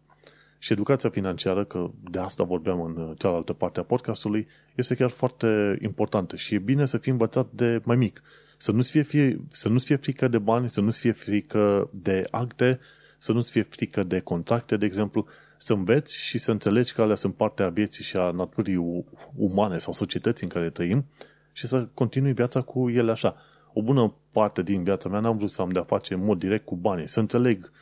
Și 0.62 0.72
educația 0.72 1.11
financiară, 1.11 1.64
că 1.64 1.90
de 2.11 2.18
asta 2.18 2.44
vorbeam 2.44 2.81
în 2.83 2.96
uh, 2.96 3.18
cealaltă 3.18 3.53
parte 3.53 3.81
a 3.81 3.83
podcastului, 3.83 4.48
este 4.75 4.94
chiar 4.94 5.11
foarte 5.11 5.79
importantă 5.81 6.37
și 6.37 6.55
e 6.55 6.59
bine 6.59 6.87
să 6.87 6.98
fii 6.98 7.12
învățat 7.12 7.48
de 7.51 7.81
mai 7.85 7.96
mic. 7.96 8.22
Să 8.57 8.72
nu-ți 8.72 8.90
fie, 8.90 9.03
fie, 9.03 9.40
să 9.48 9.69
nu 9.69 9.79
fie 9.79 9.96
frică 9.96 10.29
de 10.29 10.38
bani, 10.38 10.71
să 10.71 10.81
nu-ți 10.81 11.00
fie 11.00 11.13
frică 11.13 11.90
de 11.92 12.25
acte, 12.31 12.81
să 13.19 13.33
nu-ți 13.33 13.50
fie 13.50 13.63
frică 13.63 14.02
de 14.02 14.21
contracte, 14.21 14.77
de 14.77 14.85
exemplu, 14.85 15.27
să 15.56 15.73
înveți 15.73 16.17
și 16.17 16.38
să 16.38 16.50
înțelegi 16.50 16.92
că 16.92 17.02
alea 17.02 17.17
sunt 17.17 17.35
parte 17.35 17.63
a 17.63 17.69
vieții 17.69 18.04
și 18.04 18.17
a 18.17 18.31
naturii 18.31 19.06
umane 19.37 19.79
sau 19.79 19.92
societății 19.92 20.44
în 20.46 20.52
care 20.52 20.71
trăim 20.71 21.04
și 21.52 21.67
să 21.67 21.88
continui 21.94 22.33
viața 22.33 22.60
cu 22.60 22.90
ele 22.90 23.10
așa. 23.10 23.37
O 23.73 23.83
bună 23.83 24.15
parte 24.31 24.63
din 24.63 24.83
viața 24.83 25.08
mea 25.08 25.21
n-am 25.21 25.37
vrut 25.37 25.50
să 25.50 25.63
am 25.63 25.71
de-a 25.71 25.83
face 25.83 26.15
în 26.15 26.25
mod 26.25 26.38
direct 26.38 26.65
cu 26.65 26.77
banii, 26.77 27.08
să 27.08 27.21
înțeleg 27.21 27.73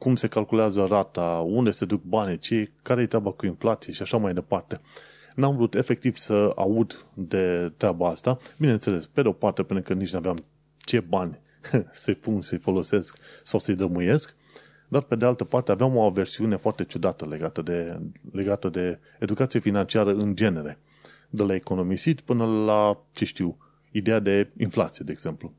cum 0.00 0.16
se 0.16 0.28
calculează 0.28 0.86
rata, 0.88 1.44
unde 1.46 1.70
se 1.70 1.84
duc 1.84 2.02
banii, 2.02 2.38
ce, 2.38 2.70
care 2.82 3.02
e 3.02 3.06
treaba 3.06 3.30
cu 3.30 3.46
inflație 3.46 3.92
și 3.92 4.02
așa 4.02 4.16
mai 4.16 4.34
departe. 4.34 4.80
N-am 5.34 5.56
vrut 5.56 5.74
efectiv 5.74 6.16
să 6.16 6.52
aud 6.56 7.06
de 7.14 7.72
treaba 7.76 8.08
asta. 8.08 8.38
Bineînțeles, 8.58 9.06
pe 9.06 9.22
de 9.22 9.28
o 9.28 9.32
parte, 9.32 9.62
pentru 9.62 9.92
că 9.92 10.00
nici 10.00 10.12
nu 10.12 10.18
aveam 10.18 10.44
ce 10.78 11.00
bani 11.00 11.38
să-i 11.90 12.14
pun, 12.14 12.42
să-i 12.42 12.58
folosesc 12.58 13.18
sau 13.42 13.60
să-i 13.60 13.74
dămuiesc, 13.74 14.36
dar 14.88 15.02
pe 15.02 15.16
de 15.16 15.24
altă 15.24 15.44
parte 15.44 15.70
aveam 15.70 15.96
o 15.96 16.02
aversiune 16.02 16.56
foarte 16.56 16.84
ciudată 16.84 17.26
legată 17.26 17.62
de, 17.62 18.00
legată 18.32 18.68
de 18.68 18.98
educație 19.18 19.60
financiară 19.60 20.14
în 20.14 20.36
genere 20.36 20.78
de 21.30 21.42
la 21.42 21.54
economisit 21.54 22.20
până 22.20 22.46
la, 22.46 22.98
ce 23.12 23.24
știu, 23.24 23.56
ideea 23.90 24.18
de 24.18 24.50
inflație, 24.56 25.04
de 25.04 25.12
exemplu. 25.12 25.52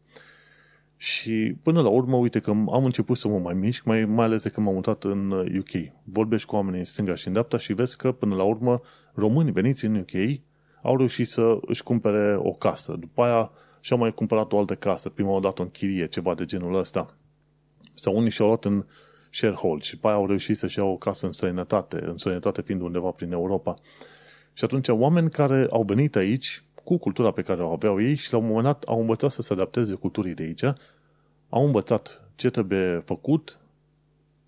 Și 1.02 1.56
până 1.64 1.82
la 1.82 1.90
urmă, 1.90 2.16
uite 2.16 2.40
că 2.40 2.50
am 2.50 2.86
început 2.86 3.18
să 3.18 3.28
mă 3.28 3.40
mai 3.40 3.54
mișc, 3.54 3.84
mai, 3.84 4.06
mai 4.06 4.26
ales 4.26 4.44
de 4.44 4.50
când 4.50 4.66
m-am 4.66 4.76
mutat 4.76 5.04
în 5.04 5.32
UK. 5.32 5.92
Vorbești 6.04 6.48
cu 6.48 6.56
oamenii 6.56 6.80
în 6.80 6.86
stânga 6.86 7.16
și 7.16 7.28
în 7.28 7.34
dreapta 7.34 7.58
și 7.58 7.74
vezi 7.74 7.98
că 7.98 8.12
până 8.12 8.36
la 8.36 8.44
urmă 8.44 8.82
românii 9.14 9.52
veniți 9.52 9.86
în 9.86 9.96
UK 9.96 10.40
au 10.82 10.98
reușit 10.98 11.28
să 11.28 11.58
își 11.62 11.84
cumpere 11.84 12.36
o 12.38 12.52
casă. 12.52 12.96
După 13.00 13.24
aia 13.24 13.52
și-au 13.80 14.00
mai 14.00 14.14
cumpărat 14.14 14.52
o 14.52 14.58
altă 14.58 14.76
casă, 14.76 15.10
prima 15.10 15.40
dată 15.40 15.62
în 15.62 15.70
chirie, 15.70 16.08
ceva 16.08 16.34
de 16.34 16.46
genul 16.46 16.76
ăsta. 16.76 17.18
Sau 17.94 18.18
unii 18.18 18.32
și-au 18.32 18.48
luat 18.48 18.66
în 18.66 18.86
sharehold 19.30 19.82
și 19.82 19.94
după 19.94 20.08
aia 20.08 20.16
au 20.16 20.28
reușit 20.28 20.58
să-și 20.58 20.78
iau 20.78 20.92
o 20.92 20.98
casă 20.98 21.26
în 21.26 21.32
străinătate, 21.32 22.04
în 22.06 22.18
străinătate 22.18 22.62
fiind 22.62 22.82
undeva 22.82 23.10
prin 23.10 23.32
Europa. 23.32 23.76
Și 24.54 24.64
atunci 24.64 24.88
oameni 24.88 25.30
care 25.30 25.68
au 25.70 25.84
venit 25.84 26.16
aici 26.16 26.64
cu 26.92 26.98
cultura 26.98 27.32
pe 27.32 27.42
care 27.42 27.64
o 27.64 27.72
aveau 27.72 28.02
ei 28.02 28.16
și 28.16 28.32
la 28.32 28.38
un 28.38 28.46
moment 28.46 28.64
dat 28.64 28.84
au 28.84 29.00
învățat 29.00 29.32
să 29.32 29.42
se 29.42 29.54
adapteze 29.54 29.94
culturii 29.94 30.34
de 30.34 30.44
aici, 30.44 30.64
au 31.50 31.66
învățat 31.66 32.30
ce 32.36 32.50
trebuie 32.50 33.02
făcut, 33.06 33.60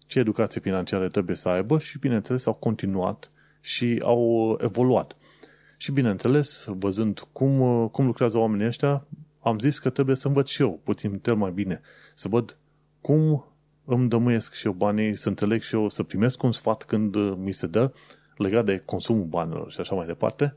ce 0.08 0.20
educație 0.20 0.62
financiară 0.62 1.08
trebuie 1.08 1.36
să 1.36 1.50
aibă 1.50 1.80
și, 1.80 2.00
bineînțeles, 2.00 2.46
au 2.46 2.54
continuat 2.54 3.32
și 3.62 4.02
au 4.04 4.58
evoluat. 4.62 5.16
Și, 5.78 5.92
bineînțeles, 5.92 6.66
văzând 6.70 7.28
cum, 7.32 7.88
cum 7.88 8.06
lucrează 8.06 8.38
oamenii 8.38 8.68
ăștia, 8.68 9.08
am 9.40 9.60
zis 9.60 9.80
că 9.80 9.90
trebuie 9.90 10.16
să 10.16 10.28
învăț 10.28 10.50
și 10.50 10.62
eu 10.62 10.80
puțin 10.84 11.20
cel 11.20 11.36
mai 11.36 11.52
bine, 11.52 11.82
să 12.16 12.28
văd 12.28 12.58
cum 13.02 13.46
îmi 13.86 14.10
dămâiesc 14.10 14.54
și 14.54 14.66
eu 14.66 14.72
banii, 14.72 15.16
să 15.16 15.30
înțeleg 15.30 15.62
și 15.62 15.76
eu, 15.76 15.90
să 15.90 16.04
primesc 16.04 16.44
un 16.44 16.52
sfat 16.52 16.84
când 16.84 17.16
mi 17.36 17.52
se 17.52 17.68
dă 17.68 17.92
legat 18.38 18.66
de 18.66 18.82
consumul 18.86 19.26
banilor 19.26 19.72
și 19.72 19.80
așa 19.80 19.96
mai 19.96 20.06
departe. 20.06 20.56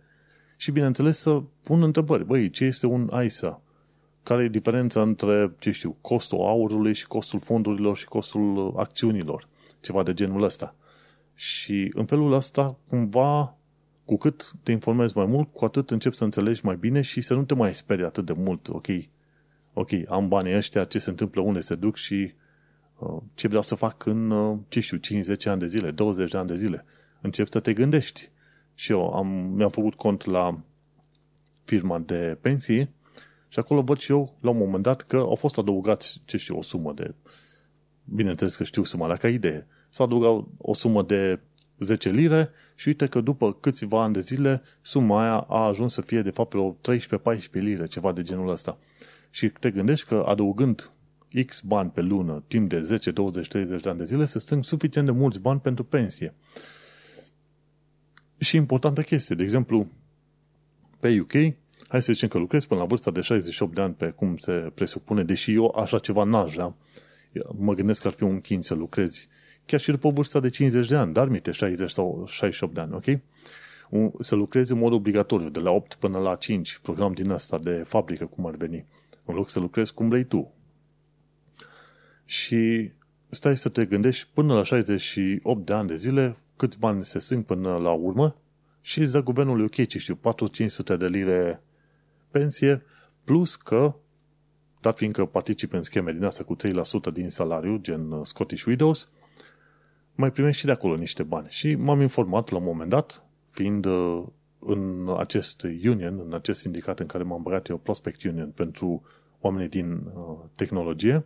Și, 0.57 0.71
bineînțeles, 0.71 1.19
să 1.19 1.43
pun 1.63 1.83
întrebări. 1.83 2.25
Băi, 2.25 2.51
ce 2.51 2.65
este 2.65 2.87
un 2.87 3.11
ISA? 3.25 3.61
Care 4.23 4.45
e 4.45 4.49
diferența 4.49 5.03
între, 5.03 5.53
ce 5.59 5.71
știu, 5.71 5.97
costul 6.01 6.39
aurului 6.39 6.95
și 6.95 7.07
costul 7.07 7.39
fondurilor 7.39 7.97
și 7.97 8.05
costul 8.05 8.75
acțiunilor? 8.77 9.49
Ceva 9.81 10.03
de 10.03 10.15
genul 10.15 10.43
ăsta. 10.43 10.75
Și 11.35 11.91
în 11.95 12.05
felul 12.05 12.33
ăsta, 12.33 12.79
cumva, 12.89 13.57
cu 14.05 14.17
cât 14.17 14.53
te 14.63 14.73
informezi 14.73 15.17
mai 15.17 15.27
mult, 15.27 15.53
cu 15.53 15.65
atât 15.65 15.91
începi 15.91 16.17
să 16.17 16.25
înțelegi 16.25 16.65
mai 16.65 16.77
bine 16.77 17.01
și 17.01 17.21
să 17.21 17.35
nu 17.35 17.45
te 17.45 17.55
mai 17.55 17.75
sperii 17.75 18.05
atât 18.05 18.25
de 18.25 18.33
mult. 18.33 18.69
Ok, 18.69 18.87
ok, 19.73 19.91
am 20.09 20.29
banii 20.29 20.57
ăștia, 20.57 20.85
ce 20.85 20.99
se 20.99 21.11
întâmplă, 21.11 21.41
unde 21.41 21.61
se 21.61 21.75
duc 21.75 21.97
și 21.97 22.33
uh, 22.99 23.23
ce 23.35 23.49
vreau 23.49 23.63
să 23.63 23.75
fac 23.75 24.07
în, 24.07 24.31
uh, 24.31 24.59
ce 24.69 24.81
știu, 24.81 24.97
50 24.97 25.47
ani 25.47 25.61
de 25.61 25.67
zile, 25.67 25.91
20 25.91 26.31
de 26.31 26.39
ani 26.39 26.49
de 26.49 26.55
zile. 26.55 26.85
Începi 27.21 27.51
să 27.51 27.61
te 27.61 27.73
gândești. 27.73 28.31
Și 28.79 28.93
eu 28.93 29.15
am, 29.15 29.27
mi-am 29.29 29.71
făcut 29.71 29.95
cont 29.95 30.25
la 30.25 30.61
firma 31.65 31.99
de 31.99 32.39
pensii 32.41 32.89
și 33.49 33.59
acolo 33.59 33.83
văd 33.83 33.99
și 33.99 34.11
eu, 34.11 34.37
la 34.41 34.51
un 34.51 34.59
moment 34.59 34.83
dat, 34.83 35.01
că 35.01 35.17
au 35.17 35.35
fost 35.35 35.59
adăugați, 35.59 36.23
ce 36.25 36.37
știu, 36.37 36.57
o 36.57 36.63
sumă 36.63 36.93
de... 36.93 37.15
Bineînțeles 38.05 38.57
că 38.57 38.65
știu 38.65 38.83
suma 38.83 39.07
la 39.07 39.17
ca 39.17 39.29
idee. 39.29 39.67
S-a 39.89 40.05
adăugat 40.05 40.45
o 40.59 40.75
sumă 40.75 41.03
de 41.03 41.41
10 41.79 42.11
lire 42.11 42.51
și 42.75 42.89
uite 42.89 43.07
că 43.07 43.21
după 43.21 43.53
câțiva 43.53 44.03
ani 44.03 44.13
de 44.13 44.21
zile 44.21 44.63
suma 44.83 45.23
aia 45.23 45.39
a 45.39 45.67
ajuns 45.67 45.93
să 45.93 46.01
fie 46.01 46.23
de 46.23 46.31
fapt 46.31 46.55
o 46.55 46.75
13-14 47.39 47.51
lire, 47.51 47.87
ceva 47.87 48.13
de 48.13 48.23
genul 48.23 48.49
ăsta. 48.49 48.79
Și 49.31 49.49
te 49.49 49.71
gândești 49.71 50.07
că 50.07 50.25
adăugând 50.27 50.91
X 51.47 51.61
bani 51.61 51.91
pe 51.91 52.01
lună, 52.01 52.43
timp 52.47 52.69
de 52.69 52.83
10, 52.83 53.11
20, 53.11 53.49
30 53.49 53.83
de 53.83 53.89
ani 53.89 53.99
de 53.99 54.05
zile, 54.05 54.25
se 54.25 54.39
strâng 54.39 54.65
suficient 54.65 55.07
de 55.07 55.13
mulți 55.13 55.41
bani 55.41 55.61
pentru 55.61 55.85
pensie. 55.85 56.35
Și 58.39 58.57
importantă 58.57 59.03
chestie, 59.03 59.37
de 59.37 59.43
exemplu, 59.43 59.89
pe 61.01 61.21
UK, 61.21 61.33
hai 61.89 62.03
să 62.03 62.13
zicem 62.13 62.29
că 62.29 62.39
lucrez 62.39 62.65
până 62.65 62.81
la 62.81 62.87
vârsta 62.87 63.11
de 63.11 63.21
68 63.21 63.75
de 63.75 63.81
ani 63.81 63.95
pe 63.95 64.11
cum 64.11 64.37
se 64.37 64.53
presupune, 64.75 65.23
deși 65.23 65.53
eu 65.53 65.75
așa 65.79 65.99
ceva 65.99 66.25
n-aș 66.25 66.53
vrea, 66.53 66.75
mă 67.59 67.75
gândesc 67.75 68.01
că 68.01 68.09
ar 68.09 68.15
fi 68.15 68.23
un 68.23 68.41
chin 68.41 68.63
să 68.63 68.75
lucrezi 68.75 69.29
chiar 69.67 69.81
și 69.81 69.91
după 69.91 70.09
vârsta 70.09 70.41
de 70.41 70.49
50 70.49 70.89
de 70.89 70.97
ani, 70.97 71.13
dar 71.13 71.29
minte 71.29 71.51
60 71.51 71.91
sau 71.91 72.25
68 72.29 72.75
de 72.75 72.81
ani, 72.81 72.95
ok? 72.95 73.05
Să 74.21 74.35
lucrezi 74.35 74.73
în 74.73 74.79
mod 74.79 74.93
obligatoriu, 74.93 75.49
de 75.49 75.61
la 75.61 75.71
8 75.71 75.95
până 75.95 76.19
la 76.19 76.35
5, 76.35 76.79
program 76.83 77.13
din 77.13 77.31
asta 77.31 77.59
de 77.59 77.85
fabrică, 77.87 78.27
cum 78.27 78.47
ar 78.47 78.55
veni, 78.55 78.87
în 79.25 79.35
loc 79.35 79.49
să 79.49 79.61
lucrezi 79.61 79.95
cum 79.95 80.09
vrei 80.09 80.25
tu. 80.25 80.55
Și 82.25 82.91
stai 83.29 83.57
să 83.57 83.69
te 83.69 83.85
gândești 83.85 84.29
până 84.35 84.55
la 84.55 84.63
68 84.63 85.67
de 85.67 85.73
ani 85.73 85.89
de 85.89 85.97
zile 85.97 86.37
câți 86.57 86.79
bani 86.79 87.05
se 87.05 87.19
strâng 87.19 87.45
până 87.45 87.77
la 87.77 87.93
urmă 87.93 88.37
și 88.81 89.01
îți 89.01 89.13
dă 89.13 89.23
guvernul 89.23 89.65
UK, 89.65 89.87
ce 89.87 89.99
știu, 89.99 90.19
4-500 90.95 90.99
de 90.99 91.07
lire 91.07 91.63
pensie, 92.31 92.83
plus 93.25 93.57
că, 93.57 93.95
dat 94.81 94.97
fiindcă 94.97 95.25
participi 95.25 95.75
în 95.75 95.83
scheme 95.83 96.13
din 96.13 96.25
asta 96.25 96.45
cu 96.45 96.57
3% 96.57 97.13
din 97.13 97.29
salariu, 97.29 97.77
gen 97.77 98.25
Scottish 98.25 98.65
Widows, 98.65 99.11
mai 100.15 100.33
primești 100.33 100.61
și 100.61 100.67
de 100.67 100.73
acolo 100.73 100.97
niște 100.97 101.23
bani. 101.23 101.47
Și 101.49 101.75
m-am 101.75 102.01
informat 102.01 102.51
la 102.51 102.57
un 102.57 102.65
moment 102.65 102.91
dat, 102.91 103.25
fiind 103.51 103.85
uh, 103.85 104.23
în 104.59 105.15
acest 105.19 105.63
union, 105.63 106.23
în 106.27 106.35
acest 106.35 106.61
sindicat 106.61 107.01
în 107.01 107.07
care 107.07 107.23
m-am 107.23 107.43
băgat 107.43 107.69
eu, 107.69 107.77
Prospect 107.77 108.23
Union, 108.23 108.51
pentru 108.51 109.03
oamenii 109.41 109.69
din 109.69 109.93
uh, 109.93 110.39
tehnologie, 110.55 111.25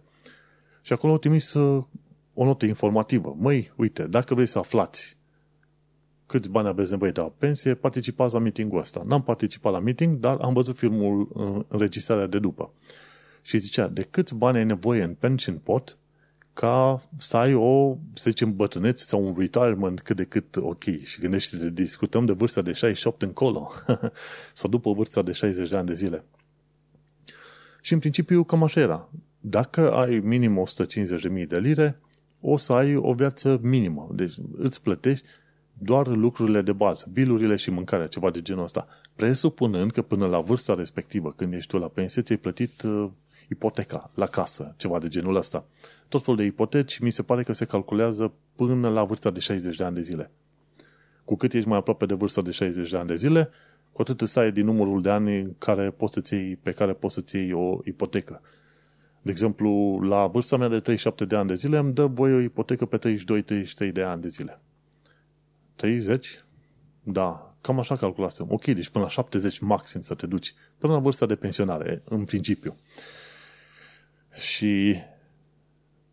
și 0.83 0.93
acolo 0.93 1.13
au 1.13 1.19
trimis 1.19 1.55
uh, 1.55 1.85
o 2.35 2.45
notă 2.45 2.67
informativă. 2.67 3.37
Măi, 3.39 3.73
uite, 3.77 4.03
dacă 4.03 4.35
vrei 4.35 4.47
să 4.47 4.59
aflați 4.59 5.17
câți 6.31 6.49
bani 6.49 6.69
aveți 6.69 6.91
nevoie 6.91 7.11
de 7.11 7.21
la 7.21 7.33
pensie, 7.39 7.75
participați 7.75 8.35
la 8.35 8.41
meetingul 8.41 8.79
ăsta. 8.79 9.01
N-am 9.05 9.23
participat 9.23 9.73
la 9.73 9.79
meeting, 9.79 10.19
dar 10.19 10.37
am 10.41 10.53
văzut 10.53 10.77
filmul, 10.77 11.29
înregistrarea 11.69 12.27
de 12.27 12.39
după. 12.39 12.73
Și 13.43 13.59
zicea, 13.59 13.89
de 13.89 14.07
câți 14.11 14.35
bani 14.35 14.57
ai 14.57 14.65
nevoie 14.65 15.03
în 15.03 15.15
pension 15.15 15.59
pot 15.59 15.97
ca 16.53 17.03
să 17.17 17.37
ai 17.37 17.55
o, 17.55 17.97
să 18.13 18.31
zicem, 18.31 18.57
bătrânețe 18.57 19.05
sau 19.05 19.27
un 19.27 19.35
retirement 19.39 20.01
cât 20.01 20.17
de 20.17 20.25
cât 20.25 20.57
ok. 20.57 20.83
Și 21.03 21.21
gândește 21.21 21.71
discutăm 21.71 22.27
de 22.27 22.33
vârsta 22.33 22.63
de 22.63 22.73
68 22.73 23.23
încolo 23.23 23.71
sau 24.53 24.71
după 24.71 24.93
vârsta 24.93 25.23
de 25.23 25.33
60 25.33 25.69
de 25.69 25.77
ani 25.77 25.87
de 25.87 25.95
zile. 25.95 26.25
Și 27.81 27.93
în 27.93 27.99
principiu 27.99 28.45
cam 28.45 28.63
așa 28.63 28.81
era. 28.81 29.09
Dacă 29.41 29.93
ai 29.93 30.19
minim 30.19 30.65
150.000 31.41 31.47
de 31.47 31.59
lire, 31.59 32.01
o 32.41 32.57
să 32.57 32.73
ai 32.73 32.97
o 32.97 33.13
viață 33.13 33.59
minimă. 33.63 34.11
Deci 34.13 34.35
îți 34.57 34.83
plătești 34.83 35.27
doar 35.83 36.07
lucrurile 36.07 36.63
de 36.63 36.73
bază, 36.73 37.07
bilurile 37.13 37.57
și 37.57 37.71
mâncarea, 37.71 38.07
ceva 38.07 38.31
de 38.31 38.43
genul 38.43 38.63
ăsta. 38.63 38.87
Presupunând 39.15 39.91
că 39.91 40.03
până 40.03 40.27
la 40.27 40.41
vârsta 40.41 40.75
respectivă, 40.75 41.33
când 41.37 41.53
ești 41.53 41.71
tu 41.71 41.79
la 41.79 41.87
pensie, 41.87 42.23
ți-ai 42.23 42.39
plătit 42.39 42.83
uh, 42.83 43.09
ipoteca 43.49 44.11
la 44.15 44.27
casă, 44.27 44.75
ceva 44.77 44.99
de 44.99 45.09
genul 45.09 45.37
ăsta. 45.37 45.65
Tot 46.09 46.23
felul 46.23 46.37
de 46.37 46.45
ipoteci, 46.45 46.99
mi 46.99 47.11
se 47.11 47.23
pare 47.23 47.43
că 47.43 47.53
se 47.53 47.65
calculează 47.65 48.33
până 48.57 48.89
la 48.89 49.05
vârsta 49.05 49.31
de 49.31 49.41
60 49.41 49.77
de 49.77 49.85
ani 49.85 49.95
de 49.95 50.01
zile. 50.01 50.31
Cu 51.25 51.37
cât 51.37 51.53
ești 51.53 51.69
mai 51.69 51.79
aproape 51.79 52.07
de 52.07 52.15
vârsta 52.15 52.43
de 52.43 52.51
60 52.51 52.91
de 52.91 52.97
ani 52.97 53.09
de 53.09 53.15
zile, 53.15 53.51
cu 53.93 54.03
atât 54.03 54.21
îți 54.21 54.39
ai 54.39 54.53
din 54.53 54.65
numărul 54.65 55.03
de 55.03 55.11
ani 55.11 55.55
care 55.59 55.91
poți 55.91 56.13
să 56.13 56.35
iei, 56.35 56.57
pe 56.57 56.71
care 56.71 56.93
poți 56.93 57.15
să-ți 57.15 57.37
iei 57.37 57.53
o 57.53 57.79
ipotecă. 57.85 58.43
De 59.23 59.31
exemplu, 59.31 60.01
la 60.03 60.27
vârsta 60.27 60.57
mea 60.57 60.69
de 60.69 60.81
37 60.81 61.25
de 61.25 61.37
ani 61.37 61.49
de 61.49 61.55
zile 61.55 61.79
îmi 61.79 61.93
dă 61.93 62.07
voie 62.07 62.35
o 62.35 62.41
ipotecă 62.41 62.87
pe 62.87 62.99
32-33 63.89 63.93
de 63.93 64.03
ani 64.03 64.23
de 64.23 64.29
zile. 64.29 64.61
30? 65.81 66.39
Da, 67.03 67.55
cam 67.61 67.79
așa 67.79 67.97
calculasem. 67.97 68.47
Ok, 68.51 68.65
deci 68.65 68.89
până 68.89 69.05
la 69.05 69.11
70 69.11 69.59
maxim 69.59 70.01
să 70.01 70.15
te 70.15 70.27
duci, 70.27 70.55
până 70.79 70.93
la 70.93 70.99
vârsta 70.99 71.27
de 71.27 71.35
pensionare, 71.35 72.03
în 72.05 72.25
principiu. 72.25 72.77
Și 74.35 74.97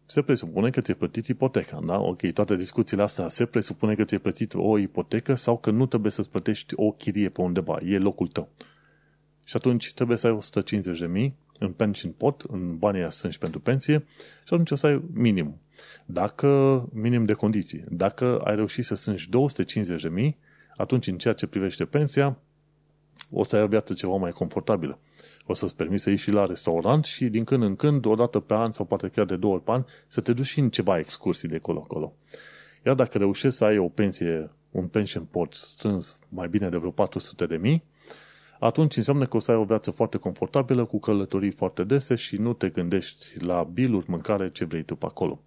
se 0.05 0.21
presupune 0.21 0.69
că 0.69 0.81
ți-ai 0.81 0.97
plătit 0.97 1.27
ipoteca, 1.27 1.79
da? 1.85 1.99
Ok, 1.99 2.31
toate 2.31 2.55
discuțiile 2.55 3.03
astea 3.03 3.27
se 3.27 3.45
presupune 3.45 3.95
că 3.95 4.03
ți-ai 4.03 4.19
plătit 4.19 4.53
o 4.53 4.77
ipotecă 4.77 5.35
sau 5.35 5.57
că 5.57 5.71
nu 5.71 5.85
trebuie 5.85 6.11
să-ți 6.11 6.29
plătești 6.29 6.73
o 6.75 6.91
chirie 6.91 7.29
pe 7.29 7.41
undeva, 7.41 7.77
e 7.85 7.97
locul 7.97 8.27
tău. 8.27 8.49
Și 9.43 9.55
atunci 9.55 9.93
trebuie 9.93 10.17
să 10.17 10.27
ai 10.27 10.33
150 11.59 11.59
de 11.59 11.65
mii 11.65 11.69
în 11.69 11.71
pension 11.71 12.11
pot, 12.11 12.41
în 12.41 12.77
banii 12.77 12.99
aia 12.99 13.09
strânși 13.09 13.37
pentru 13.37 13.59
pensie 13.59 14.05
și 14.45 14.53
atunci 14.53 14.71
o 14.71 14.75
să 14.75 14.87
ai 14.87 15.01
minim. 15.13 15.61
Dacă, 16.05 16.47
minim 16.93 17.25
de 17.25 17.33
condiții, 17.33 17.83
dacă 17.89 18.39
ai 18.43 18.55
reușit 18.55 18.85
să 18.85 18.95
strângi 18.95 19.29
250 19.29 20.01
de 20.01 20.09
mii, 20.09 20.37
atunci 20.77 21.07
în 21.07 21.17
ceea 21.17 21.33
ce 21.33 21.47
privește 21.47 21.85
pensia, 21.85 22.37
o 23.31 23.43
să 23.43 23.55
ai 23.55 23.63
o 23.63 23.67
viață 23.67 23.93
ceva 23.93 24.15
mai 24.15 24.31
confortabilă. 24.31 24.99
O 25.45 25.53
să-ți 25.53 25.75
permiți 25.75 26.03
să 26.03 26.09
ieși 26.09 26.23
și 26.23 26.31
la 26.31 26.45
restaurant 26.45 27.05
și 27.05 27.25
din 27.25 27.43
când 27.43 27.63
în 27.63 27.75
când, 27.75 28.05
o 28.05 28.15
dată 28.15 28.39
pe 28.39 28.53
an 28.53 28.71
sau 28.71 28.85
poate 28.85 29.07
chiar 29.07 29.25
de 29.25 29.35
două 29.35 29.53
ori 29.53 29.63
pe 29.63 29.71
an, 29.71 29.83
să 30.07 30.21
te 30.21 30.33
duci 30.33 30.45
și 30.45 30.59
în 30.59 30.69
ceva 30.69 30.97
excursii 30.97 31.47
de 31.47 31.55
acolo-acolo. 31.55 32.13
Iar 32.85 32.95
dacă 32.95 33.17
reușești 33.17 33.57
să 33.57 33.65
ai 33.65 33.77
o 33.77 33.89
pensie, 33.89 34.51
un 34.71 34.87
pension 34.87 35.23
pot 35.23 35.53
strâns 35.53 36.19
mai 36.29 36.47
bine 36.47 36.69
de 36.69 36.77
vreo 36.77 36.91
400 36.91 37.45
de 37.45 37.57
mii, 37.57 37.83
atunci 38.59 38.95
înseamnă 38.97 39.25
că 39.25 39.37
o 39.37 39.39
să 39.39 39.51
ai 39.51 39.57
o 39.57 39.63
viață 39.63 39.91
foarte 39.91 40.17
confortabilă, 40.17 40.85
cu 40.85 40.99
călătorii 40.99 41.51
foarte 41.51 41.83
dese 41.83 42.15
și 42.15 42.37
nu 42.37 42.53
te 42.53 42.69
gândești 42.69 43.45
la 43.45 43.63
biluri, 43.63 44.09
mâncare, 44.09 44.51
ce 44.51 44.65
vrei 44.65 44.83
tu 44.83 44.95
pe 44.95 45.05
acolo. 45.05 45.41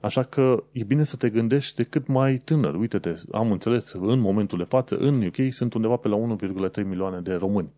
Așa 0.00 0.22
că 0.22 0.64
e 0.72 0.84
bine 0.84 1.04
să 1.04 1.16
te 1.16 1.30
gândești 1.30 1.76
de 1.76 1.82
cât 1.82 2.06
mai 2.06 2.36
tânăr. 2.36 2.74
Uite-te, 2.74 3.12
am 3.32 3.52
înțeles, 3.52 3.92
în 3.92 4.18
momentul 4.18 4.58
de 4.58 4.64
față, 4.64 4.96
în 4.96 5.22
UK 5.26 5.52
sunt 5.52 5.74
undeva 5.74 5.96
pe 5.96 6.08
la 6.08 6.36
1,3 6.36 6.84
milioane 6.84 7.20
de 7.20 7.34
români. 7.34 7.72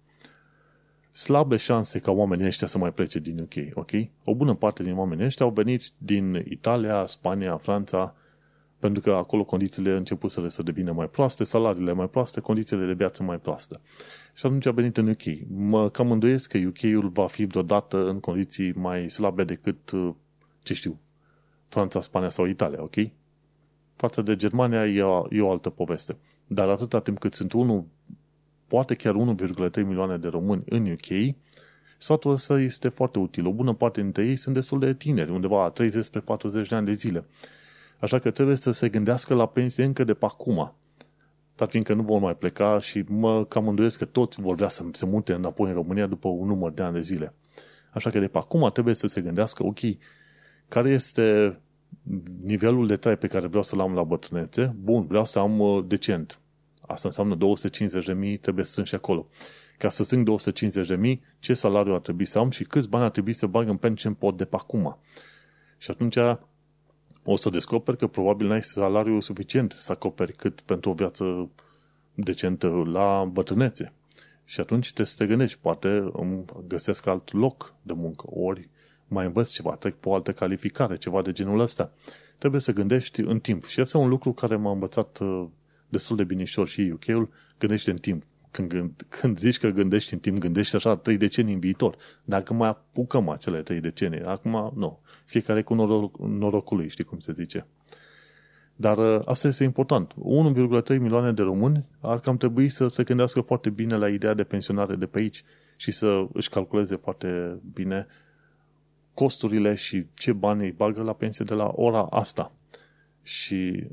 slabe 1.12 1.56
șanse 1.56 1.98
ca 1.98 2.10
oamenii 2.10 2.46
ăștia 2.46 2.66
să 2.66 2.78
mai 2.78 2.92
plece 2.92 3.18
din 3.18 3.38
UK, 3.38 3.78
ok? 3.78 3.90
O 4.24 4.34
bună 4.34 4.54
parte 4.54 4.82
din 4.82 4.96
oamenii 4.96 5.24
ăștia 5.24 5.46
au 5.46 5.52
venit 5.52 5.90
din 5.98 6.44
Italia, 6.48 7.06
Spania, 7.06 7.56
Franța, 7.56 8.14
pentru 8.86 9.10
că 9.10 9.16
acolo 9.16 9.44
condițiile 9.44 9.96
început 9.96 10.30
să 10.30 10.48
să 10.48 10.62
devină 10.62 10.92
mai 10.92 11.08
proaste, 11.08 11.44
salariile 11.44 11.92
mai 11.92 12.08
proaste, 12.08 12.40
condițiile 12.40 12.86
de 12.86 12.92
viață 12.92 13.22
mai 13.22 13.38
proaste. 13.38 13.80
Și 14.34 14.46
atunci 14.46 14.66
a 14.66 14.70
venit 14.70 14.96
în 14.96 15.08
UK. 15.08 15.22
Mă 15.48 15.90
cam 15.90 16.10
îndoiesc 16.10 16.50
că 16.50 16.58
UK-ul 16.66 17.08
va 17.08 17.26
fi 17.26 17.44
vreodată 17.44 18.08
în 18.08 18.20
condiții 18.20 18.72
mai 18.72 19.10
slabe 19.10 19.44
decât, 19.44 19.90
ce 20.62 20.74
știu, 20.74 21.00
Franța, 21.68 22.00
Spania 22.00 22.28
sau 22.28 22.46
Italia, 22.46 22.82
ok? 22.82 22.94
Față 23.96 24.22
de 24.22 24.36
Germania 24.36 24.86
e 24.86 25.02
o, 25.02 25.26
e 25.30 25.40
o 25.40 25.50
altă 25.50 25.70
poveste. 25.70 26.16
Dar 26.46 26.68
atâta 26.68 27.00
timp 27.00 27.18
cât 27.18 27.34
sunt 27.34 27.52
1, 27.52 27.86
poate 28.66 28.94
chiar 28.94 29.14
1,3 29.14 29.76
milioane 29.76 30.16
de 30.16 30.28
români 30.28 30.62
în 30.68 30.90
UK, 30.90 31.34
satul 31.98 32.30
ăsta 32.30 32.60
este 32.60 32.88
foarte 32.88 33.18
util. 33.18 33.46
O 33.46 33.52
bună 33.52 33.74
parte 33.74 34.00
dintre 34.00 34.26
ei 34.26 34.36
sunt 34.36 34.54
destul 34.54 34.78
de 34.78 34.94
tineri, 34.94 35.30
undeva 35.30 35.70
30 35.70 36.04
spre 36.04 36.20
40 36.20 36.68
de 36.68 36.74
ani 36.74 36.86
de 36.86 36.92
zile. 36.92 37.24
Așa 37.98 38.18
că 38.18 38.30
trebuie 38.30 38.56
să 38.56 38.70
se 38.70 38.88
gândească 38.88 39.34
la 39.34 39.46
pensie 39.46 39.84
încă 39.84 40.04
de 40.04 40.14
pe 40.14 40.24
acum. 40.24 40.74
Dar 41.56 41.68
fiindcă 41.68 41.94
nu 41.94 42.02
vor 42.02 42.20
mai 42.20 42.36
pleca 42.36 42.78
și 42.78 43.04
mă 43.08 43.44
cam 43.44 43.68
îndoiesc 43.68 43.98
că 43.98 44.04
toți 44.04 44.40
vor 44.40 44.54
vrea 44.54 44.68
să 44.68 44.84
se 44.92 45.06
mute 45.06 45.32
înapoi 45.32 45.68
în 45.68 45.74
România 45.74 46.06
după 46.06 46.28
un 46.28 46.46
număr 46.46 46.70
de 46.70 46.82
ani 46.82 46.94
de 46.94 47.00
zile. 47.00 47.34
Așa 47.92 48.10
că 48.10 48.18
de 48.18 48.28
pe 48.28 48.38
acum 48.38 48.70
trebuie 48.72 48.94
să 48.94 49.06
se 49.06 49.20
gândească, 49.20 49.64
ok, 49.64 49.78
care 50.68 50.90
este 50.90 51.58
nivelul 52.42 52.86
de 52.86 52.96
trai 52.96 53.16
pe 53.16 53.26
care 53.26 53.46
vreau 53.46 53.62
să-l 53.62 53.80
am 53.80 53.94
la 53.94 54.02
bătrânețe? 54.02 54.76
Bun, 54.80 55.06
vreau 55.06 55.24
să 55.24 55.38
am 55.38 55.60
uh, 55.60 55.84
decent. 55.86 56.40
Asta 56.80 57.08
înseamnă 57.08 57.36
250.000, 58.34 58.40
trebuie 58.40 58.64
strânși 58.64 58.94
acolo. 58.94 59.28
Ca 59.78 59.88
să 59.88 60.04
strâng 60.04 60.28
250.000, 61.06 61.18
ce 61.38 61.54
salariu 61.54 61.94
ar 61.94 62.00
trebui 62.00 62.24
să 62.24 62.38
am 62.38 62.50
și 62.50 62.64
câți 62.64 62.88
bani 62.88 63.04
ar 63.04 63.10
trebui 63.10 63.32
să 63.32 63.46
bag 63.46 63.68
în 63.68 63.76
pension 63.76 64.14
pot 64.14 64.36
de 64.36 64.44
pe 64.44 64.56
acum. 64.56 64.98
Și 65.78 65.90
atunci 65.90 66.16
o 67.28 67.36
să 67.36 67.50
descoperi 67.50 67.96
că 67.96 68.06
probabil 68.06 68.46
n-ai 68.46 68.62
salariu 68.62 69.20
suficient 69.20 69.72
să 69.72 69.92
acoperi 69.92 70.32
cât 70.32 70.60
pentru 70.60 70.90
o 70.90 70.94
viață 70.94 71.50
decentă 72.14 72.68
la 72.68 73.24
bătrânețe. 73.32 73.92
Și 74.44 74.60
atunci 74.60 74.84
trebuie 74.84 75.06
să 75.06 75.16
te 75.16 75.26
gândești, 75.26 75.58
poate 75.60 75.88
îmi 76.12 76.44
găsesc 76.66 77.06
alt 77.06 77.32
loc 77.32 77.74
de 77.82 77.92
muncă, 77.92 78.26
ori 78.30 78.68
mai 79.08 79.26
învăț 79.26 79.50
ceva, 79.50 79.74
trec 79.74 79.94
pe 79.94 80.08
o 80.08 80.14
altă 80.14 80.32
calificare, 80.32 80.96
ceva 80.96 81.22
de 81.22 81.32
genul 81.32 81.60
ăsta. 81.60 81.92
Trebuie 82.38 82.60
să 82.60 82.72
gândești 82.72 83.20
în 83.20 83.40
timp. 83.40 83.64
Și 83.64 83.80
asta 83.80 83.98
e 83.98 84.00
un 84.00 84.08
lucru 84.08 84.32
care 84.32 84.56
m-a 84.56 84.70
învățat 84.70 85.18
uh, 85.18 85.46
destul 85.88 86.16
de 86.16 86.24
binișor 86.24 86.68
și 86.68 86.92
UK-ul, 86.94 87.28
gândește 87.58 87.90
în 87.90 87.96
timp. 87.96 88.22
Când, 88.56 88.70
când, 88.70 89.06
când 89.08 89.38
zici 89.38 89.58
că 89.58 89.68
gândești 89.68 90.12
în 90.12 90.18
timp, 90.18 90.38
gândești 90.38 90.76
așa 90.76 90.96
trei 90.96 91.16
decenii 91.16 91.54
în 91.54 91.60
viitor. 91.60 91.96
Dacă 92.24 92.54
mai 92.54 92.68
apucăm 92.68 93.28
acele 93.28 93.62
trei 93.62 93.80
decenii, 93.80 94.22
acum 94.22 94.72
nu. 94.76 95.00
Fiecare 95.24 95.62
cu 95.62 95.74
noroc, 95.74 96.18
norocul 96.18 96.76
lui, 96.76 96.88
știi 96.88 97.04
cum 97.04 97.18
se 97.18 97.32
zice. 97.32 97.66
Dar 98.76 98.98
uh, 98.98 99.22
asta 99.24 99.48
este 99.48 99.64
important. 99.64 100.12
1,3 100.12 100.98
milioane 100.98 101.32
de 101.32 101.42
români 101.42 101.84
ar 102.00 102.20
cam 102.20 102.36
trebui 102.36 102.68
să 102.68 102.86
se 102.86 103.02
gândească 103.02 103.40
foarte 103.40 103.70
bine 103.70 103.96
la 103.96 104.08
ideea 104.08 104.34
de 104.34 104.44
pensionare 104.44 104.94
de 104.94 105.06
pe 105.06 105.18
aici 105.18 105.44
și 105.76 105.90
să 105.90 106.26
își 106.32 106.48
calculeze 106.48 106.96
foarte 106.96 107.58
bine 107.72 108.06
costurile 109.14 109.74
și 109.74 110.06
ce 110.14 110.32
bani 110.32 110.64
îi 110.64 110.72
bagă 110.72 111.02
la 111.02 111.12
pensie 111.12 111.44
de 111.44 111.54
la 111.54 111.72
ora 111.74 112.06
asta. 112.10 112.52
Și, 113.22 113.86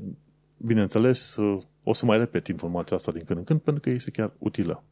bineînțeles, 0.56 1.36
o 1.84 1.92
să 1.92 2.06
mai 2.06 2.18
repet 2.18 2.46
informația 2.46 2.96
asta 2.96 3.12
din 3.12 3.24
când 3.24 3.38
în 3.38 3.44
când, 3.44 3.60
pentru 3.60 3.82
că 3.82 3.90
este 3.90 4.10
chiar 4.10 4.32
utilă. 4.38 4.82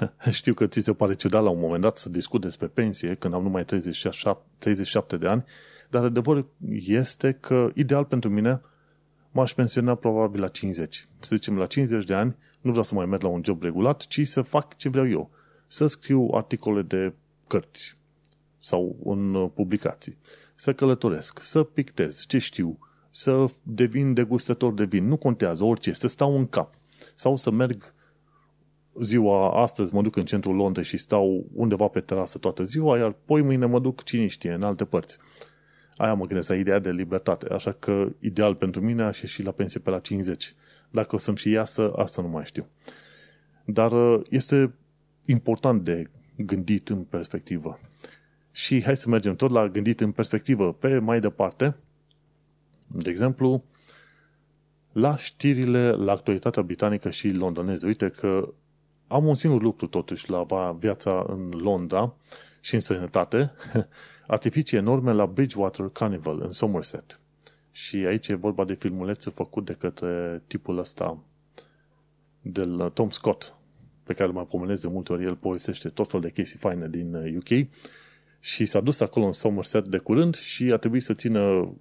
Știu 0.30 0.54
că 0.54 0.66
ți 0.66 0.80
se 0.80 0.92
pare 0.92 1.14
ciudat 1.14 1.42
la 1.42 1.50
un 1.50 1.60
moment 1.60 1.82
dat 1.82 1.96
să 1.96 2.08
discut 2.08 2.40
despre 2.40 2.66
pensie 2.66 3.14
când 3.14 3.34
am 3.34 3.42
numai 3.42 3.64
37, 3.64 4.40
37 4.58 5.16
de 5.16 5.26
ani, 5.26 5.44
dar 5.90 6.04
adevărul 6.04 6.50
este 6.86 7.32
că 7.32 7.70
ideal 7.74 8.04
pentru 8.04 8.30
mine 8.30 8.60
m-aș 9.30 9.54
pensiona 9.54 9.94
probabil 9.94 10.40
la 10.40 10.48
50. 10.48 11.08
Să 11.18 11.34
zicem, 11.34 11.58
la 11.58 11.66
50 11.66 12.04
de 12.04 12.14
ani 12.14 12.36
nu 12.60 12.70
vreau 12.70 12.84
să 12.84 12.94
mai 12.94 13.06
merg 13.06 13.22
la 13.22 13.28
un 13.28 13.42
job 13.44 13.62
regulat, 13.62 14.06
ci 14.06 14.26
să 14.26 14.42
fac 14.42 14.76
ce 14.76 14.88
vreau 14.88 15.08
eu. 15.08 15.30
Să 15.66 15.86
scriu 15.86 16.28
articole 16.32 16.82
de 16.82 17.12
cărți, 17.46 17.96
sau 18.58 18.96
în 19.04 19.34
uh, 19.34 19.50
publicații, 19.54 20.16
să 20.54 20.72
călătoresc, 20.72 21.42
să 21.42 21.62
pictez, 21.62 22.24
ce 22.26 22.38
știu, 22.38 22.78
să 23.16 23.44
devin 23.62 24.14
degustător 24.14 24.74
de 24.74 24.84
vin, 24.84 25.06
nu 25.06 25.16
contează, 25.16 25.64
orice, 25.64 25.92
să 25.92 26.06
stau 26.06 26.36
în 26.36 26.46
cap 26.46 26.74
sau 27.14 27.36
să 27.36 27.50
merg 27.50 27.94
ziua 29.00 29.62
astăzi, 29.62 29.94
mă 29.94 30.02
duc 30.02 30.16
în 30.16 30.24
centrul 30.24 30.54
Londrei 30.54 30.84
și 30.84 30.96
stau 30.96 31.46
undeva 31.52 31.88
pe 31.88 32.00
terasă 32.00 32.38
toată 32.38 32.62
ziua, 32.62 32.98
iar 32.98 33.14
poi 33.24 33.42
mâine 33.42 33.66
mă 33.66 33.80
duc 33.80 34.02
cine 34.02 34.26
știe, 34.26 34.52
în 34.52 34.62
alte 34.62 34.84
părți. 34.84 35.18
Aia 35.96 36.14
mă 36.14 36.26
gândesc, 36.26 36.48
la 36.48 36.54
ideea 36.56 36.78
de 36.78 36.90
libertate, 36.90 37.46
așa 37.52 37.72
că 37.72 38.08
ideal 38.20 38.54
pentru 38.54 38.80
mine 38.80 39.02
aș 39.02 39.20
ieși 39.20 39.42
la 39.42 39.50
pensie 39.50 39.80
pe 39.80 39.90
la 39.90 39.98
50. 39.98 40.54
Dacă 40.90 41.14
o 41.14 41.18
să-mi 41.18 41.36
și 41.36 41.50
iasă, 41.50 41.92
asta 41.96 42.22
nu 42.22 42.28
mai 42.28 42.44
știu. 42.44 42.66
Dar 43.64 43.92
uh, 43.92 44.22
este 44.30 44.74
important 45.24 45.84
de 45.84 46.10
gândit 46.36 46.88
în 46.88 47.02
perspectivă. 47.02 47.80
Și 48.50 48.82
hai 48.82 48.96
să 48.96 49.08
mergem 49.08 49.36
tot 49.36 49.50
la 49.50 49.68
gândit 49.68 50.00
în 50.00 50.12
perspectivă. 50.12 50.72
Pe 50.72 50.98
mai 50.98 51.20
departe, 51.20 51.76
de 52.86 53.10
exemplu, 53.10 53.64
la 54.92 55.16
știrile, 55.16 55.90
la 55.90 56.12
actualitatea 56.12 56.62
britanică 56.62 57.10
și 57.10 57.30
londoneză. 57.30 57.86
Uite 57.86 58.08
că 58.08 58.52
am 59.06 59.26
un 59.26 59.34
singur 59.34 59.62
lucru 59.62 59.86
totuși 59.86 60.30
la 60.30 60.46
viața 60.78 61.24
în 61.28 61.50
Londra 61.50 62.14
și 62.60 62.74
în 62.74 62.80
sănătate. 62.80 63.52
Artificii 64.26 64.76
enorme 64.76 65.12
la 65.12 65.26
Bridgewater 65.26 65.88
Carnival 65.88 66.40
în 66.40 66.52
Somerset. 66.52 67.20
Și 67.70 67.96
aici 67.96 68.28
e 68.28 68.34
vorba 68.34 68.64
de 68.64 68.74
filmulețul 68.74 69.32
făcut 69.32 69.64
de 69.64 69.72
către 69.72 70.42
tipul 70.46 70.78
ăsta 70.78 71.18
de 72.40 72.64
Tom 72.92 73.10
Scott, 73.10 73.54
pe 74.02 74.12
care 74.12 74.28
îl 74.28 74.34
mai 74.34 74.46
pomenesc 74.46 74.82
de 74.82 74.88
multe 74.88 75.12
ori, 75.12 75.24
el 75.24 75.36
povestește 75.36 75.88
tot 75.88 76.10
fel 76.10 76.20
de 76.20 76.30
chestii 76.30 76.58
faine 76.58 76.88
din 76.88 77.14
UK 77.14 77.50
uh, 77.50 77.66
și 78.40 78.64
s-a 78.64 78.80
dus 78.80 79.00
acolo 79.00 79.26
în 79.26 79.32
Somerset 79.32 79.88
de 79.88 79.98
curând 79.98 80.34
și 80.34 80.72
a 80.72 80.76
trebuit 80.76 81.02
să 81.02 81.14
țină 81.14 81.72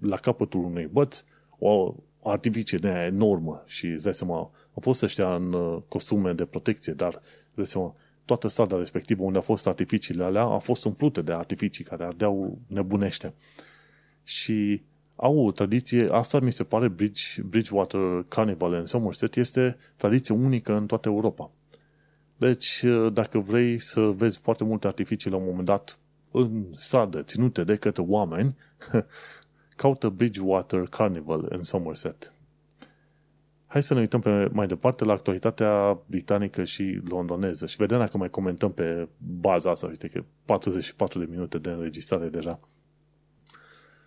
la 0.00 0.16
capătul 0.16 0.64
unei 0.64 0.86
băți 0.86 1.24
o 1.58 1.94
artificie 2.22 2.78
de 2.78 2.88
enormă 2.88 3.62
și 3.66 3.86
îți 3.86 4.02
dai 4.02 4.14
seama, 4.14 4.34
au 4.34 4.80
fost 4.80 5.02
ăștia 5.02 5.34
în 5.34 5.52
uh, 5.52 5.78
costume 5.88 6.32
de 6.32 6.44
protecție, 6.44 6.92
dar 6.92 7.14
îți 7.14 7.54
dai 7.54 7.66
seama, 7.66 7.94
toată 8.24 8.48
strada 8.48 8.76
respectivă 8.76 9.22
unde 9.22 9.36
au 9.36 9.42
fost 9.42 9.66
artificiile 9.66 10.24
alea 10.24 10.42
a 10.42 10.58
fost 10.58 10.84
umplute 10.84 11.22
de 11.22 11.32
artificii 11.32 11.84
care 11.84 12.04
ardeau 12.04 12.58
nebunește. 12.66 13.34
Și 14.24 14.82
au 15.16 15.38
o 15.38 15.50
tradiție, 15.50 16.08
asta 16.10 16.40
mi 16.40 16.52
se 16.52 16.64
pare 16.64 16.88
Bridge, 16.88 17.42
Bridgewater 17.42 18.24
Carnival 18.28 18.72
în 18.72 18.86
Somerset, 18.86 19.36
este 19.36 19.76
tradiție 19.96 20.34
unică 20.34 20.76
în 20.76 20.86
toată 20.86 21.08
Europa. 21.08 21.50
Deci, 22.36 22.82
uh, 22.82 23.12
dacă 23.12 23.38
vrei 23.38 23.78
să 23.78 24.00
vezi 24.00 24.38
foarte 24.38 24.64
multe 24.64 24.86
artificii 24.86 25.30
la 25.30 25.36
un 25.36 25.44
moment 25.46 25.66
dat 25.66 25.98
în 26.30 26.64
stradă, 26.76 27.22
ținute 27.22 27.64
de 27.64 27.76
către 27.76 28.02
oameni, 28.06 28.56
caută 29.78 30.08
Bridgewater 30.08 30.86
Carnival 30.86 31.46
în 31.48 31.62
Somerset. 31.62 32.32
Hai 33.66 33.82
să 33.82 33.94
ne 33.94 34.00
uităm 34.00 34.20
pe 34.20 34.48
mai 34.52 34.66
departe 34.66 35.04
la 35.04 35.12
actualitatea 35.12 36.00
britanică 36.06 36.64
și 36.64 37.00
londoneză 37.04 37.66
și 37.66 37.76
vedem 37.76 37.98
dacă 37.98 38.16
mai 38.16 38.30
comentăm 38.30 38.72
pe 38.72 39.08
baza 39.16 39.70
asta, 39.70 39.86
uite 39.86 40.08
că 40.08 40.24
44 40.44 41.18
de 41.18 41.26
minute 41.30 41.58
de 41.58 41.70
înregistrare 41.70 42.28
deja. 42.28 42.60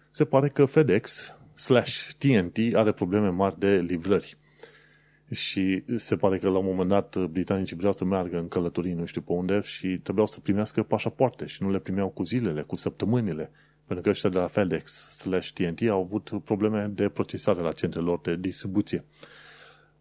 Se 0.09 0.25
pare 0.25 0.49
că 0.49 0.65
FedEx 0.65 1.33
slash 1.53 2.09
TNT 2.17 2.57
are 2.73 2.91
probleme 2.91 3.29
mari 3.29 3.59
de 3.59 3.75
livrări 3.75 4.37
și 5.31 5.83
se 5.95 6.15
pare 6.15 6.37
că 6.37 6.49
la 6.49 6.57
un 6.57 6.65
moment 6.65 6.89
dat 6.89 7.25
britanicii 7.25 7.75
vreau 7.75 7.93
să 7.93 8.05
meargă 8.05 8.37
în 8.37 8.47
călătorii 8.47 8.93
nu 8.93 9.05
știu 9.05 9.21
pe 9.21 9.31
unde 9.31 9.61
și 9.61 9.99
trebuiau 10.03 10.27
să 10.27 10.39
primească 10.39 10.83
pașapoarte 10.83 11.45
și 11.45 11.63
nu 11.63 11.71
le 11.71 11.79
primeau 11.79 12.09
cu 12.09 12.23
zilele, 12.23 12.61
cu 12.61 12.75
săptămânile, 12.75 13.51
pentru 13.91 14.09
că 14.09 14.15
ăștia 14.15 14.29
de 14.29 14.37
la 14.37 14.47
FedEx 14.47 15.09
slash 15.17 15.49
TNT 15.49 15.89
au 15.89 16.01
avut 16.01 16.31
probleme 16.43 16.91
de 16.93 17.09
procesare 17.09 17.61
la 17.61 17.71
centrele 17.71 18.05
lor 18.05 18.19
de 18.21 18.35
distribuție. 18.35 19.05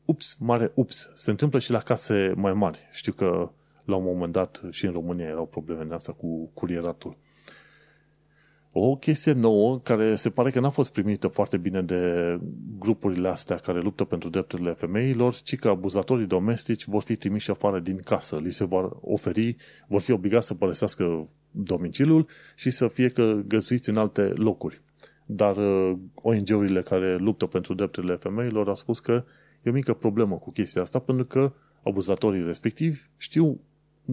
Ups, 0.05 0.37
mare 0.39 0.73
ups, 0.75 1.09
se 1.15 1.31
întâmplă 1.31 1.59
și 1.59 1.71
la 1.71 1.79
case 1.79 2.33
mai 2.37 2.53
mari. 2.53 2.89
Știu 2.93 3.13
că 3.13 3.51
la 3.85 3.97
un 3.97 4.05
moment 4.05 4.33
dat 4.33 4.63
și 4.71 4.87
în 4.87 4.93
România 4.93 5.27
erau 5.27 5.47
probleme 5.47 5.85
de 5.85 5.95
asta 5.95 6.13
cu 6.13 6.51
curieratul. 6.55 7.17
O 8.73 8.97
chestie 8.97 9.33
nouă 9.33 9.79
care 9.79 10.15
se 10.15 10.31
pare 10.31 10.51
că 10.51 10.61
n-a 10.61 10.71
fost 10.71 10.93
primită 10.93 11.29
foarte 11.29 11.57
bine 11.57 11.83
de 11.83 12.39
grupurile 12.79 13.29
astea 13.29 13.57
care 13.57 13.81
luptă 13.81 14.05
pentru 14.05 14.29
drepturile 14.29 14.73
femeilor, 14.73 15.35
ci 15.35 15.57
că 15.57 15.69
abuzatorii 15.69 16.27
domestici 16.27 16.85
vor 16.85 17.03
fi 17.03 17.17
trimiși 17.17 17.51
afară 17.51 17.79
din 17.79 18.01
casă. 18.05 18.39
Li 18.39 18.53
se 18.53 18.65
vor 18.65 18.99
oferi, 19.01 19.57
vor 19.87 20.01
fi 20.01 20.13
obligați 20.13 20.47
să 20.47 20.55
părăsească 20.55 21.29
domiciliul 21.51 22.27
și 22.57 22.71
să 22.71 22.89
fie 22.89 23.09
că 23.09 23.41
găsuiți 23.47 23.89
în 23.89 23.97
alte 23.97 24.23
locuri. 24.23 24.81
Dar 25.27 25.57
uh, 25.57 25.99
ONG-urile 26.15 26.83
care 26.83 27.17
luptă 27.17 27.47
pentru 27.47 27.75
drepturile 27.75 28.15
femeilor 28.15 28.69
au 28.69 28.75
spus 28.75 28.99
că 28.99 29.25
e 29.63 29.71
o 29.71 29.73
mică 29.73 29.95
problemă 29.95 30.37
cu 30.37 30.51
chestia 30.51 30.83
asta 30.83 30.99
pentru 30.99 31.25
că 31.25 31.53
abuzatorii 31.83 32.45
respectivi 32.45 32.99
știu 33.17 33.61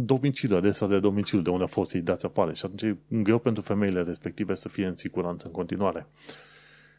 domiciliu, 0.06 0.56
adesea 0.56 0.88
de 0.88 1.00
domiciliu, 1.00 1.44
de 1.44 1.50
unde 1.50 1.64
a 1.64 1.68
fost 1.68 1.94
ei 1.94 2.02
dați 2.02 2.26
apare. 2.26 2.54
Și 2.54 2.66
atunci 2.66 2.82
e 2.82 2.98
greu 3.08 3.40
pentru 3.40 3.64
femeile 3.64 4.02
respective 4.02 4.56
să 4.56 4.70
fie 4.70 4.86
în 4.86 4.96
siguranță 4.96 5.46
în 5.46 5.52
continuare. 5.52 6.08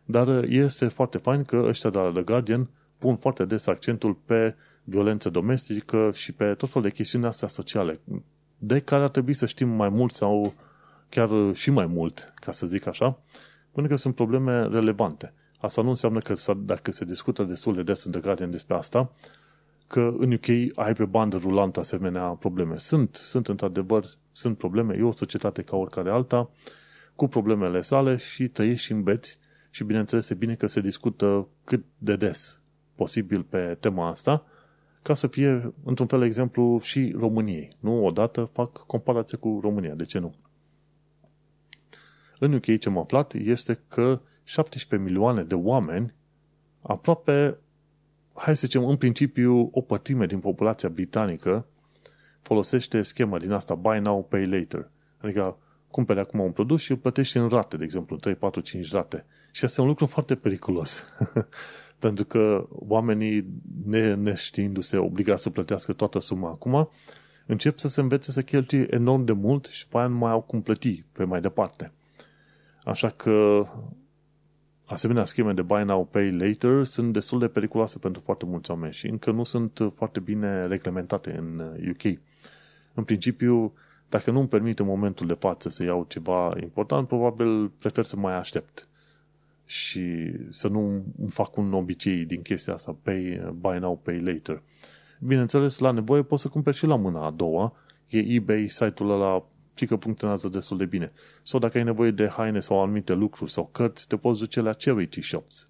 Dar 0.04 0.44
este 0.44 0.84
foarte 0.84 1.18
fain 1.18 1.44
că 1.44 1.56
ăștia 1.66 1.90
de 1.90 1.98
la 1.98 2.10
The 2.10 2.22
Guardian 2.22 2.68
pun 2.98 3.16
foarte 3.16 3.44
des 3.44 3.66
accentul 3.66 4.14
pe 4.14 4.54
violență 4.84 5.30
domestică 5.30 6.10
și 6.14 6.32
pe 6.32 6.54
tot 6.54 6.68
felul 6.68 6.88
de 6.88 6.94
chestiuni 6.94 7.24
astea 7.24 7.48
sociale, 7.48 8.00
de 8.58 8.80
care 8.80 9.02
ar 9.02 9.08
trebui 9.08 9.34
să 9.34 9.46
știm 9.46 9.68
mai 9.68 9.88
mult 9.88 10.12
sau 10.12 10.54
chiar 11.08 11.30
și 11.54 11.70
mai 11.70 11.86
mult, 11.86 12.32
ca 12.34 12.52
să 12.52 12.66
zic 12.66 12.86
așa, 12.86 13.18
pentru 13.72 13.92
că 13.92 13.98
sunt 13.98 14.14
probleme 14.14 14.66
relevante. 14.66 15.32
Asta 15.60 15.82
nu 15.82 15.88
înseamnă 15.88 16.18
că 16.18 16.34
dacă 16.56 16.92
se 16.92 17.04
discută 17.04 17.42
destul 17.42 17.74
de 17.74 17.82
des 17.82 18.04
în 18.04 18.10
The 18.10 18.20
Guardian 18.20 18.50
despre 18.50 18.74
asta, 18.74 19.10
că 19.88 20.14
în 20.18 20.32
UK 20.32 20.48
ai 20.74 20.92
pe 20.92 21.04
bandă 21.04 21.36
rulantă 21.36 21.80
asemenea 21.80 22.22
probleme. 22.22 22.76
Sunt, 22.76 23.14
sunt 23.14 23.48
într-adevăr, 23.48 24.04
sunt 24.32 24.58
probleme. 24.58 24.96
E 24.96 25.02
o 25.02 25.10
societate 25.10 25.62
ca 25.62 25.76
oricare 25.76 26.10
alta, 26.10 26.50
cu 27.14 27.26
problemele 27.28 27.80
sale 27.80 28.16
și 28.16 28.48
trăiești 28.48 28.84
și 28.84 28.92
înveți 28.92 29.38
și 29.70 29.84
bineînțeles 29.84 30.30
e 30.30 30.34
bine 30.34 30.54
că 30.54 30.66
se 30.66 30.80
discută 30.80 31.48
cât 31.64 31.84
de 31.98 32.16
des 32.16 32.60
posibil 32.94 33.42
pe 33.42 33.76
tema 33.80 34.08
asta, 34.08 34.44
ca 35.02 35.14
să 35.14 35.26
fie, 35.26 35.74
într-un 35.84 36.06
fel, 36.06 36.22
exemplu 36.22 36.80
și 36.82 37.14
României. 37.16 37.76
Nu 37.80 38.04
odată 38.04 38.44
fac 38.44 38.72
comparație 38.86 39.38
cu 39.38 39.58
România, 39.62 39.94
de 39.94 40.04
ce 40.04 40.18
nu? 40.18 40.34
În 42.38 42.52
UK 42.52 42.64
ce 42.64 42.88
am 42.88 42.98
aflat 42.98 43.34
este 43.34 43.80
că 43.88 44.20
17 44.44 45.08
milioane 45.08 45.42
de 45.42 45.54
oameni, 45.54 46.14
aproape, 46.82 47.58
hai 48.38 48.56
să 48.56 48.66
zicem, 48.66 48.84
în 48.84 48.96
principiu, 48.96 49.68
o 49.72 49.80
pătrime 49.80 50.26
din 50.26 50.38
populația 50.38 50.88
britanică 50.88 51.66
folosește 52.42 53.02
schema 53.02 53.38
din 53.38 53.52
asta 53.52 53.74
Buy 53.74 53.98
Now, 53.98 54.24
Pay 54.24 54.46
Later. 54.46 54.90
Adică 55.20 55.56
cumpere 55.90 56.20
acum 56.20 56.40
un 56.40 56.50
produs 56.50 56.80
și 56.80 56.90
îl 56.90 56.96
plătești 56.96 57.36
în 57.36 57.48
rate, 57.48 57.76
de 57.76 57.84
exemplu, 57.84 58.16
3, 58.16 58.34
4, 58.34 58.60
5 58.60 58.92
rate. 58.92 59.24
Și 59.50 59.64
asta 59.64 59.80
e 59.80 59.82
un 59.82 59.90
lucru 59.90 60.06
foarte 60.06 60.34
periculos. 60.34 61.04
Pentru 61.98 62.24
că 62.24 62.66
oamenii, 62.70 63.46
ne, 63.84 64.14
neștiindu-se 64.14 64.96
obligați 64.96 65.42
să 65.42 65.50
plătească 65.50 65.92
toată 65.92 66.18
suma 66.18 66.48
acum, 66.48 66.90
încep 67.46 67.78
să 67.78 67.88
se 67.88 68.00
învețe 68.00 68.32
să 68.32 68.42
cheltuie 68.42 68.86
enorm 68.90 69.24
de 69.24 69.32
mult 69.32 69.66
și 69.66 69.88
pe 69.88 69.98
aia 69.98 70.06
nu 70.06 70.16
mai 70.16 70.30
au 70.30 70.40
cum 70.40 70.62
plăti 70.62 71.04
pe 71.12 71.24
mai 71.24 71.40
departe. 71.40 71.92
Așa 72.84 73.08
că 73.08 73.66
asemenea 74.88 75.24
scheme 75.24 75.52
de 75.52 75.62
buy 75.62 75.84
now, 75.84 76.04
pay 76.04 76.30
later 76.30 76.84
sunt 76.84 77.12
destul 77.12 77.38
de 77.38 77.48
periculoase 77.48 77.98
pentru 77.98 78.22
foarte 78.22 78.46
mulți 78.46 78.70
oameni 78.70 78.92
și 78.92 79.06
încă 79.06 79.30
nu 79.30 79.44
sunt 79.44 79.80
foarte 79.94 80.20
bine 80.20 80.66
reglementate 80.66 81.36
în 81.36 81.58
UK. 81.90 82.18
În 82.94 83.04
principiu, 83.04 83.72
dacă 84.08 84.30
nu 84.30 84.38
îmi 84.38 84.48
permit 84.48 84.78
în 84.78 84.86
momentul 84.86 85.26
de 85.26 85.36
față 85.38 85.68
să 85.68 85.84
iau 85.84 86.04
ceva 86.08 86.56
important, 86.60 87.08
probabil 87.08 87.68
prefer 87.68 88.04
să 88.04 88.16
mai 88.16 88.34
aștept 88.36 88.88
și 89.64 90.32
să 90.50 90.68
nu 90.68 91.04
îmi 91.18 91.30
fac 91.30 91.56
un 91.56 91.72
obicei 91.72 92.24
din 92.24 92.42
chestia 92.42 92.72
asta, 92.72 92.96
pay, 93.02 93.52
buy 93.54 93.78
now, 93.78 93.96
pay 94.02 94.20
later. 94.20 94.62
Bineînțeles, 95.20 95.78
la 95.78 95.90
nevoie 95.90 96.22
poți 96.22 96.42
să 96.42 96.48
cumperi 96.48 96.76
și 96.76 96.86
la 96.86 96.96
mâna 96.96 97.26
a 97.26 97.30
doua. 97.30 97.72
E 98.08 98.18
eBay, 98.18 98.66
site-ul 98.68 99.10
ăla 99.10 99.44
și 99.78 99.86
că 99.86 99.96
funcționează 99.96 100.48
destul 100.48 100.76
de 100.76 100.84
bine. 100.84 101.12
Sau 101.42 101.60
dacă 101.60 101.78
ai 101.78 101.84
nevoie 101.84 102.10
de 102.10 102.28
haine 102.28 102.60
sau 102.60 102.82
anumite 102.82 103.12
lucruri 103.12 103.50
sau 103.50 103.68
cărți, 103.72 104.06
te 104.06 104.16
poți 104.16 104.38
duce 104.38 104.60
la 104.60 104.72
charity 104.72 105.20
shops. 105.20 105.68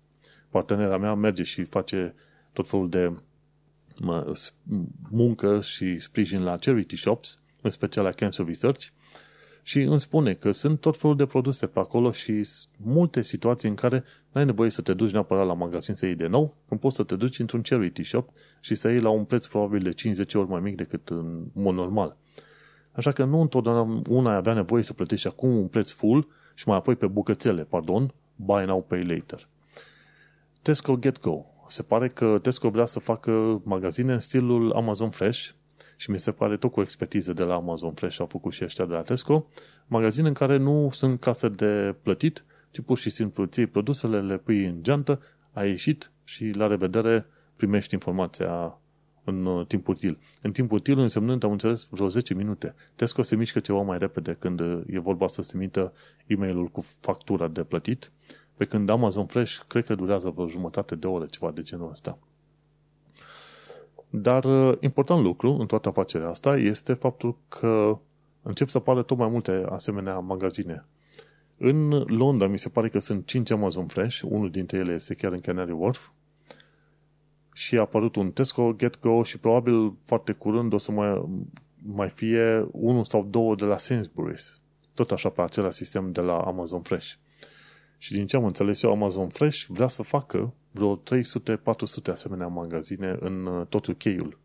Partenera 0.49 0.99
mea 0.99 1.15
merge 1.15 1.43
și 1.43 1.65
face 1.65 2.15
tot 2.53 2.69
felul 2.69 2.89
de 2.89 3.13
muncă 5.11 5.61
și 5.61 5.99
sprijin 5.99 6.43
la 6.43 6.57
charity 6.57 6.97
shops, 6.97 7.43
în 7.63 7.71
special 7.71 8.05
la 8.05 8.11
Cancer 8.11 8.47
Research, 8.47 8.87
și 9.63 9.81
îmi 9.81 10.01
spune 10.01 10.35
că 10.35 10.51
sunt 10.51 10.81
tot 10.81 10.97
felul 10.97 11.17
de 11.17 11.27
produse 11.27 11.67
pe 11.67 11.79
acolo 11.79 12.13
și 12.13 12.49
multe 12.77 13.23
situații 13.23 13.69
în 13.69 13.75
care 13.75 14.05
nu 14.33 14.41
ai 14.41 14.45
nevoie 14.45 14.71
să 14.71 14.83
te 14.83 14.95
duci 14.95 15.11
neapărat 15.11 15.47
la 15.47 15.55
magazin 15.55 15.95
să 15.95 16.07
iei 16.07 16.15
de 16.15 16.27
nou, 16.27 16.57
când 16.69 16.81
poți 16.81 16.97
să 16.97 17.03
te 17.03 17.17
duci 17.17 17.39
într-un 17.39 17.63
charity 17.63 18.03
shop 18.03 18.31
și 18.61 18.75
să 18.75 18.89
iei 18.89 19.01
la 19.01 19.09
un 19.09 19.25
preț 19.25 19.47
probabil 19.47 19.83
de 19.83 19.93
50 19.93 20.35
ori 20.35 20.49
mai 20.49 20.61
mic 20.61 20.77
decât 20.77 21.09
în 21.09 21.45
mod 21.53 21.75
normal. 21.75 22.17
Așa 22.99 23.13
că 23.13 23.25
nu 23.25 23.41
întotdeauna 23.41 24.03
una 24.09 24.35
avea 24.35 24.53
nevoie 24.53 24.83
să 24.83 24.93
plătești 24.93 25.27
acum 25.27 25.57
un 25.57 25.67
preț 25.67 25.91
full 25.91 26.29
și 26.55 26.69
mai 26.69 26.77
apoi 26.77 26.97
pe 26.97 27.07
bucățele, 27.07 27.65
pardon, 27.65 28.15
buy 28.37 28.65
now, 28.65 28.83
pay 28.83 29.05
later. 29.05 29.49
Tesco 30.63 30.97
Get 30.97 31.21
Go. 31.21 31.45
Se 31.69 31.83
pare 31.83 32.09
că 32.09 32.39
Tesco 32.43 32.71
vrea 32.71 32.85
să 32.85 32.99
facă 32.99 33.61
magazine 33.65 34.13
în 34.13 34.19
stilul 34.19 34.73
Amazon 34.73 35.11
Fresh 35.11 35.49
și 35.97 36.11
mi 36.11 36.19
se 36.19 36.31
pare 36.31 36.57
tot 36.57 36.73
cu 36.73 36.81
expertiză 36.81 37.33
de 37.33 37.43
la 37.43 37.55
Amazon 37.55 37.93
Fresh 37.93 38.21
au 38.21 38.27
făcut 38.27 38.53
și 38.53 38.65
ăștia 38.65 38.85
de 38.85 38.95
la 38.95 39.03
Tesco, 39.03 39.47
magazine 39.87 40.29
în 40.29 40.35
care 40.35 40.57
nu 40.57 40.89
sunt 40.93 41.21
case 41.21 41.49
de 41.49 41.95
plătit, 42.03 42.45
ci 42.71 42.81
pur 42.81 42.99
și 42.99 43.11
simplu 43.11 43.45
ții 43.45 43.67
produsele, 43.67 44.21
le 44.21 44.37
pui 44.37 44.65
în 44.65 44.83
geantă, 44.83 45.21
ai 45.53 45.69
ieșit 45.69 46.11
și 46.25 46.51
la 46.51 46.67
revedere 46.67 47.27
primești 47.57 47.95
informația 47.95 48.79
în 49.29 49.47
uh, 49.47 49.67
timp 49.67 49.89
util. 49.89 50.19
În 50.43 50.53
timp 50.53 50.73
util 50.73 50.99
însemnând, 50.99 51.45
am 51.45 51.51
înțeles, 51.51 51.87
vreo 51.91 52.09
10 52.09 52.35
minute. 52.35 52.75
Tesco 52.97 53.23
se 53.23 53.37
mișcă 53.37 53.61
ceva 53.61 53.81
mai 53.81 53.99
repede 53.99 54.37
când 54.39 54.61
uh, 54.61 54.81
e 54.87 54.99
vorba 54.99 55.27
să 55.27 55.43
se 55.43 55.49
trimită 55.49 55.93
e 56.27 56.35
mail 56.35 56.65
cu 56.65 56.85
factura 57.01 57.49
de 57.49 57.63
plătit, 57.63 58.13
pe 58.57 58.65
când 58.65 58.89
Amazon 58.89 59.27
Fresh 59.27 59.59
cred 59.67 59.85
că 59.85 59.95
durează 59.95 60.31
vreo 60.31 60.49
jumătate 60.49 60.95
de 60.95 61.07
oră, 61.07 61.27
ceva 61.27 61.51
de 61.51 61.63
genul 61.63 61.91
ăsta. 61.91 62.19
Dar 64.11 64.45
uh, 64.45 64.77
important 64.81 65.23
lucru 65.23 65.57
în 65.61 65.67
toată 65.67 65.89
afacerea 65.89 66.29
asta 66.29 66.57
este 66.57 66.93
faptul 66.93 67.37
că 67.49 67.99
încep 68.43 68.69
să 68.69 68.77
apară 68.77 69.03
tot 69.03 69.19
mai 69.19 69.29
multe 69.29 69.65
asemenea 69.69 70.19
magazine. 70.19 70.85
În 71.57 71.89
Londra 71.91 72.47
mi 72.47 72.59
se 72.59 72.69
pare 72.69 72.89
că 72.89 72.99
sunt 72.99 73.27
5 73.27 73.51
Amazon 73.51 73.87
Fresh, 73.87 74.21
unul 74.25 74.51
dintre 74.51 74.79
ele 74.79 74.93
este 74.93 75.15
chiar 75.15 75.33
în 75.33 75.41
Canary 75.41 75.73
Wharf, 75.73 76.09
și 77.59 77.77
a 77.77 77.81
apărut 77.81 78.17
un 78.17 78.31
Tesco 78.31 78.73
Get 78.77 79.01
Go 79.01 79.23
și 79.23 79.39
probabil 79.39 79.95
foarte 80.05 80.33
curând 80.33 80.73
o 80.73 80.79
să 80.79 80.93
mai, 80.93 81.29
mai 81.83 82.09
fie 82.09 82.69
unul 82.73 83.05
sau 83.05 83.25
două 83.25 83.55
de 83.55 83.65
la 83.65 83.77
Sainsbury's. 83.77 84.61
Tot 84.95 85.11
așa 85.11 85.29
pe 85.29 85.43
același 85.43 85.77
sistem 85.77 86.13
de 86.13 86.21
la 86.21 86.39
Amazon 86.39 86.83
Fresh. 86.83 87.13
Și 87.97 88.13
din 88.13 88.27
ce 88.27 88.37
am 88.37 88.45
înțeles 88.45 88.83
eu, 88.83 88.91
Amazon 88.91 89.29
Fresh 89.29 89.65
vrea 89.69 89.89
să 89.89 90.03
facă 90.03 90.55
vreo 90.71 90.97
300-400 90.97 91.01
asemenea 92.11 92.47
magazine 92.47 93.17
în 93.21 93.47
uh, 93.47 93.67
tot 93.67 93.87
UK-ul. 93.87 94.39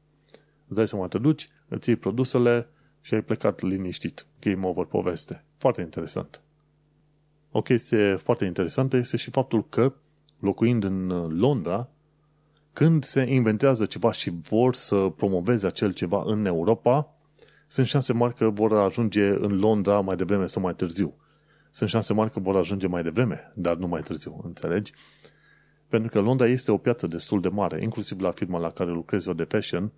Îți 0.66 0.76
dai 0.76 0.88
seama, 0.88 1.08
te 1.08 1.18
duci, 1.18 1.50
îți 1.68 1.90
iei 1.90 1.98
produsele 1.98 2.68
și 3.02 3.14
ai 3.14 3.22
plecat 3.22 3.62
liniștit. 3.62 4.26
Game 4.40 4.68
over 4.68 4.86
poveste. 4.86 5.46
Foarte 5.58 5.82
interesant. 5.82 6.42
O 7.52 7.62
chestie 7.62 8.16
foarte 8.16 8.46
interesantă 8.46 8.98
este 8.98 9.18
și 9.18 9.30
faptul 9.30 9.70
că, 9.70 9.94
locuind 10.40 10.84
în 10.84 11.10
uh, 11.10 11.32
Londra, 11.32 11.90
când 12.74 13.04
se 13.04 13.22
inventează 13.22 13.86
ceva 13.86 14.12
și 14.12 14.30
vor 14.50 14.76
să 14.76 14.96
promoveze 14.96 15.68
acel 15.68 15.94
ceva 15.94 16.24
în 16.26 16.46
Europa, 16.46 17.16
sunt 17.68 17.88
șanse 17.88 18.14
mari 18.14 18.34
că 18.34 18.50
vor 18.50 18.74
ajunge 18.74 19.28
în 19.28 19.60
Londra 19.60 20.00
mai 20.00 20.16
devreme 20.16 20.48
sau 20.48 20.62
mai 20.62 20.76
târziu. 20.76 21.16
Sunt 21.72 21.90
șanse 21.90 22.14
mari 22.14 22.32
că 22.32 22.40
vor 22.40 22.56
ajunge 22.56 22.88
mai 22.88 23.04
devreme, 23.04 23.52
dar 23.56 23.76
nu 23.76 23.88
mai 23.88 24.02
târziu, 24.02 24.42
înțelegi? 24.44 24.94
Pentru 25.88 26.10
că 26.10 26.20
Londra 26.20 26.48
este 26.48 26.72
o 26.72 26.78
piață 26.78 27.08
destul 27.08 27.42
de 27.42 27.48
mare, 27.48 27.82
inclusiv 27.82 28.20
la 28.20 28.32
firma 28.32 28.60
la 28.60 28.70
care 28.70 28.92
lucrez 28.92 29.26
eu 29.26 29.34
de 29.34 29.44
fashion, 29.44 29.92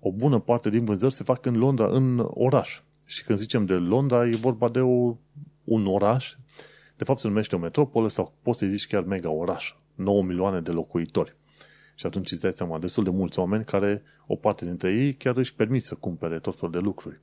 o 0.00 0.12
bună 0.12 0.38
parte 0.38 0.70
din 0.70 0.84
vânzări 0.84 1.14
se 1.14 1.24
fac 1.24 1.46
în 1.46 1.56
Londra, 1.56 1.86
în 1.86 2.26
oraș. 2.28 2.82
Și 3.04 3.24
când 3.24 3.38
zicem 3.38 3.64
de 3.64 3.74
Londra, 3.74 4.26
e 4.26 4.36
vorba 4.36 4.68
de 4.68 4.80
o, 4.80 5.16
un 5.64 5.86
oraș, 5.86 6.34
de 6.96 7.04
fapt 7.04 7.18
se 7.18 7.28
numește 7.28 7.56
o 7.56 7.58
metropolă 7.58 8.08
sau 8.08 8.34
poți 8.42 8.58
să 8.58 8.66
zici 8.66 8.86
chiar 8.86 9.02
mega 9.02 9.30
oraș, 9.30 9.74
9 9.94 10.22
milioane 10.22 10.60
de 10.60 10.70
locuitori. 10.70 11.36
Și 11.94 12.06
atunci 12.06 12.32
îți 12.32 12.40
dai 12.40 12.52
seama, 12.52 12.78
destul 12.78 13.04
de 13.04 13.10
mulți 13.10 13.38
oameni 13.38 13.64
care, 13.64 14.02
o 14.26 14.36
parte 14.36 14.64
dintre 14.64 14.92
ei, 14.92 15.14
chiar 15.14 15.36
își 15.36 15.54
permit 15.54 15.84
să 15.84 15.94
cumpere 15.94 16.38
tot 16.38 16.56
felul 16.56 16.70
de 16.70 16.78
lucruri. 16.78 17.20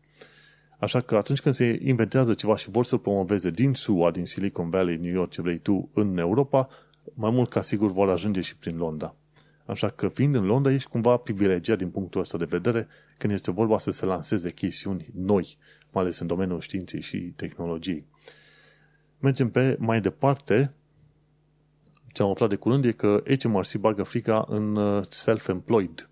Așa 0.79 1.01
că 1.01 1.15
atunci 1.15 1.41
când 1.41 1.55
se 1.55 1.79
inventează 1.83 2.33
ceva 2.33 2.55
și 2.55 2.69
vor 2.69 2.85
să 2.85 2.97
promoveze 2.97 3.49
din 3.49 3.73
SUA, 3.73 4.11
din 4.11 4.25
Silicon 4.25 4.69
Valley, 4.69 4.97
New 4.97 5.11
York, 5.11 5.31
ce 5.31 5.41
vrei 5.41 5.57
tu, 5.57 5.89
în 5.93 6.17
Europa, 6.17 6.69
mai 7.13 7.31
mult 7.31 7.49
ca 7.49 7.61
sigur 7.61 7.91
vor 7.91 8.09
ajunge 8.09 8.41
și 8.41 8.57
prin 8.57 8.77
Londra. 8.77 9.15
Așa 9.65 9.89
că 9.89 10.07
fiind 10.07 10.35
în 10.35 10.45
Londra, 10.45 10.71
ești 10.71 10.89
cumva 10.89 11.17
privilegiat 11.17 11.77
din 11.77 11.89
punctul 11.89 12.21
ăsta 12.21 12.37
de 12.37 12.45
vedere 12.45 12.87
când 13.17 13.33
este 13.33 13.51
vorba 13.51 13.77
să 13.77 13.91
se 13.91 14.05
lanseze 14.05 14.51
chestiuni 14.51 15.09
noi, 15.15 15.57
mai 15.91 16.03
ales 16.03 16.19
în 16.19 16.27
domeniul 16.27 16.59
științei 16.59 17.01
și 17.01 17.17
tehnologiei. 17.17 18.05
Mergem 19.19 19.49
pe 19.49 19.75
mai 19.79 20.01
departe 20.01 20.73
ce 22.13 22.21
am 22.21 22.29
aflat 22.29 22.49
de 22.49 22.55
curând 22.55 22.85
e 22.85 22.91
că 22.91 23.23
HMRC 23.39 23.75
bagă 23.75 24.03
frica 24.03 24.45
în 24.47 24.75
uh, 24.75 25.03
self-employed. 25.09 26.09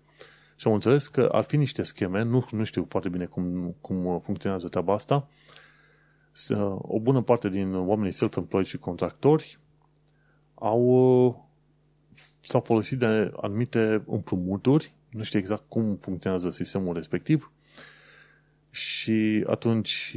Și 0.56 0.66
am 0.66 0.72
înțeles 0.72 1.06
că 1.06 1.28
ar 1.32 1.44
fi 1.44 1.56
niște 1.56 1.82
scheme, 1.82 2.22
nu, 2.22 2.46
nu 2.50 2.64
știu 2.64 2.86
foarte 2.88 3.08
bine 3.08 3.24
cum, 3.24 3.74
cum 3.80 4.06
uh, 4.06 4.20
funcționează 4.22 4.68
treaba 4.68 4.94
asta, 4.94 5.28
uh, 6.48 6.76
o 6.78 7.00
bună 7.00 7.22
parte 7.22 7.48
din 7.48 7.74
oamenii 7.74 8.12
self-employed 8.12 8.66
și 8.66 8.78
contractori 8.78 9.58
au 10.54 11.50
s-au 12.40 12.60
folosit 12.60 12.98
de 12.98 13.32
anumite 13.40 14.02
împrumuturi, 14.06 14.94
nu 15.10 15.22
știu 15.22 15.38
exact 15.38 15.62
cum 15.68 15.96
funcționează 15.96 16.50
sistemul 16.50 16.94
respectiv, 16.94 17.52
Și 18.70 19.44
atunci 19.46 20.16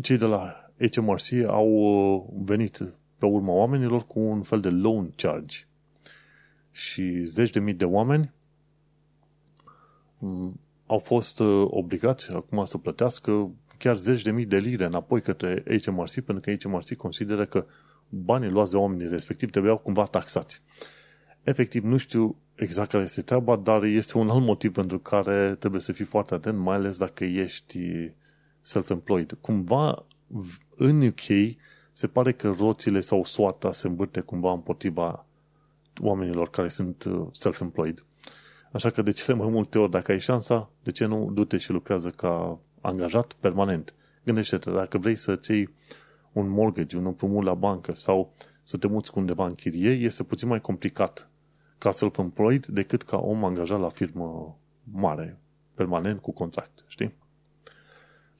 cei 0.00 0.16
de 0.16 0.24
la 0.24 0.70
HMRC 0.92 1.32
au 1.46 1.68
uh, 1.68 2.22
venit 2.44 2.84
pe 3.20 3.26
urma 3.26 3.52
oamenilor 3.52 4.06
cu 4.06 4.20
un 4.20 4.42
fel 4.42 4.60
de 4.60 4.68
loan 4.68 5.12
charge. 5.16 5.56
Și 6.70 7.24
zeci 7.24 7.50
de 7.50 7.60
mii 7.60 7.74
de 7.74 7.84
oameni 7.84 8.32
mm, 10.18 10.60
au 10.86 10.98
fost 10.98 11.40
uh, 11.40 11.66
obligați 11.70 12.32
acum 12.32 12.64
să 12.64 12.78
plătească 12.78 13.50
chiar 13.78 13.96
zeci 13.96 14.22
de 14.22 14.30
mii 14.30 14.44
de 14.46 14.58
lire 14.58 14.84
înapoi 14.84 15.22
către 15.22 15.62
HMRC, 15.82 16.20
pentru 16.20 16.40
că 16.40 16.68
HMRC 16.68 16.94
consideră 16.94 17.44
că 17.44 17.66
banii 18.08 18.50
luați 18.50 18.70
de 18.70 18.76
oamenii 18.76 19.08
respectiv 19.08 19.50
trebuiau 19.50 19.78
cumva 19.78 20.04
taxați. 20.04 20.62
Efectiv, 21.42 21.84
nu 21.84 21.96
știu 21.96 22.36
exact 22.54 22.90
care 22.90 23.02
este 23.02 23.22
treaba, 23.22 23.56
dar 23.56 23.82
este 23.82 24.18
un 24.18 24.28
alt 24.30 24.44
motiv 24.44 24.72
pentru 24.72 24.98
care 24.98 25.54
trebuie 25.54 25.80
să 25.80 25.92
fii 25.92 26.04
foarte 26.04 26.34
atent, 26.34 26.58
mai 26.58 26.76
ales 26.76 26.98
dacă 26.98 27.24
ești 27.24 27.78
self-employed. 28.62 29.38
Cumva, 29.40 30.06
în 30.76 31.02
UK, 31.02 31.56
se 32.00 32.06
pare 32.06 32.32
că 32.32 32.54
roțile 32.58 33.00
sau 33.00 33.24
soata 33.24 33.72
se 33.72 33.86
îmbârte 33.86 34.20
cumva 34.20 34.52
împotriva 34.52 35.26
oamenilor 36.00 36.50
care 36.50 36.68
sunt 36.68 37.04
uh, 37.04 37.26
self-employed. 37.32 38.06
Așa 38.72 38.90
că 38.90 39.02
de 39.02 39.10
cele 39.10 39.36
mai 39.36 39.48
multe 39.48 39.78
ori, 39.78 39.90
dacă 39.90 40.12
ai 40.12 40.20
șansa, 40.20 40.70
de 40.82 40.90
ce 40.90 41.04
nu 41.04 41.30
du-te 41.32 41.56
și 41.56 41.70
lucrează 41.70 42.10
ca 42.10 42.58
angajat 42.80 43.32
permanent? 43.32 43.94
Gândește-te, 44.24 44.70
dacă 44.70 44.98
vrei 44.98 45.16
să-ți 45.16 45.50
iei 45.50 45.74
un 46.32 46.48
mortgage, 46.48 46.96
un 46.96 47.06
împrumut 47.06 47.44
la 47.44 47.54
bancă 47.54 47.94
sau 47.94 48.32
să 48.62 48.76
te 48.76 48.86
muți 48.86 49.10
cu 49.10 49.18
undeva 49.18 49.46
în 49.46 49.54
chirie, 49.54 49.90
este 49.90 50.22
puțin 50.22 50.48
mai 50.48 50.60
complicat 50.60 51.30
ca 51.78 51.90
self-employed 51.90 52.66
decât 52.66 53.02
ca 53.02 53.16
om 53.16 53.44
angajat 53.44 53.80
la 53.80 53.88
firmă 53.88 54.58
mare, 54.92 55.40
permanent, 55.74 56.20
cu 56.20 56.32
contract, 56.32 56.84
știi? 56.86 57.14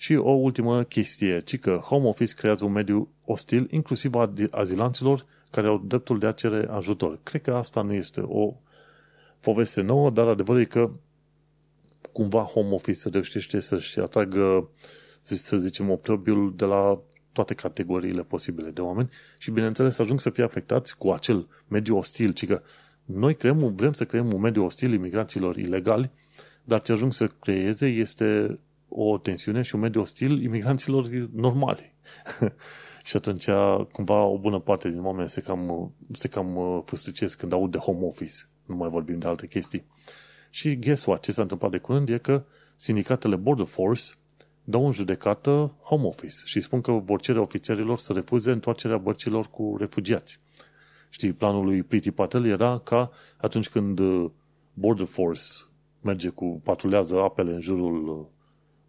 Și 0.01 0.15
o 0.15 0.31
ultimă 0.31 0.83
chestie, 0.83 1.39
ci 1.39 1.59
că 1.59 1.81
home 1.85 2.07
office 2.07 2.35
creează 2.35 2.65
un 2.65 2.73
mediu 2.73 3.09
ostil, 3.25 3.67
inclusiv 3.71 4.15
a 4.15 4.33
azilanților 4.51 5.27
care 5.51 5.67
au 5.67 5.79
dreptul 5.79 6.19
de 6.19 6.27
a 6.27 6.33
cere 6.33 6.69
ajutor. 6.71 7.19
Cred 7.23 7.43
că 7.43 7.55
asta 7.55 7.83
nu 7.83 7.93
este 7.93 8.21
o 8.21 8.55
poveste 9.41 9.81
nouă, 9.81 10.11
dar 10.11 10.27
adevărul 10.27 10.61
e 10.61 10.65
că 10.65 10.91
cumva 12.13 12.43
home 12.43 12.75
office 12.75 13.09
reușește 13.09 13.61
să-și 13.61 13.99
atragă, 13.99 14.71
să 15.23 15.57
zicem, 15.57 15.91
optobiul 15.91 16.53
de 16.57 16.65
la 16.65 17.01
toate 17.33 17.55
categoriile 17.55 18.23
posibile 18.23 18.71
de 18.71 18.81
oameni 18.81 19.11
și, 19.39 19.51
bineînțeles, 19.51 19.99
ajung 19.99 20.21
să 20.21 20.31
fie 20.31 20.45
afectați 20.45 20.99
cu 20.99 21.11
acel 21.11 21.49
mediu 21.69 21.97
ostil, 21.97 22.33
ci 22.33 22.47
că 22.47 22.63
noi 23.05 23.35
creăm, 23.35 23.75
vrem 23.75 23.93
să 23.93 24.05
creăm 24.05 24.33
un 24.33 24.41
mediu 24.41 24.65
ostil 24.65 24.93
imigranților 24.93 25.57
ilegali, 25.57 26.11
dar 26.65 26.83
ce 26.83 26.93
ajung 26.93 27.13
să 27.13 27.27
creeze 27.27 27.87
este 27.87 28.59
o 28.91 29.19
tensiune 29.19 29.63
și 29.63 29.75
un 29.75 29.81
mediu 29.81 30.01
ostil 30.01 30.43
imigranților 30.43 31.09
normali. 31.33 31.95
și 33.09 33.17
atunci, 33.17 33.49
cumva, 33.93 34.23
o 34.23 34.39
bună 34.39 34.59
parte 34.59 34.89
din 34.89 35.05
oameni 35.05 35.29
se 35.29 35.41
cam, 35.41 35.93
se 36.13 36.29
cam 36.29 36.57
uh, 36.57 36.83
fâstăcesc 36.85 37.39
când 37.39 37.53
aud 37.53 37.71
de 37.71 37.79
home 37.79 38.05
office. 38.05 38.35
Nu 38.67 38.77
mai 38.77 38.89
vorbim 38.89 39.19
de 39.19 39.27
alte 39.27 39.47
chestii. 39.47 39.85
Și 40.51 40.79
guess 40.79 41.05
what? 41.05 41.23
Ce 41.23 41.33
s-a 41.33 41.43
întâmplat 41.43 41.71
de 41.71 41.79
curând 41.79 42.09
e 42.09 42.19
că 42.19 42.45
sindicatele 42.77 43.37
Border 43.37 43.67
Force 43.67 44.03
dau 44.65 44.87
în 44.87 44.93
judecată 44.93 45.77
home 45.83 46.07
office 46.07 46.37
și 46.45 46.61
spun 46.61 46.81
că 46.81 46.93
vor 46.93 47.21
cere 47.21 47.39
ofițerilor 47.39 47.99
să 47.99 48.13
refuze 48.13 48.51
întoarcerea 48.51 48.99
bărcilor 48.99 49.47
cu 49.47 49.77
refugiați. 49.79 50.41
Știi, 51.11 51.33
planul 51.33 51.65
lui 51.65 51.83
Priti 51.83 52.11
Patel 52.11 52.47
era 52.47 52.79
ca 52.79 53.11
atunci 53.37 53.69
când 53.69 53.99
uh, 53.99 54.31
Border 54.75 55.07
Force 55.07 55.43
merge 56.01 56.29
cu, 56.29 56.61
patrulează 56.65 57.21
apele 57.21 57.53
în 57.53 57.61
jurul 57.61 58.09
uh, 58.09 58.27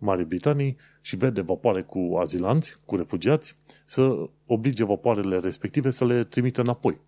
Marii 0.02 0.26
Britanii 0.26 0.78
și 1.02 1.16
vede 1.16 1.42
vapoare 1.42 1.82
cu 1.82 2.18
azilanți, 2.20 2.80
cu 2.86 2.96
refugiați, 2.96 3.58
să 3.86 4.30
oblige 4.46 4.86
vapoarele 4.86 5.40
respective 5.40 5.90
să 5.90 6.06
le 6.06 6.24
trimită 6.24 6.62
înapoi. 6.62 7.00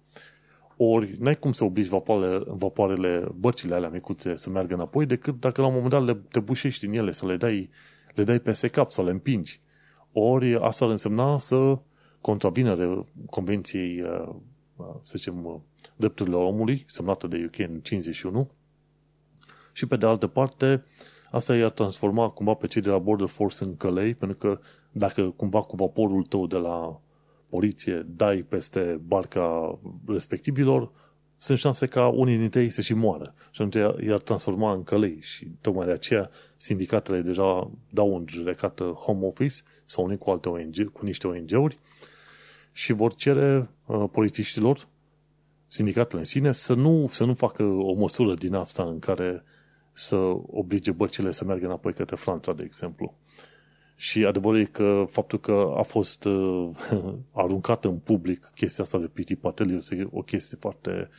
Ori 0.77 1.15
n-ai 1.19 1.35
cum 1.35 1.51
să 1.51 1.63
obligi 1.63 1.89
vapoarele, 1.89 2.43
vapoarele 2.47 3.27
bărcile 3.35 3.75
alea 3.75 3.89
micuțe 3.89 4.35
să 4.35 4.49
meargă 4.49 4.73
înapoi, 4.73 5.05
decât 5.05 5.39
dacă 5.39 5.61
la 5.61 5.67
un 5.67 5.73
moment 5.73 5.91
dat 5.91 6.05
le, 6.05 6.13
te 6.13 6.39
bușești 6.39 6.87
din 6.87 6.99
ele, 6.99 7.11
să 7.11 7.25
le 7.25 7.37
dai, 7.37 7.69
le 8.15 8.23
dai 8.23 8.39
peste 8.39 8.67
cap, 8.67 8.91
să 8.91 9.03
le 9.03 9.11
împingi. 9.11 9.61
Ori 10.11 10.55
asta 10.55 10.85
ar 10.85 10.91
însemna 10.91 11.37
să 11.37 11.77
contravină 12.21 13.05
convenției, 13.29 14.01
uh, 14.01 14.35
să 15.01 15.13
zicem, 15.15 15.45
uh, 15.45 15.55
drepturile 15.95 16.35
omului, 16.35 16.85
semnată 16.87 17.27
de 17.27 17.43
UK 17.45 17.59
în 17.59 17.79
51, 17.79 18.49
și 19.73 19.85
pe 19.85 19.95
de 19.95 20.05
altă 20.05 20.27
parte, 20.27 20.83
asta 21.33 21.55
i-ar 21.55 21.69
transforma 21.69 22.29
cumva 22.29 22.53
pe 22.53 22.67
cei 22.67 22.81
de 22.81 22.89
la 22.89 22.97
Border 22.97 23.27
Force 23.27 23.63
în 23.63 23.77
călei, 23.77 24.15
pentru 24.15 24.37
că 24.37 24.59
dacă 24.91 25.29
cumva 25.29 25.61
cu 25.61 25.75
vaporul 25.75 26.23
tău 26.23 26.47
de 26.47 26.57
la 26.57 27.01
poliție 27.49 28.05
dai 28.15 28.37
peste 28.37 28.99
barca 29.07 29.79
respectivilor, 30.07 30.91
sunt 31.37 31.57
șanse 31.57 31.85
ca 31.85 32.07
unii 32.07 32.37
dintre 32.37 32.61
ei 32.61 32.69
să 32.69 32.81
și 32.81 32.93
moară. 32.93 33.33
Și 33.51 33.61
atunci 33.61 34.05
i-ar 34.05 34.19
transforma 34.19 34.73
în 34.73 34.83
călei 34.83 35.17
și 35.21 35.47
tocmai 35.61 35.85
de 35.85 35.91
aceea 35.91 36.29
sindicatele 36.57 37.21
deja 37.21 37.71
dau 37.89 38.15
în 38.15 38.25
judecată 38.27 38.83
home 38.83 39.25
office 39.25 39.55
sau 39.85 40.03
unii 40.03 40.17
cu 40.17 40.29
alte 40.29 40.49
ONG, 40.49 40.91
cu 40.91 41.05
niște 41.05 41.27
ONG-uri 41.27 41.77
și 42.71 42.93
vor 42.93 43.15
cere 43.15 43.69
uh, 43.85 44.03
polițiștilor, 44.11 44.87
sindicatele 45.67 46.19
în 46.19 46.25
sine, 46.25 46.51
să 46.51 46.73
nu, 46.73 47.07
să 47.11 47.25
nu 47.25 47.33
facă 47.33 47.63
o 47.63 47.93
măsură 47.93 48.33
din 48.33 48.53
asta 48.53 48.83
în 48.83 48.99
care 48.99 49.43
să 49.93 50.15
oblige 50.51 50.91
bărcile 50.91 51.31
să 51.31 51.45
meargă 51.45 51.65
înapoi 51.65 51.93
către 51.93 52.15
Franța, 52.15 52.53
de 52.53 52.63
exemplu. 52.65 53.13
Și 53.95 54.25
adevărul 54.25 54.59
e 54.59 54.63
că 54.63 55.05
faptul 55.09 55.39
că 55.39 55.73
a 55.77 55.81
fost 55.81 56.25
uh, 56.25 56.69
aruncată 57.31 57.87
în 57.87 57.97
public 57.97 58.51
chestia 58.55 58.83
asta 58.83 58.97
de 58.97 59.07
Piti 59.07 59.35
Patel 59.35 59.75
este 59.75 60.07
o 60.11 60.21
chestie 60.21 60.57
foarte, 60.59 61.09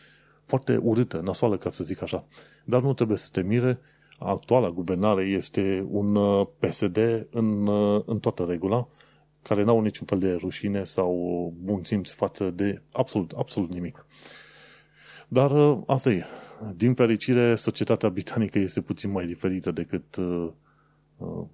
foarte 0.44 0.76
urâtă, 0.76 1.20
nasoală, 1.20 1.56
ca 1.56 1.70
să 1.70 1.84
zic 1.84 2.02
așa. 2.02 2.26
Dar 2.64 2.82
nu 2.82 2.94
trebuie 2.94 3.16
să 3.16 3.28
te 3.32 3.42
mire, 3.42 3.78
actuala 4.18 4.70
guvernare 4.70 5.24
este 5.24 5.86
un 5.88 6.14
uh, 6.14 6.46
PSD 6.58 7.26
în, 7.30 7.66
uh, 7.66 8.02
în 8.06 8.18
toată 8.18 8.44
regula, 8.44 8.88
care 9.42 9.62
n-au 9.62 9.80
niciun 9.80 10.06
fel 10.06 10.18
de 10.18 10.32
rușine 10.32 10.84
sau 10.84 11.52
bun 11.62 11.84
simț 11.84 12.10
față 12.10 12.50
de 12.50 12.82
absolut, 12.92 13.30
absolut 13.30 13.72
nimic. 13.72 14.06
Dar 15.34 15.50
uh, 15.50 15.82
asta 15.86 16.10
e. 16.10 16.24
Din 16.76 16.94
fericire, 16.94 17.54
societatea 17.54 18.08
britanică 18.08 18.58
este 18.58 18.80
puțin 18.80 19.10
mai 19.10 19.26
diferită 19.26 19.70
decât 19.70 20.16
uh, 20.16 20.48
uh, 21.16 21.44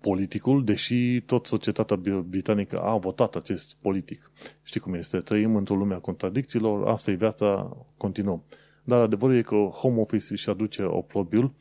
politicul, 0.00 0.64
deși 0.64 1.20
tot 1.20 1.46
societatea 1.46 1.96
britanică 2.26 2.80
a 2.80 2.96
votat 2.96 3.34
acest 3.34 3.76
politic. 3.80 4.30
Știi 4.62 4.80
cum 4.80 4.94
este? 4.94 5.18
Trăim 5.18 5.56
într-o 5.56 5.74
lume 5.74 5.94
a 5.94 5.98
contradicțiilor, 5.98 6.88
asta 6.88 7.10
e 7.10 7.14
viața, 7.14 7.76
continuăm. 7.96 8.42
Dar 8.84 9.00
adevărul 9.00 9.36
e 9.36 9.42
că 9.42 9.54
home 9.54 10.00
office 10.00 10.32
își 10.32 10.50
aduce 10.50 10.82
oprobiul 10.82 11.52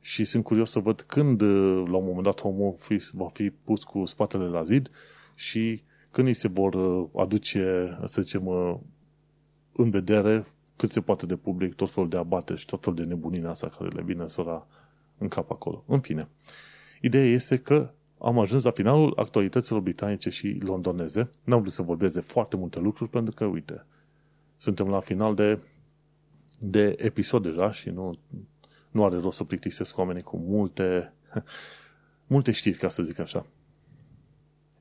și 0.00 0.24
sunt 0.24 0.44
curios 0.44 0.70
să 0.70 0.78
văd 0.78 1.00
când, 1.00 1.42
la 1.90 1.96
un 1.96 2.04
moment 2.04 2.22
dat, 2.22 2.40
home 2.40 2.64
office 2.64 3.06
va 3.12 3.28
fi 3.28 3.50
pus 3.50 3.84
cu 3.84 4.04
spatele 4.04 4.44
la 4.44 4.62
zid 4.62 4.90
și 5.34 5.82
când 6.10 6.26
îi 6.26 6.34
se 6.34 6.48
vor 6.48 6.76
aduce, 7.16 7.96
să 8.04 8.22
zicem, 8.22 8.48
în 9.72 9.90
vedere 9.90 10.44
cât 10.76 10.90
se 10.90 11.00
poate 11.00 11.26
de 11.26 11.36
public, 11.36 11.74
tot 11.74 11.90
felul 11.90 12.08
de 12.08 12.16
abate 12.16 12.54
și 12.54 12.66
tot 12.66 12.82
felul 12.82 12.98
de 12.98 13.04
nebunina 13.04 13.50
asta 13.50 13.68
care 13.68 13.88
le 13.88 14.02
vine 14.02 14.28
sora 14.28 14.66
în 15.18 15.28
cap 15.28 15.50
acolo. 15.50 15.84
În 15.86 16.00
fine, 16.00 16.28
ideea 17.00 17.24
este 17.24 17.56
că 17.56 17.92
am 18.18 18.38
ajuns 18.38 18.64
la 18.64 18.70
finalul 18.70 19.12
actualităților 19.16 19.80
britanice 19.80 20.30
și 20.30 20.58
londoneze. 20.60 21.30
N-am 21.44 21.60
vrut 21.60 21.72
să 21.72 21.82
vorbesc 21.82 22.14
de 22.14 22.20
foarte 22.20 22.56
multe 22.56 22.80
lucruri 22.80 23.10
pentru 23.10 23.34
că, 23.34 23.44
uite, 23.44 23.86
suntem 24.56 24.88
la 24.88 25.00
final 25.00 25.34
de, 25.34 25.58
de 26.58 26.96
episod 26.98 27.42
deja 27.42 27.72
și 27.72 27.90
nu, 27.90 28.18
nu 28.90 29.04
are 29.04 29.16
rost 29.16 29.36
să 29.36 29.44
plictisesc 29.44 29.98
oamenii 29.98 30.22
cu 30.22 30.36
multe, 30.36 31.12
multe 32.26 32.52
știri, 32.52 32.78
ca 32.78 32.88
să 32.88 33.02
zic 33.02 33.18
așa. 33.18 33.46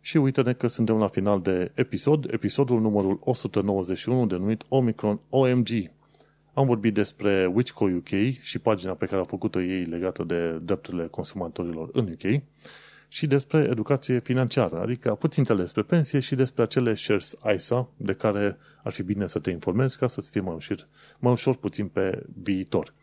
Și 0.06 0.18
uite-ne 0.18 0.54
că 0.54 0.68
suntem 0.68 0.98
la 0.98 1.08
final 1.08 1.42
de 1.42 1.72
episod, 1.74 2.34
episodul 2.34 2.82
numărul 2.82 3.20
191 3.24 4.26
denumit 4.26 4.64
Omicron 4.68 5.20
OMG. 5.30 5.68
Am 6.54 6.66
vorbit 6.66 6.94
despre 6.94 7.52
Witchco 7.54 7.86
UK 7.86 8.40
și 8.42 8.60
pagina 8.60 8.94
pe 8.94 9.06
care 9.06 9.22
a 9.22 9.24
făcut-o 9.24 9.62
ei 9.62 9.84
legată 9.84 10.24
de 10.24 10.60
drepturile 10.64 11.08
consumatorilor 11.08 11.90
în 11.94 12.08
UK 12.12 12.42
și 13.08 13.28
despre 13.28 13.68
educație 13.70 14.20
financiară, 14.20 14.82
adică 14.82 15.16
puțin 15.16 15.44
despre 15.56 15.82
pensie 15.82 16.20
și 16.20 16.36
despre 16.36 16.64
acele 16.64 16.94
shares 16.94 17.36
ISA 17.56 17.90
de 17.98 18.14
care 18.14 18.58
ar 18.84 18.92
fi 18.92 19.04
bine 19.04 19.28
să 19.28 19.40
te 19.40 19.50
informezi 19.50 19.98
ca 19.98 20.08
să-ți 20.08 20.30
fie 20.30 20.42
mai 20.42 20.56
ușor, 20.56 20.88
mai 21.20 21.32
ușor 21.32 21.56
puțin 21.56 21.88
pe 21.88 22.24
viitor. 22.42 22.94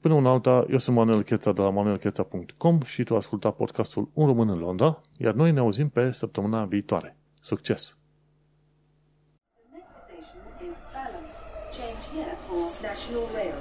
Până 0.00 0.14
una 0.14 0.30
alta, 0.30 0.64
eu 0.70 0.78
sunt 0.78 0.96
Manuel 0.96 1.22
Cheța 1.22 1.52
de 1.52 1.62
la 1.62 1.70
manuelcheța.com 1.70 2.80
și 2.80 3.04
tu 3.04 3.16
asculta 3.16 3.50
podcastul 3.50 4.08
Un 4.12 4.26
Român 4.26 4.48
în 4.48 4.58
Londra, 4.58 5.00
iar 5.16 5.34
noi 5.34 5.52
ne 5.52 5.58
auzim 5.58 5.88
pe 5.88 6.10
săptămâna 6.10 6.64
viitoare. 6.64 7.16
Succes! 7.40 7.98
National 12.82 13.26
Rail 13.34 13.52
Services. 13.52 13.57